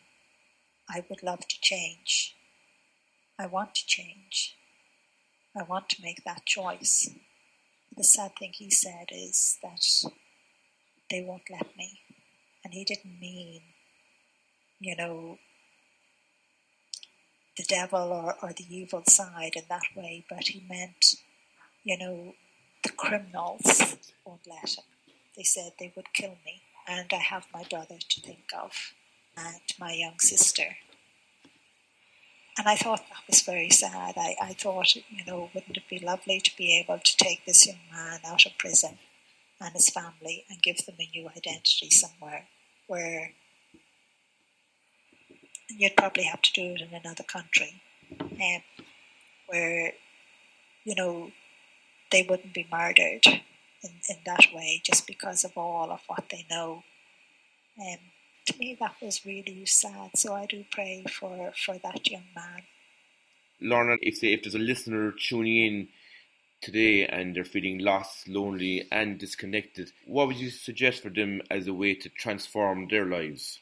I 0.89 1.05
would 1.07 1.24
love 1.24 1.47
to 1.47 1.61
change. 1.61 2.36
I 3.38 3.45
want 3.45 3.76
to 3.76 3.86
change. 3.86 4.55
I 5.55 5.63
want 5.63 5.89
to 5.89 6.01
make 6.01 6.24
that 6.24 6.45
choice. 6.45 7.09
The 7.95 8.03
sad 8.03 8.32
thing 8.38 8.53
he 8.53 8.72
said 8.72 9.09
is 9.11 9.57
that 9.61 9.86
they 11.12 11.22
won't 11.22 11.43
let 11.51 11.76
me. 11.78 11.99
And 12.64 12.74
he 12.74 12.84
didn't 12.86 13.20
mean, 13.20 13.62
you 14.80 14.95
know, 14.95 15.38
the 17.57 17.64
devil 17.64 17.99
or, 17.99 18.36
or 18.41 18.53
the 18.53 18.66
evil 18.70 19.03
side 19.07 19.53
in 19.55 19.64
that 19.70 19.84
way, 19.95 20.26
but 20.30 20.47
he 20.47 20.66
meant, 20.68 21.16
you 21.84 21.97
know, 21.97 22.34
the 22.84 22.89
criminals 22.89 23.97
won't 24.26 24.47
let 24.47 24.78
him. 24.78 24.86
They 25.36 25.43
said 25.43 25.74
they 25.78 25.91
would 25.95 26.14
kill 26.14 26.38
me, 26.45 26.62
and 26.88 27.07
I 27.12 27.18
have 27.18 27.45
my 27.53 27.64
brother 27.70 27.97
to 27.97 28.22
think 28.22 28.45
of, 28.57 28.93
and 29.38 29.62
my 29.80 29.93
young 29.93 30.20
sister. 30.20 30.78
And 32.57 32.68
I 32.68 32.76
thought 32.76 32.99
that 33.09 33.28
was 33.28 33.41
very 33.41 33.70
sad. 33.70 34.16
I, 34.18 34.36
I 34.41 34.53
thought, 34.53 34.95
you 34.95 35.26
know, 35.26 35.49
wouldn't 35.53 35.78
it 35.78 35.89
be 35.89 35.99
lovely 35.99 36.39
to 36.41 36.57
be 36.57 36.80
able 36.80 36.99
to 36.99 37.18
take 37.18 37.45
this 37.45 37.66
young 37.66 37.80
man 37.91 38.20
out 38.26 38.45
of 38.45 38.57
prison 38.57 38.97
and 39.62 39.74
his 39.74 39.89
family 39.89 40.45
and 40.49 40.62
give 40.62 40.86
them 40.86 40.95
a 40.99 41.09
new 41.16 41.30
identity 41.30 41.89
somewhere 41.89 42.47
where 42.88 43.32
you'd 45.70 45.95
probably 45.95 46.24
have 46.24 46.41
to 46.41 46.53
do 46.53 46.74
it 46.74 46.82
in 46.82 46.93
another 46.93 47.24
country 47.24 47.82
um, 48.20 48.62
where 49.47 49.93
you 50.84 50.95
know 50.95 51.32
they 52.12 52.26
wouldn't 52.28 52.53
be 52.53 52.68
murdered 52.72 53.26
in, 53.26 53.91
in 54.09 54.18
that 54.26 54.47
way 54.53 54.82
just 54.84 55.07
because 55.07 55.43
of 55.43 55.57
all 55.57 55.91
of 55.91 56.01
what 56.07 56.26
they 56.30 56.45
know. 56.49 56.84
Um, 57.80 57.97
to 58.47 58.57
me 58.57 58.76
that 58.80 58.95
was 59.01 59.26
really 59.26 59.66
sad 59.66 60.12
so 60.16 60.34
I 60.34 60.45
do 60.45 60.66
pray 60.72 61.05
for, 61.07 61.53
for 61.55 61.78
that 61.78 62.09
young 62.09 62.26
man. 62.36 62.64
Lorna, 63.62 63.97
if, 64.01 64.24
if 64.24 64.41
there's 64.41 64.55
a 64.55 64.59
listener 64.59 65.12
tuning 65.12 65.66
in 65.66 65.88
today 66.62 67.05
and 67.05 67.36
they're 67.36 67.43
feeling 67.43 67.80
lost, 67.80 68.28
lonely, 68.28 68.88
and 68.91 69.20
disconnected, 69.20 69.91
what 70.05 70.28
would 70.28 70.38
you 70.38 70.49
suggest 70.49 71.03
for 71.03 71.09
them 71.09 71.41
as 71.49 71.68
a 71.68 71.74
way 71.74 71.95
to 71.95 72.09
transform 72.09 72.88
their 72.89 73.05
lives? 73.05 73.59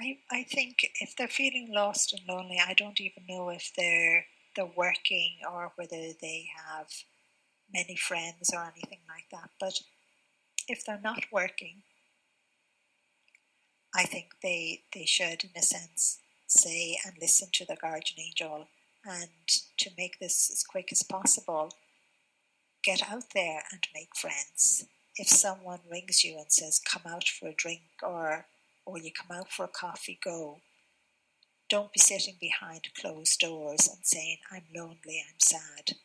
I, 0.00 0.18
I 0.30 0.42
think 0.42 0.90
if 1.00 1.16
they're 1.16 1.28
feeling 1.28 1.68
lost 1.72 2.12
and 2.12 2.22
lonely, 2.28 2.60
I 2.64 2.74
don't 2.74 3.00
even 3.00 3.24
know 3.28 3.48
if 3.48 3.72
they're 3.76 4.26
they're 4.54 4.70
working 4.76 5.36
or 5.50 5.72
whether 5.76 6.12
they 6.20 6.48
have 6.66 6.88
many 7.72 7.94
friends 7.94 8.50
or 8.54 8.62
anything 8.62 9.00
like 9.08 9.26
that. 9.30 9.50
But 9.60 9.80
if 10.66 10.84
they're 10.84 11.00
not 11.02 11.24
working, 11.30 11.82
I 13.94 14.04
think 14.04 14.34
they 14.42 14.82
they 14.92 15.06
should, 15.06 15.44
in 15.44 15.50
a 15.56 15.62
sense, 15.62 16.18
say 16.46 16.98
and 17.06 17.16
listen 17.20 17.48
to 17.54 17.64
the 17.64 17.76
guardian 17.76 18.20
angel 18.20 18.68
and 19.08 19.28
to 19.78 19.90
make 19.96 20.18
this 20.18 20.50
as 20.52 20.62
quick 20.62 20.88
as 20.92 21.02
possible, 21.02 21.72
get 22.82 23.02
out 23.10 23.30
there 23.34 23.62
and 23.72 23.86
make 23.94 24.16
friends. 24.16 24.86
If 25.16 25.28
someone 25.28 25.80
rings 25.90 26.24
you 26.24 26.36
and 26.38 26.50
says, 26.50 26.78
come 26.78 27.02
out 27.06 27.28
for 27.28 27.48
a 27.48 27.54
drink 27.54 27.82
or, 28.02 28.46
or 28.84 28.98
you 28.98 29.10
come 29.12 29.36
out 29.36 29.50
for 29.50 29.64
a 29.64 29.68
coffee, 29.68 30.18
go. 30.22 30.60
Don't 31.68 31.92
be 31.92 31.98
sitting 31.98 32.36
behind 32.40 32.82
closed 33.00 33.40
doors 33.40 33.88
and 33.88 34.04
saying, 34.04 34.38
I'm 34.52 34.62
lonely, 34.74 35.24
I'm 35.26 35.40
sad, 35.40 35.96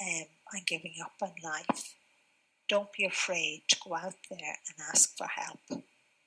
um, 0.00 0.26
I'm 0.52 0.62
giving 0.66 0.94
up 1.02 1.14
on 1.20 1.32
life. 1.42 1.94
Don't 2.68 2.92
be 2.92 3.04
afraid 3.04 3.62
to 3.68 3.76
go 3.84 3.96
out 3.96 4.14
there 4.30 4.38
and 4.40 4.86
ask 4.88 5.16
for 5.16 5.26
help. 5.26 5.82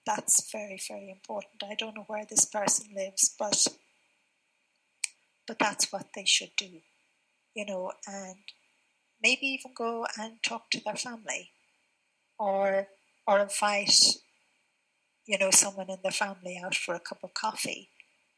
That's 0.05 0.51
very, 0.51 0.79
very 0.87 1.09
important. 1.09 1.63
I 1.63 1.75
don't 1.75 1.95
know 1.95 2.03
where 2.07 2.25
this 2.25 2.45
person 2.45 2.87
lives, 2.95 3.33
but 3.39 3.67
but 5.47 5.59
that's 5.59 5.91
what 5.91 6.07
they 6.15 6.25
should 6.25 6.51
do, 6.57 6.81
you 7.53 7.65
know, 7.65 7.91
and 8.07 8.37
maybe 9.21 9.47
even 9.47 9.71
go 9.75 10.05
and 10.19 10.43
talk 10.43 10.69
to 10.71 10.83
their 10.83 10.95
family 10.95 11.51
or 12.37 12.87
or 13.27 13.39
invite 13.39 14.17
you 15.25 15.37
know 15.37 15.49
someone 15.51 15.89
in 15.89 15.97
their 16.03 16.11
family 16.11 16.61
out 16.63 16.75
for 16.75 16.93
a 16.95 16.99
cup 16.99 17.19
of 17.23 17.33
coffee 17.33 17.89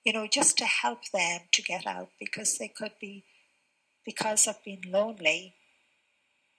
you 0.06 0.14
know 0.14 0.28
just 0.28 0.58
to 0.58 0.66
help 0.66 1.00
them 1.14 1.42
to 1.52 1.62
get 1.62 1.86
out 1.86 2.10
because 2.20 2.58
they 2.58 2.68
could 2.68 2.94
be 3.02 3.26
because 4.06 4.48
of 4.48 4.64
being 4.64 4.84
lonely 4.88 5.56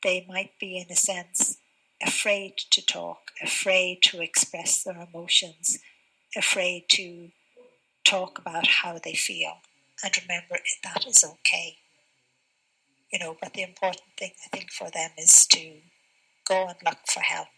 they 0.03 0.27
might 0.29 0.53
be 0.61 0.77
in 0.77 0.91
a 0.91 0.97
sense 0.97 1.59
afraid 2.03 2.55
to 2.71 2.85
talk 2.85 3.33
afraid 3.43 3.99
to 4.03 4.21
express 4.21 4.83
their 4.83 5.09
emotions 5.13 5.79
afraid 6.37 6.85
to 6.89 7.31
talk 8.05 8.39
about 8.39 8.67
how 8.67 8.99
they 9.03 9.15
feel 9.15 9.55
and 10.03 10.13
remember 10.23 10.59
that 10.85 11.07
is 11.07 11.25
okay. 11.25 11.79
You 13.13 13.19
know, 13.21 13.37
but 13.41 13.55
the 13.55 13.63
important 13.63 14.03
thing 14.19 14.33
I 14.47 14.57
think 14.57 14.71
for 14.73 14.91
them 14.91 15.11
is 15.19 15.47
to 15.49 15.81
go 16.47 16.69
and 16.69 16.77
look 16.85 16.99
for 17.09 17.21
help. 17.21 17.49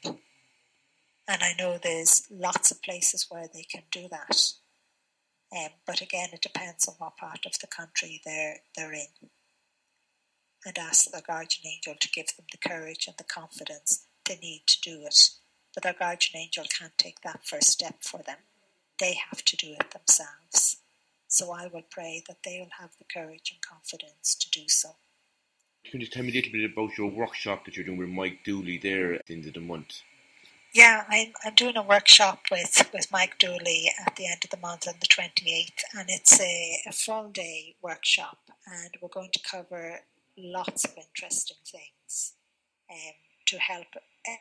And 1.29 1.43
I 1.43 1.55
know 1.59 1.79
there's 1.79 2.27
lots 2.31 2.71
of 2.71 2.83
places 2.83 3.27
where 3.31 3.49
they 3.53 3.63
can 3.63 3.85
do 3.91 4.09
that. 4.11 4.53
Um, 5.57 5.71
but 5.87 6.01
again, 6.01 6.31
it 6.33 6.43
depends 6.43 6.89
on 6.89 6.95
what 6.99 7.17
part 7.17 7.47
of 7.47 7.59
the 7.61 7.67
country 7.69 8.21
they're 8.25 8.59
they're 8.77 8.93
in. 8.93 9.07
and 10.65 10.79
ask 10.79 11.11
their 11.11 11.23
guardian 11.23 11.67
angel 11.67 11.95
to 12.01 12.11
give 12.11 12.27
them 12.37 12.47
the 12.53 12.59
courage 12.69 13.07
and 13.07 13.17
the 13.19 13.25
confidence 13.25 14.07
they 14.27 14.37
need 14.37 14.63
to 14.67 14.81
do 14.81 15.03
it. 15.05 15.31
But 15.75 15.83
their 15.85 15.95
guardian 15.99 16.43
angel 16.43 16.65
can't 16.79 16.97
take 16.99 17.21
that 17.23 17.47
first 17.47 17.69
step 17.71 18.03
for 18.03 18.23
them. 18.23 18.39
They 18.99 19.15
have 19.31 19.45
to 19.45 19.57
do 19.57 19.75
it 19.81 19.91
themselves. 19.93 20.80
So 21.31 21.53
I 21.53 21.69
will 21.73 21.85
pray 21.89 22.25
that 22.27 22.43
they 22.45 22.59
will 22.59 22.73
have 22.81 22.91
the 22.99 23.05
courage 23.05 23.53
and 23.53 23.63
confidence 23.63 24.35
to 24.35 24.51
do 24.51 24.67
so. 24.67 24.97
Can 25.85 26.01
you 26.01 26.09
tell 26.09 26.25
me 26.25 26.31
a 26.31 26.35
little 26.35 26.53
bit 26.53 26.73
about 26.73 26.99
your 26.99 27.09
workshop 27.09 27.65
that 27.65 27.77
you're 27.77 27.87
doing 27.87 27.99
with 27.99 28.09
Mike 28.09 28.41
Dooley 28.45 28.79
there 28.79 29.15
at 29.15 29.27
the 29.27 29.35
end 29.35 29.47
of 29.47 29.55
the 29.55 29.61
month? 29.61 30.03
Yeah, 30.75 31.05
I'm, 31.09 31.33
I'm 31.45 31.55
doing 31.55 31.77
a 31.77 31.85
workshop 31.85 32.41
with, 32.51 32.91
with 32.93 33.13
Mike 33.13 33.39
Dooley 33.39 33.93
at 34.05 34.17
the 34.17 34.27
end 34.27 34.43
of 34.43 34.51
the 34.51 34.57
month 34.57 34.89
on 34.89 34.95
the 35.01 35.07
28th, 35.07 35.83
and 35.97 36.09
it's 36.09 36.41
a, 36.41 36.83
a 36.89 36.93
full 36.93 37.31
day 37.31 37.77
workshop, 37.81 38.39
and 38.67 38.91
we're 39.01 39.09
going 39.09 39.31
to 39.33 39.41
cover 39.49 40.01
lots 40.37 40.85
of 40.85 40.97
interesting 40.97 41.59
things 41.65 42.33
um, 42.91 43.15
to 43.47 43.59
help 43.59 43.87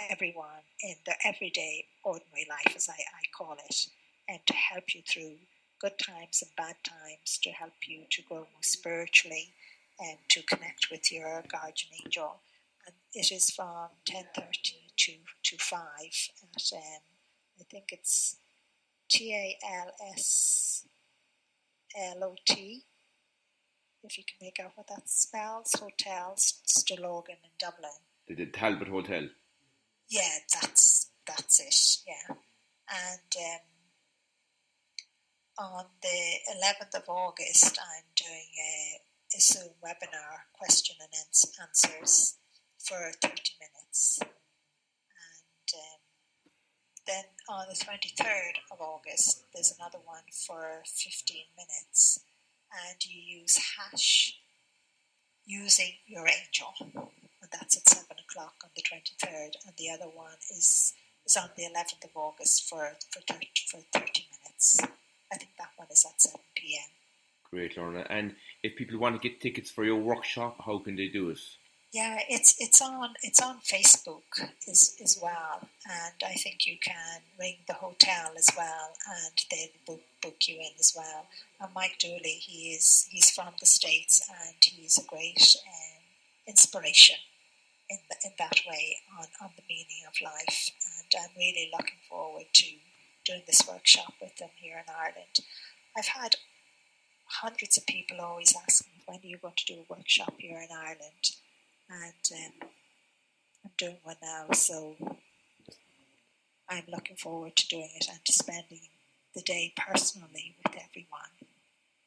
everyone 0.09 0.65
in 0.81 0.95
their 1.05 1.17
everyday, 1.23 1.85
ordinary 2.03 2.47
life, 2.49 2.75
as 2.75 2.89
I, 2.89 2.93
I 2.93 3.21
call 3.35 3.57
it, 3.69 3.87
and 4.27 4.39
to 4.47 4.53
help 4.53 4.95
you 4.95 5.03
through 5.07 5.37
good 5.79 5.97
times 5.99 6.41
and 6.41 6.51
bad 6.55 6.75
times, 6.83 7.39
to 7.43 7.49
help 7.51 7.73
you 7.87 8.05
to 8.11 8.21
grow 8.23 8.47
spiritually 8.61 9.53
and 9.99 10.17
to 10.29 10.41
connect 10.43 10.89
with 10.91 11.11
your 11.11 11.43
guardian 11.51 11.91
angel. 12.03 12.41
And 12.85 12.95
it 13.13 13.31
is 13.31 13.49
from 13.51 13.89
10.30 14.09 14.51
to, 14.97 15.13
to 15.43 15.57
5 15.57 15.81
at, 15.81 16.73
um, 16.73 17.01
I 17.59 17.63
think 17.69 17.91
it's 17.91 18.37
T-A-L-S-L-O-T, 19.09 19.65
if 24.03 24.17
you 24.17 24.23
can 24.23 24.37
make 24.41 24.59
out 24.59 24.71
what 24.75 24.87
that 24.87 25.09
spells, 25.09 25.73
Hotel 25.73 26.35
Stologan 26.37 27.39
in 27.43 27.51
Dublin. 27.59 27.91
The, 28.27 28.35
the 28.35 28.45
Talbot 28.45 28.87
Hotel. 28.87 29.27
Yeah, 30.09 30.39
that's 30.53 31.11
that's 31.27 31.59
it. 31.59 32.07
Yeah, 32.07 32.35
and 32.89 33.35
um, 33.37 33.59
on 35.59 35.85
the 36.01 36.39
11th 36.55 36.95
of 36.95 37.09
August, 37.09 37.77
I'm 37.77 38.05
doing 38.15 38.47
a, 38.57 39.01
a 39.35 39.39
Zoom 39.41 39.73
webinar, 39.83 40.47
question 40.53 40.95
and 41.01 41.09
ans- 41.13 41.51
answers 41.61 42.37
for 42.79 43.11
30 43.21 43.35
minutes, 43.59 44.19
and 44.21 44.31
um, 45.75 45.99
then 47.05 47.23
on 47.49 47.65
the 47.67 47.75
23rd 47.75 48.63
of 48.71 48.79
August, 48.79 49.43
there's 49.53 49.75
another 49.77 49.99
one 50.05 50.23
for 50.47 50.81
15 50.85 51.43
minutes, 51.57 52.21
and 52.87 53.05
you 53.05 53.41
use 53.41 53.59
hash 53.77 54.39
using 55.45 55.93
your 56.07 56.25
angel 56.27 57.09
and 57.41 57.49
that's 57.51 57.77
at 57.77 57.87
7 57.87 58.05
o'clock 58.29 58.55
on 58.63 58.69
the 58.75 58.83
23rd, 58.83 59.55
and 59.65 59.75
the 59.77 59.89
other 59.89 60.09
one 60.13 60.37
is, 60.51 60.93
is 61.25 61.37
on 61.37 61.49
the 61.55 61.63
11th 61.63 62.05
of 62.05 62.11
August 62.15 62.69
for, 62.69 62.91
for, 63.11 63.21
30, 63.21 63.47
for 63.67 63.79
30 63.93 64.27
minutes. 64.31 64.79
I 65.31 65.37
think 65.37 65.51
that 65.57 65.69
one 65.77 65.87
is 65.91 66.05
at 66.05 66.21
7 66.21 66.39
pm. 66.55 66.89
Great, 67.51 67.77
Lorna. 67.77 68.05
And 68.09 68.35
if 68.63 68.75
people 68.75 68.99
want 68.99 69.19
to 69.19 69.29
get 69.29 69.41
tickets 69.41 69.71
for 69.71 69.83
your 69.83 69.97
workshop, 69.97 70.57
how 70.65 70.79
can 70.79 70.95
they 70.95 71.07
do 71.07 71.29
it? 71.29 71.39
Yeah, 71.91 72.19
it's 72.29 72.55
it's 72.59 72.83
on 72.83 73.15
it's 73.23 73.41
on 73.41 73.61
Facebook 73.61 74.21
as 74.69 74.95
as 75.03 75.17
well, 75.19 75.67
and 75.89 76.13
I 76.23 76.33
think 76.35 76.67
you 76.67 76.77
can 76.77 77.21
ring 77.39 77.57
the 77.67 77.73
hotel 77.73 78.31
as 78.37 78.47
well, 78.55 78.93
and 79.09 79.33
they'll 79.49 79.69
book, 79.87 80.03
book 80.21 80.35
you 80.47 80.57
in 80.57 80.77
as 80.79 80.93
well. 80.95 81.25
And 81.59 81.73
Mike 81.73 81.97
Dooley, 81.97 82.37
he 82.45 82.73
is 82.73 83.07
he's 83.09 83.31
from 83.31 83.53
the 83.59 83.65
states, 83.65 84.21
and 84.29 84.55
he's 84.61 84.99
a 84.99 85.07
great 85.07 85.55
um, 85.65 86.03
inspiration 86.45 87.15
in, 87.89 87.97
the, 88.07 88.15
in 88.23 88.33
that 88.37 88.59
way 88.69 88.97
on, 89.19 89.25
on 89.41 89.49
the 89.55 89.63
meaning 89.67 90.05
of 90.07 90.13
life. 90.21 90.71
And 90.85 91.23
I'm 91.23 91.35
really 91.35 91.71
looking 91.73 91.97
forward 92.07 92.45
to 92.53 92.67
doing 93.25 93.43
this 93.47 93.67
workshop 93.67 94.13
with 94.21 94.35
them 94.37 94.49
here 94.55 94.77
in 94.77 94.93
Ireland. 94.93 95.39
I've 95.97 96.07
had 96.07 96.35
hundreds 97.25 97.77
of 97.77 97.85
people 97.85 98.19
always 98.19 98.55
ask 98.55 98.85
me, 98.85 99.01
when 99.05 99.19
are 99.19 99.27
you 99.27 99.37
going 99.37 99.53
to 99.57 99.73
do 99.73 99.79
a 99.81 99.93
workshop 99.93 100.33
here 100.37 100.57
in 100.57 100.75
Ireland? 100.75 101.31
And 101.89 102.37
um, 102.61 102.69
I'm 103.65 103.71
doing 103.77 103.97
one 104.03 104.15
now, 104.21 104.47
so 104.53 104.95
I'm 106.69 106.83
looking 106.91 107.15
forward 107.15 107.55
to 107.55 107.67
doing 107.67 107.89
it 107.95 108.07
and 108.09 108.23
to 108.25 108.33
spending 108.33 108.81
the 109.35 109.41
day 109.41 109.73
personally 109.75 110.55
with 110.63 110.75
everyone 110.75 111.33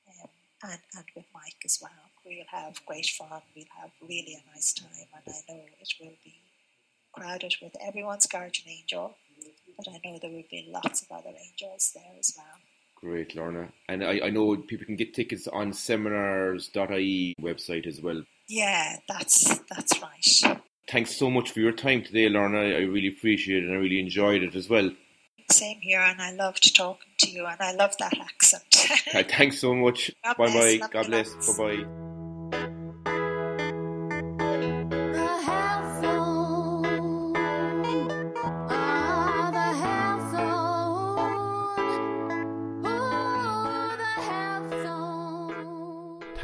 um, 0.08 0.28
and, 0.64 0.80
and 0.96 1.04
with 1.16 1.26
Mike 1.34 1.62
as 1.64 1.78
well. 1.82 1.90
We'll 2.24 2.44
have 2.50 2.84
great 2.86 3.06
fun, 3.06 3.42
we'll 3.56 3.64
have 3.80 3.90
really 4.00 4.34
a 4.34 4.54
nice 4.54 4.72
time, 4.72 5.08
and 5.14 5.34
I 5.34 5.52
know 5.52 5.60
it 5.80 5.94
will 6.00 6.16
be 6.24 6.36
crowded 7.12 7.54
with 7.60 7.76
everyone's 7.80 8.26
guardian 8.26 8.68
angel, 8.68 9.16
but 9.84 9.94
I 9.94 10.00
know 10.04 10.18
there 10.20 10.30
will 10.30 10.44
be 10.50 10.68
lots 10.70 11.02
of 11.02 11.10
other 11.10 11.30
angels 11.30 11.92
there 11.94 12.12
as 12.18 12.34
well. 12.36 12.46
Great, 12.96 13.34
Lorna. 13.34 13.68
And 13.88 14.04
I, 14.04 14.20
I 14.24 14.30
know 14.30 14.56
people 14.56 14.86
can 14.86 14.96
get 14.96 15.12
tickets 15.14 15.48
on 15.48 15.72
seminars.ie 15.72 17.34
website 17.40 17.86
as 17.86 18.00
well. 18.00 18.22
Yeah, 18.48 18.96
that's 19.08 19.58
that's 19.68 20.00
right. 20.00 20.60
Thanks 20.88 21.16
so 21.16 21.30
much 21.30 21.50
for 21.50 21.60
your 21.60 21.72
time 21.72 22.02
today, 22.02 22.28
Lorna. 22.28 22.60
I 22.60 22.80
really 22.80 23.08
appreciate 23.08 23.64
it 23.64 23.68
and 23.68 23.72
I 23.74 23.76
really 23.76 24.00
enjoyed 24.00 24.42
it 24.42 24.54
as 24.54 24.68
well. 24.68 24.90
Same 25.50 25.80
here, 25.80 26.00
and 26.00 26.20
I 26.20 26.32
loved 26.32 26.74
talking 26.74 27.12
to 27.18 27.30
you, 27.30 27.44
and 27.44 27.60
I 27.60 27.72
love 27.72 27.96
that 27.98 28.16
accent. 28.18 28.62
Thanks 29.30 29.58
so 29.58 29.74
much. 29.74 30.10
bye 30.22 30.34
bye. 30.36 30.80
God 30.90 31.06
bless. 31.08 31.34
Bye 31.58 31.84
bye. 31.84 32.11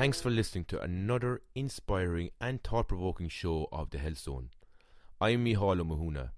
Thanks 0.09 0.23
for 0.23 0.31
listening 0.31 0.65
to 0.69 0.81
another 0.81 1.43
inspiring 1.55 2.31
and 2.41 2.65
thought 2.65 2.89
provoking 2.89 3.29
show 3.29 3.69
of 3.71 3.91
The 3.91 3.99
Health 3.99 4.17
Zone. 4.17 4.49
I'm 5.21 5.45
Micheál 5.45 5.83
O'Mathúna. 5.83 6.31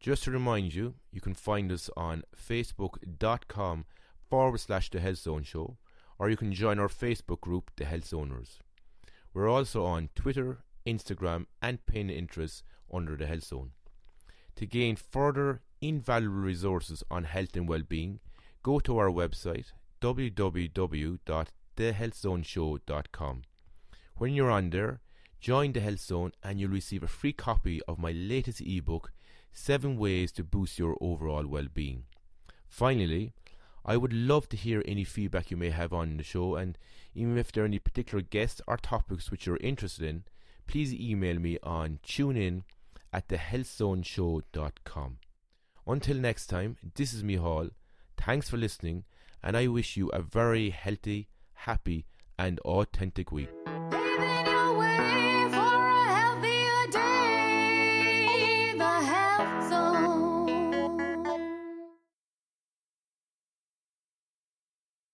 Just 0.00 0.24
to 0.24 0.32
remind 0.32 0.74
you, 0.74 0.94
you 1.12 1.20
can 1.20 1.34
find 1.34 1.70
us 1.70 1.88
on 1.96 2.24
facebook.com 2.36 3.84
forward 4.28 4.58
slash 4.58 4.90
The 4.90 4.98
Health 4.98 5.18
Zone 5.18 5.44
Show, 5.44 5.76
or 6.18 6.28
you 6.28 6.36
can 6.36 6.52
join 6.52 6.80
our 6.80 6.88
Facebook 6.88 7.40
group, 7.40 7.70
The 7.76 7.84
Health 7.84 8.10
Zoners. 8.10 8.58
We're 9.32 9.48
also 9.48 9.84
on 9.84 10.08
Twitter, 10.16 10.64
Instagram, 10.84 11.46
and 11.62 11.78
Pinterest 11.86 12.64
under 12.92 13.14
The 13.16 13.26
Health 13.26 13.44
Zone. 13.44 13.70
To 14.56 14.66
gain 14.66 14.96
further 14.96 15.60
invaluable 15.80 16.38
resources 16.38 17.04
on 17.08 17.22
health 17.22 17.54
and 17.54 17.68
well-being, 17.68 18.18
go 18.64 18.80
to 18.80 18.98
our 18.98 19.10
website 19.10 19.66
www.thehealthzoneshow.com. 21.76 23.42
When 24.16 24.34
you're 24.34 24.50
on 24.50 24.70
there, 24.70 25.00
join 25.40 25.72
the 25.72 25.80
Health 25.80 26.00
Zone 26.00 26.32
and 26.42 26.60
you'll 26.60 26.70
receive 26.70 27.02
a 27.02 27.08
free 27.08 27.32
copy 27.32 27.80
of 27.88 27.98
my 27.98 28.12
latest 28.12 28.60
ebook, 28.60 29.12
7 29.52 29.96
Ways 29.96 30.32
to 30.32 30.44
Boost 30.44 30.78
Your 30.78 30.96
Overall 31.00 31.46
Well-being. 31.46 32.04
Finally, 32.68 33.32
I 33.84 33.96
would 33.96 34.12
love 34.12 34.48
to 34.48 34.56
hear 34.56 34.82
any 34.86 35.04
feedback 35.04 35.50
you 35.50 35.56
may 35.56 35.70
have 35.70 35.92
on 35.92 36.16
the 36.16 36.22
show 36.22 36.56
and 36.56 36.78
even 37.14 37.36
if 37.38 37.52
there 37.52 37.64
are 37.64 37.66
any 37.66 37.78
particular 37.78 38.22
guests 38.22 38.60
or 38.66 38.76
topics 38.76 39.30
which 39.30 39.46
you're 39.46 39.58
interested 39.58 40.08
in, 40.08 40.24
please 40.66 40.94
email 40.94 41.38
me 41.38 41.58
on 41.62 41.98
tunein 42.04 42.62
at 43.12 43.28
thehealthzoneshow.com. 43.28 45.18
Until 45.86 46.16
next 46.16 46.46
time, 46.46 46.76
this 46.94 47.12
is 47.12 47.22
Micheál. 47.22 47.70
Thanks 48.16 48.48
for 48.48 48.56
listening, 48.56 49.04
and 49.42 49.54
I 49.56 49.66
wish 49.66 49.96
you 49.98 50.08
a 50.08 50.22
very 50.22 50.70
healthy, 50.70 51.28
happy, 51.54 52.06
and 52.38 52.58
authentic 52.60 53.32
week. 53.32 53.50